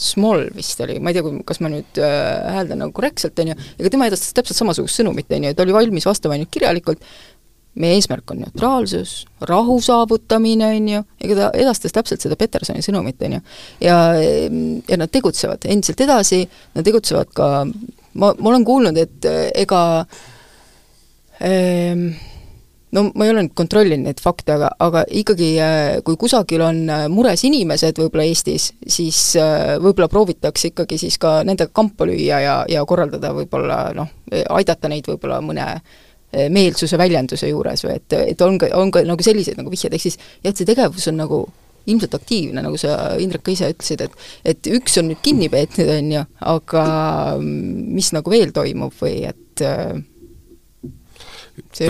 Small 0.01 0.47
vist 0.55 0.79
oli, 0.81 0.95
ma 1.03 1.11
ei 1.11 1.17
tea, 1.17 1.31
kas 1.45 1.59
ma 1.61 1.69
nüüd 1.69 1.99
äh, 2.01 2.53
hääldan 2.55 2.79
nagu 2.81 2.93
korrektselt, 2.95 3.37
on 3.43 3.51
ju, 3.51 3.57
ega 3.77 3.91
tema 3.91 4.07
edastas 4.09 4.33
täpselt 4.33 4.57
samasugust 4.57 4.97
sõnumit, 4.97 5.29
on 5.35 5.45
ju, 5.45 5.51
et 5.53 5.61
oli 5.61 5.75
valmis 5.75 6.07
vastama 6.07 6.37
ainult 6.37 6.49
kirjalikult, 6.53 7.03
meie 7.79 7.95
eesmärk 7.95 8.33
on 8.33 8.41
neutraalsus, 8.43 9.13
rahu 9.47 9.77
saavutamine, 9.83 10.73
on 10.75 10.89
ju, 10.91 11.03
ega 11.23 11.37
ta 11.37 11.51
edastas 11.57 11.95
täpselt 11.95 12.23
seda 12.23 12.35
Petersoni 12.39 12.83
sõnumit, 12.83 13.21
on 13.23 13.37
ju. 13.37 13.43
ja, 13.85 13.99
ja 14.17 14.99
nad 14.99 15.11
tegutsevad 15.11 15.69
endiselt 15.71 16.03
edasi, 16.03 16.43
nad 16.75 16.87
tegutsevad 16.87 17.31
ka, 17.35 17.53
ma, 17.65 18.33
ma 18.33 18.51
olen 18.51 18.67
kuulnud, 18.67 18.99
et 18.99 19.29
ega 19.63 19.81
ähm, 21.47 22.11
no 22.91 23.05
ma 23.15 23.25
ei 23.25 23.31
ole 23.31 23.45
nüüd 23.45 23.55
kontrollinud 23.55 24.09
neid 24.09 24.21
fakte, 24.23 24.55
aga, 24.57 24.73
aga 24.83 25.05
ikkagi 25.21 25.51
kui 26.07 26.19
kusagil 26.19 26.63
on 26.65 26.83
mures 27.13 27.43
inimesed 27.47 28.03
võib-olla 28.03 28.27
Eestis, 28.27 28.71
siis 28.83 29.21
võib-olla 29.79 30.11
proovitakse 30.11 30.73
ikkagi 30.73 30.99
siis 31.01 31.15
ka 31.21 31.39
nendega 31.47 31.71
kampa 31.75 32.07
lüüa 32.09 32.41
ja, 32.43 32.55
ja 32.69 32.83
korraldada 32.87 33.31
võib-olla 33.37 33.83
noh, 33.95 34.11
aidata 34.57 34.91
neid 34.91 35.07
võib-olla 35.07 35.39
mõne 35.45 35.67
meelsuse 36.31 36.97
väljenduse 36.99 37.49
juures 37.49 37.83
või 37.85 37.97
et, 37.97 38.15
et 38.33 38.45
on 38.45 38.59
ka, 38.61 38.71
on 38.79 38.91
ka 38.93 39.03
nagu 39.07 39.25
selliseid 39.25 39.59
nagu 39.59 39.73
vihjeid, 39.73 39.97
ehk 39.97 40.05
siis 40.05 40.19
jah, 40.19 40.51
et 40.51 40.57
see 40.57 40.69
tegevus 40.69 41.09
on 41.11 41.19
nagu 41.19 41.41
ilmselt 41.89 42.13
aktiivne, 42.13 42.61
nagu 42.61 42.77
sa, 42.77 43.15
Indrek, 43.21 43.43
ka 43.45 43.53
ise 43.55 43.71
ütlesid, 43.73 44.05
et 44.05 44.53
et 44.53 44.71
üks 44.77 44.99
on 45.01 45.09
nüüd 45.09 45.21
kinni 45.25 45.49
peetud, 45.51 45.89
on 45.89 46.13
ju, 46.13 46.23
aga 46.53 46.85
mis 47.41 48.11
nagu 48.15 48.33
veel 48.33 48.53
toimub 48.55 48.93
või 49.01 49.23
et 49.31 49.65
äh, 49.65 49.97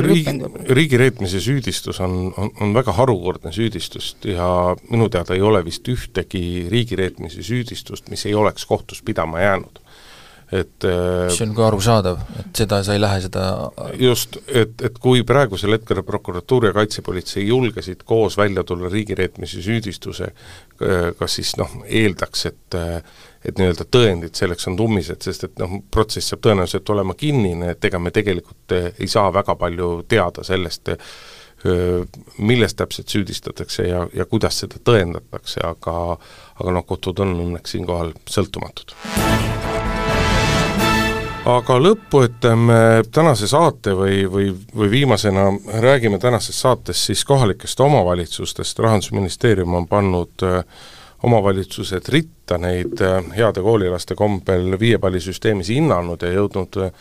riigi, 0.02 0.34
riigireetmise 0.70 1.42
süüdistus 1.44 2.00
on, 2.04 2.34
on, 2.38 2.52
on 2.62 2.74
väga 2.76 2.96
harukordne 2.98 3.52
süüdistust 3.56 4.26
ja 4.32 4.48
minu 4.90 5.10
teada 5.12 5.36
ei 5.36 5.44
ole 5.46 5.64
vist 5.66 5.88
ühtegi 5.92 6.68
riigireetmise 6.72 7.44
süüdistust, 7.46 8.10
mis 8.10 8.26
ei 8.26 8.36
oleks 8.36 8.66
kohtus 8.66 9.04
pidama 9.06 9.44
jäänud 9.44 9.81
et 10.52 10.84
äh, 10.84 11.30
see 11.32 11.46
on 11.48 11.54
ka 11.56 11.68
arusaadav, 11.70 12.20
et 12.42 12.60
seda, 12.60 12.82
sa 12.84 12.96
ei 12.96 13.00
lähe 13.00 13.22
seda 13.24 13.46
just, 14.00 14.36
et, 14.48 14.74
et 14.84 14.98
kui 15.00 15.24
praegusel 15.28 15.78
hetkel 15.78 16.02
prokuratuur 16.04 16.68
ja 16.68 16.74
kaitsepolitsei 16.76 17.46
julgesid 17.48 18.04
koos 18.08 18.36
välja 18.40 18.66
tulla 18.68 18.92
riigireetmise 18.92 19.64
süüdistuse, 19.64 20.32
äh, 20.84 21.12
kas 21.20 21.40
siis 21.40 21.56
noh, 21.62 21.82
eeldaks, 21.88 22.48
et 22.52 22.80
et 23.42 23.58
nii-öelda 23.58 23.88
tõendid 23.90 24.38
selleks 24.38 24.68
on 24.70 24.76
tummised, 24.78 25.24
sest 25.26 25.48
et 25.48 25.56
noh, 25.58 25.80
protsess 25.92 26.30
saab 26.30 26.44
tõenäoliselt 26.46 26.92
olema 26.94 27.16
kinnine, 27.18 27.72
et 27.74 27.88
ega 27.90 27.98
me 28.00 28.12
tegelikult 28.14 28.76
äh, 28.76 28.92
ei 29.00 29.10
saa 29.10 29.32
väga 29.34 29.56
palju 29.60 29.94
teada 30.08 30.44
sellest, 30.48 30.94
millest 32.42 32.80
täpselt 32.80 33.14
süüdistatakse 33.14 33.86
ja, 33.86 34.00
ja 34.18 34.26
kuidas 34.26 34.58
seda 34.64 34.82
tõendatakse, 34.82 35.62
aga 35.62 36.18
aga 36.58 36.74
noh, 36.74 36.88
kohtud 36.90 37.22
on 37.22 37.38
õnneks 37.46 37.78
siinkohal 37.78 38.16
sõltumatud 38.26 38.98
aga 41.46 41.78
lõppu 41.82 42.22
ütleme 42.28 43.02
tänase 43.14 43.48
saate 43.50 43.96
või, 43.98 44.26
või, 44.30 44.52
või 44.76 44.90
viimasena 44.92 45.48
räägime 45.82 46.20
tänases 46.22 46.62
saates 46.62 47.06
siis 47.06 47.26
kohalikest 47.26 47.80
omavalitsustest, 47.80 48.80
Rahandusministeerium 48.80 49.74
on 49.74 49.88
pannud 49.88 50.46
äh, 50.46 50.62
omavalitsused 51.24 52.10
ritta 52.14 52.58
neid 52.62 53.02
äh, 53.02 53.24
heade 53.38 53.62
koolilaste 53.62 54.16
kombel 54.16 54.78
viiepallisüsteemis 54.80 55.74
hinnanud 55.74 56.22
ja 56.22 56.34
jõudnud 56.36 56.78
äh, 56.86 56.94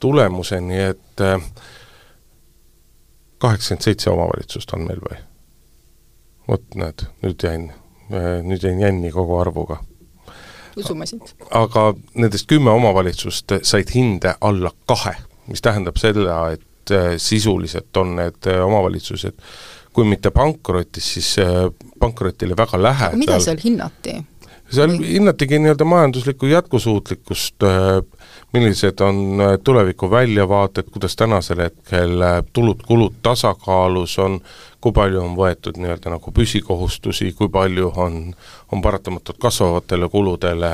tulemuseni, 0.00 0.80
et 0.82 1.20
kaheksakümmend 3.38 3.84
seitse 3.84 4.10
omavalitsust 4.10 4.72
on 4.74 4.88
meil 4.88 5.04
või? 5.04 5.20
vot 6.48 6.74
näed, 6.74 7.04
nüüd 7.22 7.44
jäin, 7.46 7.68
nüüd 8.42 8.64
jäin 8.66 8.80
jänni 8.82 9.12
kogu 9.14 9.36
arvuga 9.38 9.78
usume 10.76 11.06
sind. 11.06 11.34
aga 11.50 11.92
nendest 12.14 12.48
kümme 12.50 12.70
omavalitsust 12.70 13.52
said 13.62 13.92
hinde 13.94 14.34
alla 14.40 14.72
kahe, 14.86 15.14
mis 15.46 15.62
tähendab 15.62 16.00
seda, 16.00 16.42
et 16.56 16.90
äh, 16.90 17.14
sisuliselt 17.16 17.96
on 17.96 18.16
need 18.16 18.50
äh, 18.50 18.64
omavalitsused 18.66 19.38
kui 19.92 20.08
mitte 20.08 20.30
pankrotis, 20.30 21.14
siis 21.14 21.38
äh, 21.38 21.68
pankrotile 22.00 22.56
väga 22.56 22.82
lähedal. 22.82 23.18
mida 23.18 23.40
seal 23.40 23.60
hinnati? 23.64 24.16
Seal 24.72 24.94
hinnatigi 24.98 25.58
nii-öelda 25.58 25.84
majanduslikku 25.84 26.46
jätkusuutlikkust, 26.46 27.64
millised 28.52 29.00
on 29.00 29.42
tuleviku 29.64 30.10
väljavaated, 30.10 30.88
kuidas 30.92 31.16
tänasel 31.16 31.60
hetkel 31.66 32.24
tulud-kulud 32.52 33.20
tasakaalus 33.22 34.18
on, 34.18 34.40
kui 34.80 34.92
palju 34.92 35.20
on 35.22 35.36
võetud 35.36 35.78
nii-öelda 35.80 36.14
nagu 36.16 36.32
püsikohustusi, 36.32 37.32
kui 37.38 37.48
palju 37.52 37.92
on, 37.96 38.18
on 38.72 38.82
paratamatult 38.82 39.38
kasvavatele 39.40 40.08
kuludele 40.08 40.72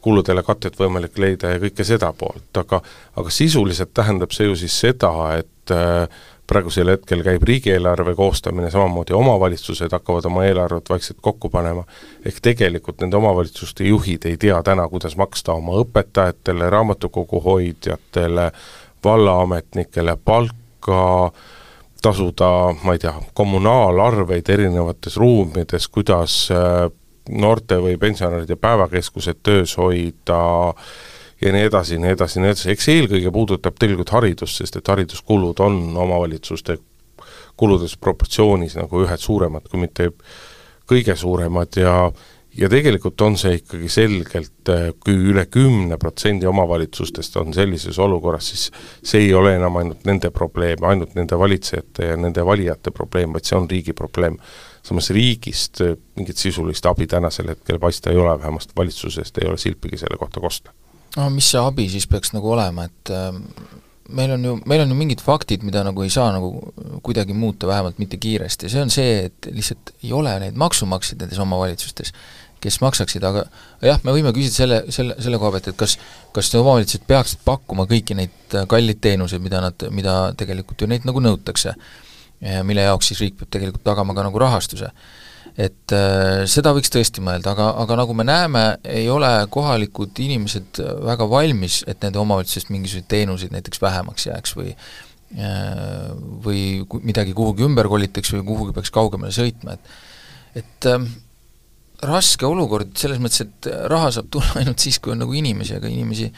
kuludele 0.00 0.42
katet 0.46 0.76
võimalik 0.78 1.18
leida 1.18 1.50
ja 1.52 1.60
kõike 1.62 1.84
seda 1.84 2.12
poolt, 2.16 2.50
aga 2.56 2.78
aga 3.18 3.30
sisuliselt 3.34 3.90
tähendab 3.94 4.30
see 4.34 4.46
ju 4.46 4.54
siis 4.56 4.76
seda, 4.86 5.10
et 5.40 5.74
äh, 5.74 6.06
praegusel 6.48 6.88
hetkel 6.94 7.22
käib 7.26 7.42
riigieelarve 7.44 8.14
koostamine, 8.16 8.70
samamoodi 8.72 9.12
omavalitsused 9.16 9.92
hakkavad 9.92 10.24
oma 10.30 10.46
eelarvet 10.48 10.88
vaikselt 10.90 11.18
kokku 11.22 11.50
panema, 11.52 11.84
ehk 12.26 12.40
tegelikult 12.42 13.02
nende 13.04 13.18
omavalitsuste 13.20 13.84
juhid 13.84 14.24
ei 14.30 14.36
tea 14.40 14.62
täna, 14.64 14.88
kuidas 14.88 15.16
maksta 15.20 15.52
oma 15.58 15.76
õpetajatele, 15.82 16.70
raamatukogu 16.72 17.40
hoidjatele, 17.44 18.50
vallaametnikele 19.04 20.16
palka, 20.24 21.02
tasuda, 22.02 22.50
ma 22.82 22.96
ei 22.96 23.02
tea, 23.02 23.14
kommunaalarveid 23.34 24.48
erinevates 24.54 25.16
ruumides, 25.20 25.88
kuidas 25.92 26.40
äh, 26.54 26.88
noorte 27.28 27.76
või 27.82 27.98
pensionäride 28.00 28.56
päevakeskused 28.56 29.42
töös 29.42 29.76
hoida 29.76 30.40
ja 31.40 31.52
nii 31.54 31.66
edasi, 31.68 31.98
nii 31.98 32.14
edasi, 32.16 32.40
nii 32.42 32.52
edasi, 32.52 32.70
eks 32.74 32.88
eelkõige 32.94 33.32
puudutab 33.34 33.76
tegelikult 33.78 34.14
haridust, 34.16 34.60
sest 34.60 34.80
et 34.80 34.88
hariduskulud 34.88 35.60
on 35.64 35.78
omavalitsuste 35.96 36.78
kuludes 37.58 37.96
proportsioonis 37.98 38.78
nagu 38.78 39.04
ühed 39.04 39.22
suuremad, 39.22 39.68
kui 39.70 39.82
mitte 39.82 40.10
kõige 40.88 41.16
suuremad 41.18 41.78
ja 41.78 41.94
ja 42.58 42.68
tegelikult 42.70 43.20
on 43.22 43.36
see 43.38 43.58
ikkagi 43.60 43.88
selgelt, 43.92 44.70
äh, 44.72 44.88
kui 45.04 45.14
üle 45.30 45.44
kümne 45.52 45.98
protsendi 46.00 46.48
omavalitsustest 46.50 47.36
on 47.38 47.54
sellises 47.54 47.98
olukorras, 48.02 48.48
siis 48.50 48.64
see 49.04 49.28
ei 49.28 49.34
ole 49.36 49.54
enam 49.58 49.78
ainult 49.78 50.06
nende 50.08 50.32
probleem, 50.34 50.82
ainult 50.88 51.14
nende 51.18 51.38
valitsejate 51.38 52.10
ja 52.10 52.16
nende 52.18 52.44
valijate 52.46 52.90
probleem, 52.94 53.36
vaid 53.36 53.46
see 53.46 53.58
on 53.58 53.70
riigi 53.70 53.94
probleem. 53.94 54.38
samas 54.82 55.10
riigist 55.10 55.82
äh, 55.84 55.96
mingit 56.16 56.36
sisulist 56.36 56.86
abi 56.86 57.06
tänasel 57.06 57.48
hetkel 57.52 57.78
paista 57.78 58.10
ei 58.10 58.16
ole, 58.16 58.38
vähemasti 58.40 58.72
valitsusest 58.76 59.38
ei 59.38 59.48
ole 59.48 59.58
silpigi 59.58 59.98
selle 60.00 60.16
kohta 60.16 60.40
kosta. 60.40 60.72
No 61.18 61.28
mis 61.34 61.50
see 61.52 61.60
abi 61.60 61.88
siis 61.90 62.06
peaks 62.10 62.32
nagu 62.36 62.54
olema, 62.54 62.86
et 62.88 63.12
äh, 63.14 63.30
meil 64.14 64.32
on 64.36 64.44
ju, 64.44 64.56
meil 64.70 64.84
on 64.84 64.92
ju 64.92 64.98
mingid 64.98 65.22
faktid, 65.24 65.64
mida 65.66 65.82
nagu 65.86 66.04
ei 66.04 66.12
saa 66.12 66.30
nagu 66.34 66.72
kuidagi 67.04 67.36
muuta, 67.36 67.68
vähemalt 67.68 67.98
mitte 68.00 68.20
kiiresti, 68.20 68.70
see 68.72 68.84
on 68.84 68.92
see, 68.92 69.24
et 69.28 69.50
lihtsalt 69.52 69.94
ei 70.02 70.12
ole 70.16 70.34
neid 70.42 70.58
maksumaksjaid 70.60 71.24
nendes 71.24 71.40
omavalitsustes 71.44 72.14
kes 72.58 72.80
maksaksid, 72.82 73.22
aga 73.22 73.44
jah, 73.84 74.00
me 74.02 74.10
võime 74.14 74.32
küsida 74.34 74.54
selle, 74.54 74.78
selle, 74.94 75.14
selle 75.22 75.38
koha 75.38 75.52
pealt, 75.54 75.70
et 75.70 75.78
kas 75.78 75.94
kas 76.34 76.50
omavalitsused 76.58 77.06
peaksid 77.06 77.42
pakkuma 77.46 77.86
kõiki 77.90 78.16
neid 78.18 78.56
äh, 78.56 78.66
kalleid 78.70 79.00
teenuseid, 79.04 79.42
mida 79.44 79.62
nad, 79.62 79.88
mida 79.94 80.18
tegelikult 80.38 80.82
ju 80.82 80.90
neid 80.90 81.06
nagu 81.08 81.22
nõutakse, 81.22 81.74
mille 82.38 82.84
jaoks 82.86 83.08
siis 83.10 83.18
riik 83.24 83.38
peab 83.40 83.48
tegelikult 83.50 83.82
tagama 83.82 84.14
ka 84.14 84.22
nagu 84.22 84.38
rahastuse. 84.38 84.92
Et 85.58 85.94
äh, 85.94 86.44
seda 86.50 86.72
võiks 86.76 86.92
tõesti 86.94 87.22
mõelda, 87.24 87.52
aga, 87.56 87.72
aga 87.82 87.98
nagu 88.02 88.14
me 88.14 88.26
näeme, 88.26 88.64
ei 88.86 89.08
ole 89.10 89.30
kohalikud 89.50 90.18
inimesed 90.22 90.82
väga 91.08 91.26
valmis, 91.30 91.82
et 91.90 92.02
nende 92.04 92.20
omavalitsusest 92.22 92.70
mingisuguseid 92.74 93.08
teenuseid 93.10 93.54
näiteks 93.54 93.82
vähemaks 93.82 94.28
jääks 94.28 94.54
või 94.58 94.74
äh, 94.74 96.12
või 96.44 96.60
midagi 97.02 97.34
kuhugi 97.36 97.66
ümber 97.66 97.90
kolitakse 97.90 98.38
või 98.38 98.46
kuhugi 98.52 98.76
peaks 98.78 98.94
kaugemale 98.94 99.34
sõitma, 99.34 99.74
et 99.78 100.62
et 100.62 100.86
äh, 100.88 101.02
raske 102.06 102.46
olukord 102.46 102.94
selles 102.98 103.20
mõttes, 103.22 103.42
et 103.44 103.68
raha 103.90 104.12
saab 104.14 104.30
tulla 104.32 104.56
ainult 104.62 104.82
siis, 104.82 105.00
kui 105.02 105.14
on 105.14 105.22
nagu 105.24 105.34
inimesi, 105.36 105.76
aga 105.78 105.90
inimesi, 105.90 106.30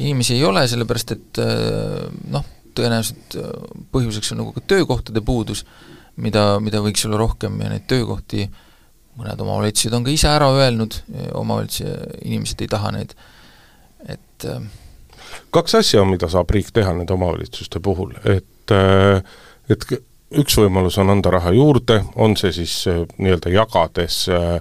inimesi 0.00 0.36
ei 0.38 0.44
ole, 0.48 0.64
sellepärast 0.70 1.16
et 1.16 1.42
äh, 1.42 2.06
noh, 2.32 2.46
tõenäoliselt 2.76 3.36
äh, 3.40 3.50
põhjuseks 3.92 4.32
on 4.32 4.42
nagu 4.42 4.54
ka 4.56 4.64
töökohtade 4.74 5.24
puudus, 5.24 5.66
mida, 6.16 6.60
mida 6.60 6.82
võiks 6.84 7.06
olla 7.08 7.20
rohkem 7.22 7.58
ja 7.62 7.70
neid 7.72 7.88
töökohti 7.90 8.48
mõned 9.18 9.40
omavalitsused 9.44 9.94
on 9.96 10.06
ka 10.06 10.12
ise 10.12 10.30
ära 10.30 10.48
öelnud, 10.56 10.96
omavalitsuse 11.36 12.22
inimesed 12.24 12.62
ei 12.64 12.70
taha 12.72 12.94
neid, 12.96 13.12
et 14.08 14.46
äh, 14.48 14.62
kaks 15.52 15.76
asja 15.82 16.00
on, 16.02 16.12
mida 16.14 16.30
saab 16.32 16.50
riik 16.52 16.72
teha 16.72 16.94
nende 16.96 17.12
omavalitsuste 17.16 17.82
puhul, 17.84 18.16
et 18.24 18.48
et 19.72 19.84
üks 20.38 20.56
võimalus 20.56 20.96
on 21.02 21.12
anda 21.12 21.32
raha 21.34 21.52
juurde, 21.52 21.98
on 22.16 22.36
see 22.40 22.54
siis 22.56 22.76
nii-öelda 23.18 23.52
jagades 23.52 24.22
äh, 24.32 24.60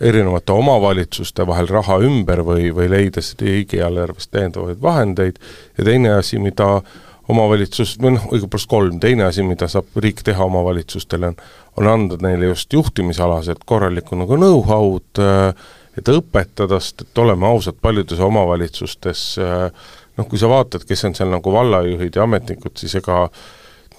erinevate 0.00 0.52
omavalitsuste 0.56 1.44
vahel 1.46 1.68
raha 1.68 1.98
ümber 2.06 2.40
või, 2.46 2.70
või 2.74 2.88
leides 2.90 3.34
riigieelarvest 3.40 4.30
täiendavaid 4.32 4.80
vahendeid. 4.82 5.36
Ja 5.78 5.84
teine 5.84 6.14
asi, 6.16 6.40
mida 6.40 6.80
omavalitsus, 7.30 7.96
või 8.02 8.16
noh, 8.16 8.28
õigupoolest 8.34 8.70
kolm, 8.70 9.00
teine 9.02 9.28
asi, 9.28 9.44
mida 9.46 9.68
saab 9.70 9.96
riik 10.02 10.24
teha 10.26 10.44
omavalitsustele, 10.50 11.30
on 11.30 11.60
on 11.80 11.86
anda 11.88 12.18
neile 12.20 12.50
just 12.50 12.72
juhtimisalased 12.72 13.62
korralikku 13.66 14.18
nagu 14.18 14.36
know-how'd, 14.36 15.22
et 15.98 16.10
õpetada, 16.12 16.80
sest 16.80 17.06
et 17.06 17.22
oleme 17.22 17.46
ausad, 17.48 17.78
paljudes 17.82 18.20
omavalitsustes 18.22 19.24
noh, 19.40 20.28
kui 20.28 20.40
sa 20.40 20.50
vaatad, 20.50 20.84
kes 20.88 21.06
on 21.08 21.16
seal 21.16 21.32
nagu 21.32 21.54
vallajuhid 21.54 22.16
ja 22.16 22.26
ametnikud, 22.26 22.76
siis 22.80 22.98
ega 23.00 23.24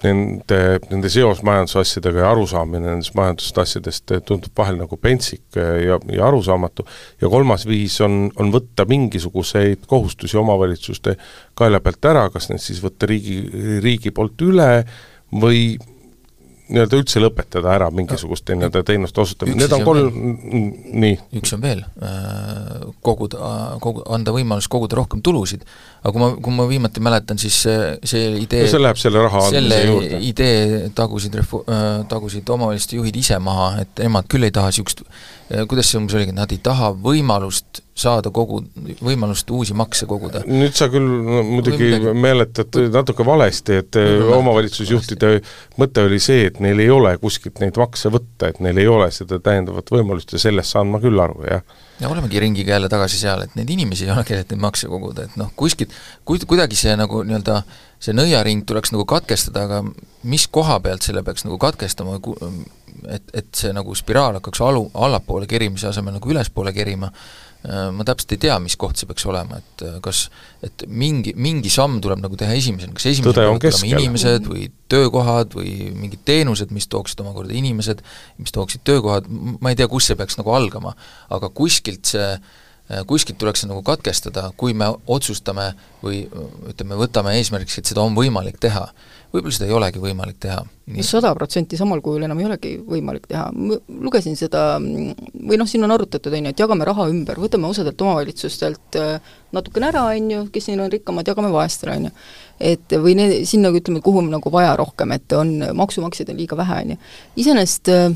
nende, 0.06 0.80
nende 0.90 1.12
seos 1.12 1.44
majandusasjadega 1.46 2.24
ja 2.24 2.32
arusaamine 2.32 2.88
nendest 2.88 3.16
majandusasjadest 3.18 4.16
tundub 4.28 4.58
vahel 4.58 4.80
nagu 4.82 4.98
pentsik 5.02 5.58
ja, 5.58 6.00
ja 6.00 6.26
arusaamatu, 6.28 6.86
ja 7.22 7.30
kolmas 7.32 7.68
viis 7.70 8.00
on, 8.06 8.26
on 8.40 8.52
võtta 8.54 8.88
mingisuguseid 8.90 9.88
kohustusi 9.90 10.40
omavalitsuste 10.42 11.16
kaela 11.58 11.82
pealt 11.84 12.12
ära, 12.12 12.28
kas 12.34 12.50
need 12.52 12.64
siis 12.64 12.82
võtta 12.84 13.10
riigi, 13.10 13.42
riigi 13.84 14.14
poolt 14.16 14.42
üle 14.48 14.72
või 15.42 15.76
nii-öelda 16.72 17.00
üldse 17.02 17.22
lõpetada 17.22 17.74
ära 17.76 17.90
mingisuguste 17.94 18.56
nii-öelda 18.56 18.84
teenuste 18.88 19.22
osutamine, 19.24 19.60
need 19.60 19.74
on 19.76 19.84
kolm, 19.86 20.20
nii. 21.04 21.18
üks 21.42 21.56
on 21.56 21.64
veel, 21.64 21.84
äh, 22.04 22.86
koguda, 23.04 23.52
kogu, 23.84 24.04
anda 24.16 24.34
võimalus 24.36 24.70
koguda 24.72 25.00
rohkem 25.02 25.24
tulusid, 25.26 25.66
aga 26.02 26.12
kui 26.14 26.22
ma, 26.22 26.30
kui 26.42 26.56
ma 26.58 26.68
viimati 26.70 27.04
mäletan, 27.04 27.38
siis 27.42 27.60
see, 27.66 27.76
see 28.10 28.32
idee 28.42 28.66
no 28.66 28.72
see 28.72 28.82
läheb 28.82 29.02
selle 29.02 29.26
raha 29.26 29.44
andmise 29.50 29.82
juurde. 29.86 30.22
idee 30.32 30.90
tagusid 30.98 31.38
refu-, 31.42 31.62
äh, 31.70 32.02
tagusid 32.10 32.50
omavalitsuste 32.50 32.98
juhid 32.98 33.22
ise 33.22 33.38
maha, 33.44 33.74
et 33.86 34.02
nemad 34.02 34.30
küll 34.32 34.48
ei 34.48 34.56
taha 34.56 34.74
niisugust 34.74 35.06
kuidas 35.68 35.90
see 35.92 36.00
umbes 36.00 36.16
oligi, 36.16 36.34
nad 36.36 36.52
ei 36.54 36.60
taha 36.64 36.92
võimalust 36.96 37.82
saada 38.02 38.32
kogu, 38.34 38.62
võimalust 39.04 39.50
uusi 39.54 39.76
makse 39.78 40.08
koguda. 40.10 40.44
nüüd 40.48 40.76
sa 40.78 40.88
küll 40.92 41.06
no, 41.06 41.42
muidugi 41.48 41.90
midagi... 41.90 42.14
mäletad 42.24 42.80
natuke 42.94 43.26
valesti, 43.28 43.82
et 43.84 44.00
omavalitsusjuhtide 44.38 45.34
mõte 45.82 46.06
oli 46.08 46.22
see, 46.24 46.48
et 46.50 46.62
neil 46.64 46.80
ei 46.82 46.90
ole 46.94 47.14
kuskilt 47.22 47.62
neid 47.64 47.78
makse 47.82 48.12
võtta, 48.14 48.52
et 48.52 48.62
neil 48.64 48.80
ei 48.82 48.90
ole 48.90 49.12
seda 49.14 49.42
täiendavat 49.44 49.92
võimalust 49.92 50.32
ja 50.34 50.42
sellest 50.42 50.78
saan 50.78 50.92
ma 50.94 51.02
küll 51.04 51.20
aru, 51.20 51.44
jah. 51.50 51.66
Ja 52.02 52.10
olemegi 52.10 52.40
ringiga 52.42 52.74
jälle 52.76 52.90
tagasi 52.90 53.20
seal, 53.22 53.46
et 53.46 53.56
neid 53.56 53.70
inimesi 53.70 54.08
ei 54.08 54.12
ole, 54.14 54.24
kellelt 54.26 54.50
neid 54.52 54.62
makse 54.64 54.90
koguda, 54.90 55.28
et 55.28 55.38
noh, 55.40 55.52
kuskilt, 55.56 55.94
kuid-, 56.28 56.48
kuidagi 56.50 56.78
see 56.80 56.96
nagu 56.98 57.22
nii-öelda 57.28 57.62
see 58.02 58.16
nõiaring 58.18 58.66
tuleks 58.66 58.94
nagu 58.96 59.06
katkestada, 59.10 59.68
aga 59.68 59.84
mis 60.32 60.48
koha 60.50 60.80
pealt 60.82 61.06
selle 61.06 61.22
peaks 61.26 61.46
nagu 61.46 61.60
katkestama, 61.62 62.18
et, 63.14 63.30
et 63.38 63.54
see 63.58 63.74
nagu 63.78 63.94
spiraal 63.98 64.40
hakkaks 64.40 64.64
alu, 64.66 64.88
allapoole 64.98 65.50
kerimise 65.50 65.92
asemel 65.92 66.18
nagu 66.18 66.34
ülespoole 66.34 66.74
kerima, 66.74 67.12
ma 67.94 68.06
täpselt 68.08 68.34
ei 68.34 68.42
tea, 68.48 68.56
mis 68.64 68.78
koht 68.80 68.98
see 68.98 69.10
peaks 69.10 69.26
olema, 69.30 69.60
et 69.62 69.84
äh, 69.86 70.00
kas 70.02 70.24
et 70.66 70.86
mingi, 70.88 71.36
mingi 71.38 71.70
samm 71.74 72.00
tuleb 72.02 72.24
nagu 72.24 72.40
teha 72.40 72.56
esimesena, 72.58 72.96
kas 72.98 73.06
esimesena 73.12 73.36
peavad 73.38 73.62
tulema 73.62 74.02
inimesed 74.02 74.50
või 74.50 74.66
töökohad 74.92 75.54
või 75.58 75.76
mingid 75.94 76.24
teenused, 76.28 76.74
mis 76.74 76.90
tooksid 76.92 77.22
omakorda 77.22 77.54
inimesed, 77.58 78.02
mis 78.42 78.56
tooksid 78.56 78.84
töökohad, 78.88 79.30
ma 79.30 79.74
ei 79.74 79.78
tea, 79.80 79.90
kus 79.92 80.10
see 80.10 80.18
peaks 80.20 80.40
nagu 80.42 80.56
algama, 80.58 80.96
aga 81.30 81.52
kuskilt 81.54 82.16
see 82.16 82.34
äh, 82.34 82.60
kuskilt 83.08 83.40
tuleks 83.40 83.64
see 83.64 83.70
nagu 83.70 83.84
katkestada, 83.86 84.50
kui 84.58 84.74
me 84.78 84.90
otsustame 85.08 85.72
või 86.04 86.26
ütleme, 86.72 86.98
võtame 87.00 87.38
eesmärgiks, 87.40 87.80
et 87.80 87.92
seda 87.92 88.04
on 88.04 88.18
võimalik 88.18 88.60
teha 88.62 88.88
võib-olla 89.32 89.56
seda 89.56 89.68
ei 89.68 89.76
olegi 89.76 90.02
võimalik 90.02 90.40
teha. 90.44 90.62
sada 91.08 91.32
protsenti 91.36 91.78
samal 91.80 92.02
kujul 92.04 92.26
enam 92.28 92.40
ei 92.42 92.48
olegi 92.50 92.72
võimalik 92.88 93.28
teha, 93.32 93.46
lugesin 94.04 94.36
seda, 94.40 94.64
või 94.80 95.60
noh, 95.60 95.70
siin 95.70 95.88
on 95.88 95.94
arutatud, 95.96 96.34
on 96.36 96.50
ju, 96.50 96.52
et 96.52 96.64
jagame 96.64 96.88
raha 96.88 97.08
ümber, 97.12 97.40
võtame 97.40 97.70
osadelt 97.70 98.02
omavalitsustelt 98.02 99.00
äh, 99.00 99.32
natukene 99.56 99.88
ära, 99.92 100.04
on 100.12 100.32
ju, 100.34 100.42
kes 100.52 100.68
siin 100.68 100.84
on 100.84 100.92
rikkamad, 100.92 101.32
jagame 101.32 101.52
vaestele, 101.54 101.96
on 101.96 102.10
ju. 102.10 102.16
et 102.74 102.98
või 103.06 103.16
ne-, 103.20 103.46
sinna 103.48 103.72
ütleme, 103.72 104.04
kuhu 104.04 104.24
on 104.24 104.32
nagu 104.34 104.52
vaja 104.52 104.76
rohkem, 104.80 105.16
et 105.16 105.38
on, 105.38 105.56
maksumaksjaid 105.80 106.34
on 106.34 106.44
liiga 106.44 106.60
vähe, 106.60 106.82
on 106.84 106.94
ju. 106.96 107.02
iseenesest 107.46 107.94
äh, 107.96 108.12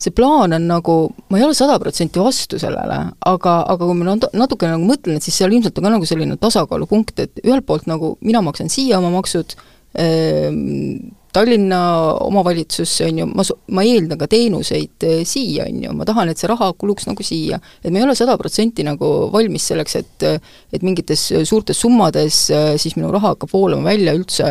see 0.00 0.14
plaan 0.16 0.54
on 0.56 0.68
nagu, 0.68 0.94
ma 1.28 1.38
ei 1.38 1.44
ole 1.44 1.56
sada 1.56 1.78
protsenti 1.82 2.22
vastu 2.22 2.58
sellele, 2.60 3.00
aga, 3.28 3.56
aga 3.68 3.84
kui 3.84 3.98
ma 3.98 4.14
natukene 4.16 4.76
nagu 4.76 4.86
mõtlen, 4.88 5.18
et 5.20 5.26
siis 5.26 5.36
seal 5.42 5.52
ilmselt 5.52 5.76
on 5.76 5.88
ka 5.88 5.92
nagu 5.96 6.08
selline 6.08 6.38
tasakaalupunkt, 6.40 7.20
et 7.26 7.42
ühelt 7.44 7.68
poolt 7.68 7.84
nagu 7.90 8.14
mina 8.24 8.40
maksan 8.44 8.72
siia 8.72 8.98
oma 9.02 9.12
maksud, 9.18 9.58
Ehm, 9.94 11.10
Tallinna 11.32 12.14
omavalitsus, 12.26 13.00
on 13.06 13.18
ju, 13.20 13.24
ma, 13.38 13.44
ma 13.70 13.82
eeldan 13.86 14.18
ka 14.18 14.26
teenuseid 14.30 15.04
eh, 15.06 15.20
siia, 15.26 15.68
on 15.70 15.84
ju, 15.84 15.92
ma 15.94 16.06
tahan, 16.06 16.32
et 16.32 16.40
see 16.42 16.50
raha 16.50 16.72
kuluks 16.78 17.06
nagu 17.06 17.22
siia. 17.22 17.60
et 17.84 17.92
me 17.92 18.00
ei 18.00 18.06
ole 18.06 18.16
sada 18.18 18.34
protsenti 18.38 18.82
nagu 18.86 19.30
valmis 19.30 19.68
selleks, 19.70 19.94
et 20.00 20.26
et 20.74 20.82
mingites 20.82 21.22
suurtes 21.46 21.78
summades 21.78 22.38
eh, 22.50 22.74
siis 22.82 22.98
minu 22.98 23.12
raha 23.14 23.36
hakkab 23.36 23.54
voolama 23.54 23.92
välja 23.92 24.14
üldse 24.18 24.50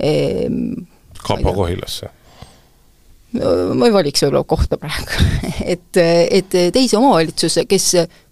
eh, 0.00 0.48
Kapa 1.24 1.52
Kohilasse 1.52 2.08
ma 3.34 3.88
ei 3.88 3.94
valiks 3.94 4.22
võib-olla 4.24 4.44
kohta 4.46 4.78
praegu. 4.80 5.22
Et, 5.74 5.96
et 5.96 6.54
teisi 6.74 6.96
omavalitsuse, 6.98 7.62
kes 7.70 7.86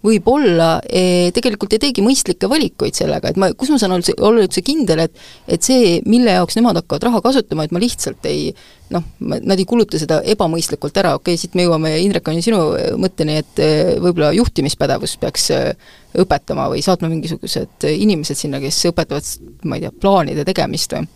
võib-olla 0.05 0.81
eh, 0.85 1.31
tegelikult 1.35 1.73
ei 1.77 1.81
teegi 1.81 2.03
mõistlikke 2.05 2.49
valikuid 2.51 2.97
sellega, 2.99 3.31
et 3.31 3.39
ma, 3.41 3.49
kus 3.57 3.71
ma 3.73 3.79
saan 3.81 3.95
olla, 3.97 4.15
olla 4.27 4.43
üldse 4.43 4.61
kindel, 4.67 5.05
et 5.07 5.23
et 5.47 5.65
see, 5.65 6.01
mille 6.05 6.35
jaoks 6.35 6.59
nemad 6.59 6.81
hakkavad 6.81 7.07
raha 7.09 7.23
kasutama, 7.25 7.65
et 7.65 7.73
ma 7.73 7.81
lihtsalt 7.81 8.27
ei 8.29 8.51
noh, 8.93 9.07
nad 9.23 9.57
ei 9.57 9.69
kuluta 9.69 10.01
seda 10.03 10.21
ebamõistlikult 10.35 10.99
ära, 11.01 11.15
okei 11.17 11.37
okay,, 11.37 11.41
siit 11.41 11.57
me 11.57 11.65
jõuame, 11.65 11.95
Indrek, 12.03 12.29
on 12.29 12.41
ju 12.41 12.45
sinu 12.51 12.61
mõtteni, 13.01 13.39
et 13.45 13.63
eh, 13.63 13.95
võib-olla 14.03 14.35
juhtimispädevust 14.37 15.23
peaks 15.23 15.49
eh, 15.55 15.73
õpetama 16.19 16.69
või 16.75 16.85
saatma 16.85 17.09
mingisugused 17.13 17.89
inimesed 17.95 18.45
sinna, 18.45 18.61
kes 18.61 18.85
õpetavad, 18.91 19.35
ma 19.65 19.79
ei 19.79 19.87
tea, 19.87 19.95
plaanide 20.05 20.45
tegemist 20.49 20.99
või 20.99 21.09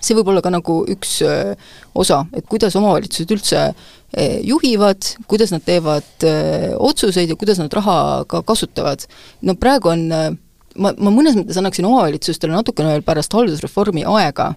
see 0.00 0.16
võib 0.16 0.30
olla 0.32 0.42
ka 0.44 0.52
nagu 0.54 0.80
üks 0.92 1.18
öö, 1.26 1.54
osa, 1.98 2.22
et 2.36 2.46
kuidas 2.50 2.76
omavalitsused 2.78 3.32
üldse 3.36 3.62
juhivad, 4.46 5.08
kuidas 5.28 5.52
nad 5.52 5.64
teevad 5.66 6.26
öö, 6.26 6.74
otsuseid 6.88 7.32
ja 7.32 7.38
kuidas 7.38 7.60
nad 7.62 7.72
raha 7.74 8.24
ka 8.28 8.42
kasutavad. 8.46 9.06
no 9.42 9.56
praegu 9.60 9.92
on, 9.92 10.06
ma, 10.76 10.92
ma 10.92 11.10
mõnes 11.12 11.38
mõttes 11.38 11.58
annaksin 11.60 11.88
omavalitsustele 11.88 12.54
natukene 12.54 12.94
veel 12.94 13.04
pärast 13.06 13.34
haldusreformi 13.34 14.06
aega, 14.06 14.54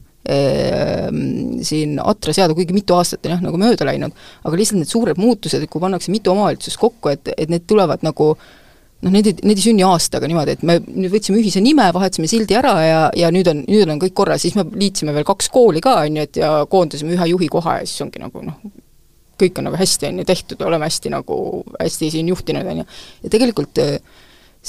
siin 1.65 1.95
atra 2.03 2.33
seada, 2.35 2.53
kuigi 2.53 2.75
mitu 2.75 2.93
aastat 2.93 3.23
on 3.25 3.31
jah, 3.33 3.39
nagu 3.41 3.57
mööda 3.57 3.87
läinud, 3.87 4.13
aga 4.45 4.59
lihtsalt 4.59 4.83
need 4.83 4.91
suured 4.91 5.17
muutused, 5.17 5.63
kui 5.71 5.81
pannakse 5.81 6.11
mitu 6.13 6.33
omavalitsust 6.35 6.77
kokku, 6.77 7.09
et, 7.15 7.31
et 7.39 7.49
need 7.49 7.63
tulevad 7.65 8.03
nagu 8.05 8.33
äh, 8.35 8.58
noh, 9.05 9.13
need 9.13 9.41
need 9.45 9.59
ei 9.59 9.63
sünni 9.63 9.85
aastaga 9.87 10.27
niimoodi, 10.29 10.57
et 10.57 10.65
me 10.67 10.77
nüüd 10.83 11.13
võtsime 11.13 11.39
ühise 11.39 11.61
nime, 11.63 11.87
vahetasime 11.95 12.29
sildi 12.31 12.57
ära 12.59 12.73
ja, 12.83 13.01
ja 13.15 13.31
nüüd 13.33 13.47
on, 13.51 13.63
nüüd 13.69 13.91
on 13.91 14.01
kõik 14.01 14.15
korras, 14.17 14.43
siis 14.43 14.57
me 14.59 14.65
liitsime 14.67 15.15
veel 15.15 15.27
kaks 15.27 15.49
kooli 15.53 15.83
ka, 15.83 16.01
on 16.03 16.19
ju, 16.19 16.27
et 16.27 16.39
ja 16.41 16.53
koondasime 16.69 17.15
ühe 17.15 17.29
juhi 17.31 17.49
koha 17.51 17.79
ja 17.79 17.87
siis 17.87 18.03
ongi 18.05 18.21
nagu 18.21 18.43
noh, 18.43 18.59
kõik 19.39 19.61
on 19.61 19.69
nagu 19.69 19.79
hästi, 19.79 20.11
on 20.11 20.21
ju, 20.21 20.27
tehtud, 20.27 20.65
oleme 20.67 20.89
hästi 20.89 21.13
nagu, 21.15 21.37
hästi 21.79 22.11
siin 22.17 22.33
juhtinud, 22.33 22.67
on 22.73 22.83
ju. 22.83 22.87
ja 23.23 23.33
tegelikult 23.37 23.83
äh, 23.85 23.99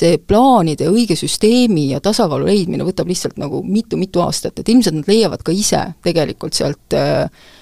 see 0.01 0.19
plaanide 0.23 0.87
õige 0.93 1.19
süsteemi 1.19 1.89
ja 1.91 2.03
tasakaalu 2.03 2.47
leidmine 2.47 2.87
võtab 2.87 3.11
lihtsalt 3.11 3.41
nagu 3.43 3.65
mitu-mitu 3.67 4.23
aastat, 4.23 4.63
et 4.63 4.71
ilmselt 4.71 5.01
nad 5.01 5.11
leiavad 5.11 5.43
ka 5.43 5.55
ise 5.55 5.89
tegelikult 6.07 6.59
sealt 6.59 7.01
äh 7.01 7.57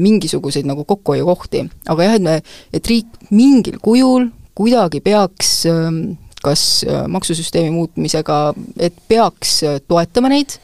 mingisuguseid 0.00 0.64
nagu 0.64 0.86
kokkuhoiukohti. 0.88 1.66
aga 1.92 2.04
jah, 2.06 2.14
et 2.16 2.22
me, 2.24 2.36
et 2.72 2.86
riik 2.88 3.18
mingil 3.36 3.74
kujul 3.84 4.30
kuidagi 4.54 5.00
peaks 5.00 5.54
ähm, 5.70 6.02
kas 6.42 6.84
äh, 6.88 7.06
maksusüsteemi 7.08 7.70
muutmisega, 7.70 8.38
et 8.80 8.94
peaks 9.08 9.60
äh, 9.66 9.80
toetama 9.88 10.32
neid, 10.32 10.56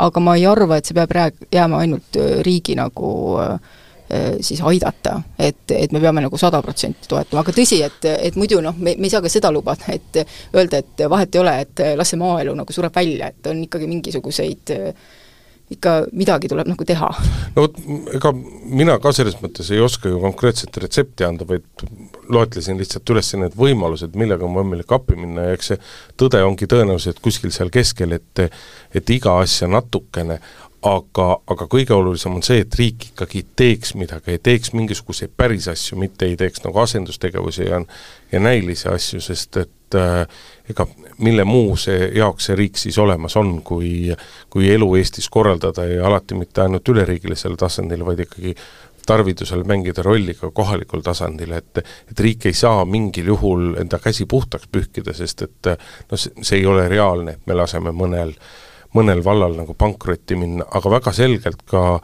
aga 0.00 0.22
ma 0.22 0.34
ei 0.38 0.46
arva, 0.48 0.78
et 0.80 0.88
see 0.88 0.96
peab 0.96 1.12
rääg-, 1.14 1.46
jääma 1.54 1.84
ainult 1.84 2.18
äh, 2.18 2.40
riigi 2.46 2.78
nagu 2.78 3.12
siis 4.42 4.58
aidata, 4.66 5.20
et, 5.38 5.70
et 5.70 5.92
me 5.94 6.00
peame 6.02 6.18
nagu 6.24 6.38
sada 6.40 6.58
protsenti 6.66 7.06
toetama, 7.06 7.44
aga 7.44 7.52
tõsi, 7.54 7.76
et, 7.86 8.08
et 8.10 8.34
muidu 8.34 8.58
noh, 8.58 8.74
me, 8.74 8.96
me 8.98 9.06
ei 9.06 9.12
saa 9.12 9.22
ka 9.22 9.30
seda 9.30 9.52
lubada, 9.54 9.86
et 9.94 10.18
öelda, 10.50 10.80
et 10.82 11.02
vahet 11.12 11.36
ei 11.38 11.40
ole, 11.44 11.52
et 11.62 11.82
las 11.94 12.10
see 12.10 12.18
maaelu 12.18 12.56
nagu 12.58 12.74
sureb 12.74 12.98
välja, 12.98 13.28
et 13.30 13.46
on 13.46 13.60
ikkagi 13.68 13.86
mingisuguseid 13.86 14.72
ikka 15.70 15.92
midagi 16.16 16.50
tuleb 16.50 16.68
nagu 16.70 16.84
teha. 16.86 17.08
no 17.54 17.64
vot, 17.64 17.76
ega 18.16 18.32
mina 18.34 18.96
ka 19.02 19.12
selles 19.14 19.36
mõttes 19.42 19.70
ei 19.70 19.82
oska 19.82 20.10
ju 20.10 20.20
konkreetset 20.22 20.76
retsepti 20.82 21.26
anda, 21.26 21.46
vaid 21.46 21.84
loetlesin 22.30 22.78
lihtsalt 22.80 23.14
üles 23.14 23.30
need 23.38 23.54
võimalused, 23.58 24.16
millega 24.18 24.46
on 24.46 24.56
võimalik 24.58 24.90
appi 24.94 25.18
minna 25.18 25.48
ja 25.48 25.58
eks 25.58 25.72
see 25.72 25.82
tõde 26.20 26.42
ongi 26.46 26.68
tõenäoliselt 26.70 27.22
kuskil 27.22 27.54
seal 27.54 27.70
keskel, 27.74 28.16
et 28.18 28.46
et 28.94 29.14
iga 29.14 29.36
asja 29.38 29.68
natukene, 29.70 30.40
aga, 30.86 31.26
aga 31.52 31.66
kõige 31.68 31.92
olulisem 31.96 32.38
on 32.38 32.44
see, 32.44 32.62
et 32.64 32.74
riik 32.78 33.10
ikkagi 33.10 33.42
teeks 33.56 33.94
midagi, 34.00 34.38
teeks 34.42 34.72
mingisuguseid 34.76 35.32
päris 35.36 35.68
asju, 35.68 35.98
mitte 36.00 36.28
ei 36.28 36.38
teeks 36.40 36.64
nagu 36.64 36.80
asendustegevusi 36.80 37.68
ja 37.68 37.82
ja 38.32 38.40
näilisi 38.40 38.88
asju, 38.88 39.20
sest 39.20 39.56
et 39.60 39.98
äh, 39.98 40.22
ega 40.70 40.86
mille 41.18 41.44
muu 41.44 41.74
see 41.76 42.10
jaoks 42.14 42.46
see 42.48 42.56
riik 42.56 42.78
siis 42.78 42.98
olemas 42.98 43.36
on, 43.36 43.58
kui 43.62 44.14
kui 44.50 44.70
elu 44.72 44.94
Eestis 44.96 45.28
korraldada 45.28 45.84
ja 45.84 46.06
alati 46.06 46.38
mitte 46.38 46.62
ainult 46.62 46.88
üleriigilisel 46.88 47.58
tasandil, 47.60 48.06
vaid 48.06 48.24
ikkagi 48.24 48.54
tarvidusel 49.06 49.64
mängida 49.64 50.02
rolli 50.02 50.34
ka 50.38 50.50
kohalikul 50.54 51.02
tasandil, 51.04 51.52
et 51.58 51.82
et 51.82 52.20
riik 52.20 52.46
ei 52.46 52.56
saa 52.56 52.84
mingil 52.84 53.32
juhul 53.34 53.74
enda 53.80 53.98
käsi 53.98 54.26
puhtaks 54.26 54.70
pühkida, 54.72 55.14
sest 55.16 55.42
et 55.42 55.72
noh, 56.10 56.18
see 56.18 56.60
ei 56.60 56.66
ole 56.66 56.88
reaalne, 56.88 57.36
et 57.36 57.46
me 57.46 57.58
laseme 57.58 57.92
mõnel, 57.96 58.34
mõnel 58.96 59.22
vallal 59.24 59.54
nagu 59.58 59.74
pankrotti 59.78 60.38
minna, 60.38 60.66
aga 60.70 60.96
väga 60.98 61.12
selgelt 61.14 61.62
ka 61.70 62.00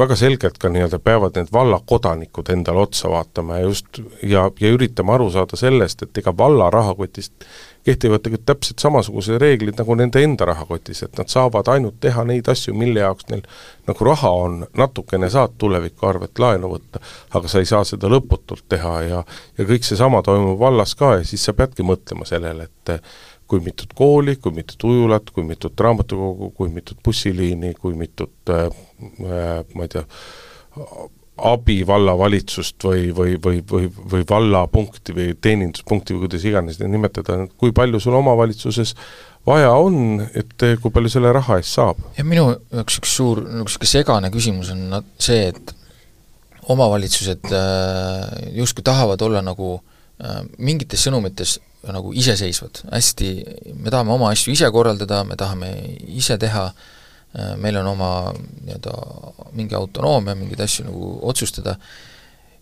väga 0.00 0.16
selgelt 0.16 0.58
ka 0.60 0.70
nii-öelda 0.72 0.98
peavad 1.02 1.36
need 1.36 1.50
vallakodanikud 1.52 2.48
endale 2.54 2.84
otsa 2.86 3.10
vaatama 3.12 3.58
ja 3.58 3.66
just, 3.66 4.00
ja, 4.22 4.46
ja 4.60 4.70
üritama 4.72 5.16
aru 5.16 5.30
saada 5.34 5.58
sellest, 5.60 6.06
et 6.06 6.20
ega 6.22 6.32
valla 6.36 6.70
rahakotist 6.72 7.44
kehtivad 7.84 8.20
tegelikult 8.20 8.46
täpselt 8.46 8.82
samasugused 8.82 9.38
reeglid 9.40 9.78
nagu 9.80 9.94
nende 9.96 10.20
enda 10.24 10.48
rahakotis, 10.50 11.02
et 11.06 11.16
nad 11.18 11.32
saavad 11.32 11.68
ainult 11.72 11.96
teha 12.00 12.24
neid 12.28 12.48
asju, 12.52 12.74
mille 12.76 13.00
jaoks 13.00 13.30
neil 13.32 13.42
nagu 13.88 14.08
raha 14.08 14.30
on, 14.42 14.58
natukene 14.76 15.30
saad 15.32 15.56
tuleviku 15.58 16.10
arvelt 16.10 16.38
laenu 16.38 16.74
võtta, 16.74 17.00
aga 17.36 17.48
sa 17.48 17.62
ei 17.62 17.68
saa 17.70 17.84
seda 17.88 18.10
lõputult 18.12 18.66
teha 18.68 18.94
ja 19.08 19.24
ja 19.58 19.68
kõik 19.72 19.88
seesama 19.88 20.22
toimub 20.26 20.58
vallas 20.60 20.94
ka 20.94 21.16
ja 21.18 21.24
siis 21.24 21.44
sa 21.44 21.56
peadki 21.56 21.86
mõtlema 21.86 22.28
sellele, 22.28 22.68
et 22.68 22.94
kui 23.50 23.62
mitut 23.64 23.94
kooli, 23.98 24.36
kui 24.38 24.54
mitut 24.54 24.84
ujulat, 24.86 25.30
kui 25.34 25.44
mitut 25.46 25.80
raamatukogu, 25.86 26.52
kui 26.54 26.70
mitut 26.70 27.00
bussiliini, 27.04 27.74
kui 27.74 27.96
mitut 27.98 28.52
äh, 28.54 28.68
äh, 29.26 29.64
ma 29.74 29.86
ei 29.86 29.90
tea, 29.90 30.04
abi 31.50 31.80
vallavalitsust 31.88 32.84
või, 32.84 33.08
või, 33.16 33.34
või, 33.42 33.62
või, 33.72 33.88
või 34.12 34.24
vallapunkti 34.28 35.16
või 35.16 35.34
teeninduspunkti 35.40 36.14
või 36.14 36.26
kuidas 36.26 36.46
iganes 36.46 36.78
neid 36.80 36.92
nimetada, 36.92 37.40
kui 37.58 37.72
palju 37.76 38.00
sul 38.02 38.18
omavalitsuses 38.20 38.94
vaja 39.48 39.72
on, 39.72 40.20
et 40.36 40.66
kui 40.82 40.92
palju 40.92 41.10
selle 41.10 41.32
raha 41.34 41.58
eest 41.60 41.78
saab? 41.80 42.02
ja 42.18 42.26
minu 42.28 42.50
jaoks 42.52 43.00
üks 43.00 43.14
suur 43.16 43.42
niisugune 43.46 43.94
segane 43.94 44.30
küsimus 44.34 44.70
on 44.74 45.00
see, 45.18 45.48
et 45.48 45.74
omavalitsused 46.70 47.48
äh, 47.56 48.52
justkui 48.60 48.84
tahavad 48.86 49.22
olla 49.24 49.40
nagu 49.42 49.78
äh, 49.78 49.99
mingites 50.58 51.06
sõnumites 51.06 51.58
nagu 51.88 52.12
iseseisvad, 52.12 52.82
hästi, 52.92 53.28
me 53.80 53.92
tahame 53.92 54.12
oma 54.12 54.30
asju 54.34 54.52
ise 54.52 54.68
korraldada, 54.74 55.22
me 55.24 55.36
tahame 55.40 55.70
ise 56.12 56.36
teha, 56.40 56.66
äh, 57.32 57.54
meil 57.60 57.78
on 57.80 57.88
oma 57.94 58.10
nii-öelda 58.34 58.96
mingi 59.56 59.78
autonoomia, 59.78 60.36
mingeid 60.36 60.60
asju 60.66 60.86
nagu 60.90 61.14
otsustada, 61.30 61.78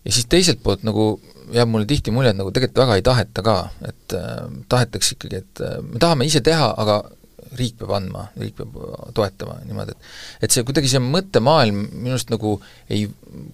ja 0.05 0.15
siis 0.15 0.29
teiselt 0.31 0.63
poolt 0.63 0.87
nagu 0.87 1.11
jääb 1.51 1.71
mulle 1.71 1.89
tihti 1.89 2.13
mulje, 2.15 2.31
et 2.31 2.39
nagu 2.39 2.53
tegelikult 2.55 2.85
väga 2.85 2.99
ei 2.99 3.05
taheta 3.05 3.45
ka, 3.45 3.59
et 3.91 4.17
äh, 4.17 4.35
tahetakse 4.71 5.17
ikkagi, 5.17 5.43
et 5.43 5.63
äh, 5.67 5.79
me 5.83 5.99
tahame 5.99 6.29
ise 6.29 6.43
teha, 6.45 6.71
aga 6.79 7.01
riik 7.59 7.79
peab 7.79 7.91
andma, 7.97 8.27
riik 8.39 8.55
peab 8.59 8.75
toetama 9.17 9.57
niimoodi, 9.65 9.97
et 9.97 10.47
et 10.47 10.53
see 10.53 10.63
kuidagi 10.63 10.91
see 10.91 11.01
mõttemaailm 11.03 11.87
minu 11.91 12.15
arust 12.15 12.31
nagu 12.31 12.55
ei, 12.87 13.07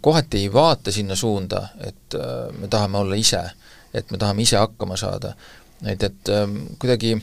kohati 0.03 0.43
ei 0.43 0.49
vaata 0.53 0.93
sinna 0.93 1.17
suunda, 1.17 1.69
et 1.81 2.19
äh, 2.19 2.51
me 2.59 2.69
tahame 2.69 3.01
olla 3.01 3.17
ise 3.17 3.47
et 3.95 4.11
me 4.11 4.19
tahame 4.21 4.43
ise 4.43 4.59
hakkama 4.59 4.97
saada. 4.99 5.35
et, 5.85 6.03
et 6.03 6.33
ähm, 6.33 6.59
kuidagi 6.79 7.15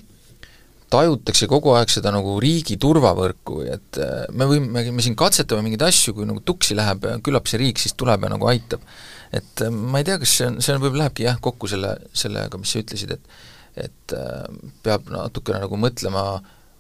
tajutakse 0.93 1.49
kogu 1.49 1.73
aeg 1.77 1.93
seda 1.93 2.13
nagu 2.13 2.37
riigi 2.43 2.77
turvavõrku, 2.81 3.63
et 3.65 4.01
äh, 4.03 4.27
me 4.37 4.49
võime, 4.51 4.85
me 4.93 5.05
siin 5.05 5.17
katsetame 5.19 5.65
mingeid 5.65 5.87
asju, 5.89 6.17
kui 6.19 6.29
nagu 6.29 6.43
tuksi 6.45 6.77
läheb, 6.77 7.07
küllap 7.25 7.49
see 7.49 7.63
riik 7.63 7.81
siis 7.81 7.97
tuleb 7.99 8.27
ja 8.27 8.33
nagu 8.35 8.49
aitab. 8.51 8.85
et 9.33 9.65
äh, 9.65 9.73
ma 9.73 10.03
ei 10.03 10.09
tea, 10.09 10.19
kas 10.21 10.37
see 10.39 10.51
on, 10.51 10.61
see 10.65 10.77
võib-olla 10.77 11.07
lähebki 11.07 11.29
jah, 11.29 11.41
kokku 11.41 11.71
selle, 11.71 11.95
sellega, 12.13 12.61
mis 12.61 12.75
sa 12.75 12.85
ütlesid, 12.85 13.17
et 13.17 13.41
et 13.73 14.13
äh, 14.13 14.49
peab 14.85 15.07
natukene 15.09 15.63
nagu 15.63 15.79
mõtlema 15.81 16.27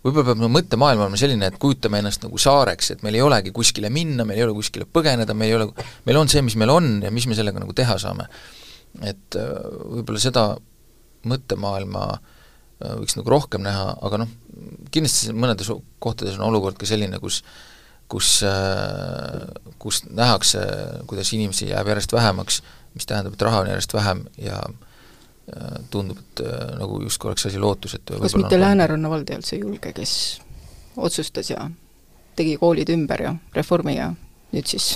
võib-olla 0.03 0.27
peab 0.27 0.41
nagu 0.43 0.53
mõttemaailm 0.53 1.05
olema 1.07 1.17
selline, 1.17 1.49
et 1.49 1.57
kujutame 1.63 2.03
ennast 2.03 2.25
nagu 2.27 2.37
saareks, 2.41 2.91
et 2.93 3.05
meil 3.07 3.17
ei 3.17 3.23
olegi 3.25 3.53
kuskile 3.55 3.89
minna, 3.89 4.27
meil 4.29 4.43
ei 4.43 4.45
ole 4.45 4.57
kuskile 4.59 4.85
põgeneda, 4.85 5.33
meil 5.33 5.55
ei 5.55 5.57
ole, 5.57 5.87
meil 6.05 6.21
on 6.21 6.29
see, 6.29 6.43
mis 6.45 6.59
meil 6.61 6.75
on 6.75 6.99
ja 7.07 7.13
mis 7.15 7.29
me 7.31 7.39
sellega 7.39 7.63
nagu 7.63 7.73
teha 7.77 7.97
saame 8.03 8.29
et 9.01 9.39
äh, 9.39 9.51
võib-olla 9.97 10.21
seda 10.21 10.45
mõttemaailma 11.29 12.05
äh, 12.13 12.95
võiks 13.01 13.17
nagu 13.17 13.33
rohkem 13.33 13.65
näha, 13.65 13.93
aga 14.05 14.23
noh, 14.25 14.33
kindlasti 14.93 15.33
mõnedes 15.37 15.71
kohtades 16.03 16.39
on 16.39 16.49
olukord 16.51 16.79
ka 16.81 16.89
selline, 16.89 17.21
kus 17.23 17.43
kus, 18.13 18.43
äh, 18.45 19.47
kus 19.81 20.03
nähakse, 20.13 20.61
kuidas 21.09 21.31
inimesi 21.33 21.71
jääb 21.71 21.89
järjest 21.89 22.13
vähemaks, 22.13 22.61
mis 22.93 23.09
tähendab, 23.09 23.39
et 23.39 23.45
raha 23.47 23.63
on 23.63 23.71
järjest 23.73 23.95
vähem 23.97 24.27
ja 24.37 24.61
tundub, 25.91 26.21
et 26.21 26.41
nagu 26.79 27.01
justkui 27.03 27.33
oleks 27.33 27.49
asi 27.49 27.59
lootusetu. 27.59 28.21
kas 28.23 28.37
mitte 28.39 28.61
Lääneranna 28.61 29.11
vald 29.11 29.29
ei 29.29 29.35
olnud 29.35 29.49
see 29.49 29.59
julge, 29.59 29.91
kes 29.97 30.13
otsustas 30.97 31.51
ja 31.51 31.65
tegi 32.39 32.55
koolid 32.61 32.93
ümber 32.95 33.25
ja 33.25 33.33
reformi 33.57 33.97
ja 33.97 34.13
nüüd 34.53 34.69
siis. 34.69 34.95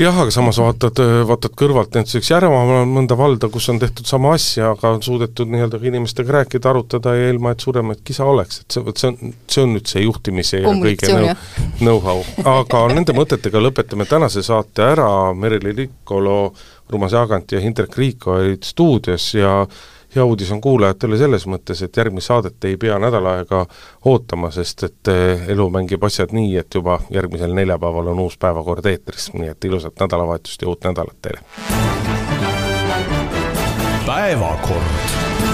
Jah, 0.00 0.16
aga 0.16 0.32
samas 0.32 0.56
vaatad, 0.56 0.96
vaatad 1.28 1.52
kõrvalt 1.58 1.92
näiteks 1.92 2.30
Järvamaal 2.30 2.86
on 2.86 2.92
mõnda 2.94 3.16
valda, 3.18 3.50
kus 3.52 3.66
on 3.68 3.80
tehtud 3.82 4.08
sama 4.08 4.32
asja, 4.36 4.70
aga 4.72 4.94
on 4.94 5.02
suudetud 5.04 5.50
nii-öelda 5.52 5.80
inimestega 5.90 6.38
rääkida, 6.38 6.70
arutada 6.70 7.12
ja 7.18 7.28
ilma, 7.34 7.52
et 7.52 7.60
suuremaid 7.60 8.00
kisa 8.06 8.24
oleks, 8.24 8.62
et 8.62 8.76
see, 8.76 8.84
vot 8.86 9.02
see 9.02 9.10
on, 9.10 9.34
see 9.50 9.64
on 9.66 9.74
nüüd 9.76 9.92
see 9.92 10.04
juhtimise 10.06 10.62
ja 10.62 10.72
kõige 10.80 11.10
know, 11.10 11.44
know-how. 11.84 12.24
aga 12.48 12.82
nende 12.94 13.16
mõtetega 13.18 13.60
lõpetame 13.60 14.08
tänase 14.08 14.44
saate 14.46 14.88
ära, 14.94 15.10
Merili 15.36 15.76
Rikkolo, 15.82 16.40
Urmas 16.90 17.12
Jaagant 17.18 17.52
ja 17.52 17.60
Hindrek 17.60 18.00
Riiko 18.00 18.38
olid 18.38 18.64
stuudios 18.66 19.34
ja 19.36 19.60
hea 20.14 20.24
uudis 20.24 20.50
on 20.52 20.60
kuulajatele 20.60 21.18
selles 21.18 21.46
mõttes, 21.46 21.82
et 21.84 21.96
järgmist 21.96 22.30
saadet 22.30 22.64
ei 22.64 22.76
pea 22.80 22.98
nädal 22.98 23.26
aega 23.30 23.64
ootama, 24.04 24.50
sest 24.54 24.86
et 24.88 25.12
eh, 25.12 25.46
elu 25.54 25.68
mängib 25.70 26.04
asjad 26.06 26.34
nii, 26.36 26.56
et 26.60 26.74
juba 26.74 27.00
järgmisel 27.10 27.54
neljapäeval 27.54 28.12
on 28.14 28.24
uus 28.26 28.38
päevakord 28.38 28.86
eetris, 28.90 29.30
nii 29.34 29.52
et 29.54 29.64
ilusat 29.64 30.00
nädalavahetust 30.00 30.62
ja 30.62 30.68
uut 30.68 30.84
nädalat 30.90 31.16
teile! 31.22 31.40
päevakord 34.06 35.49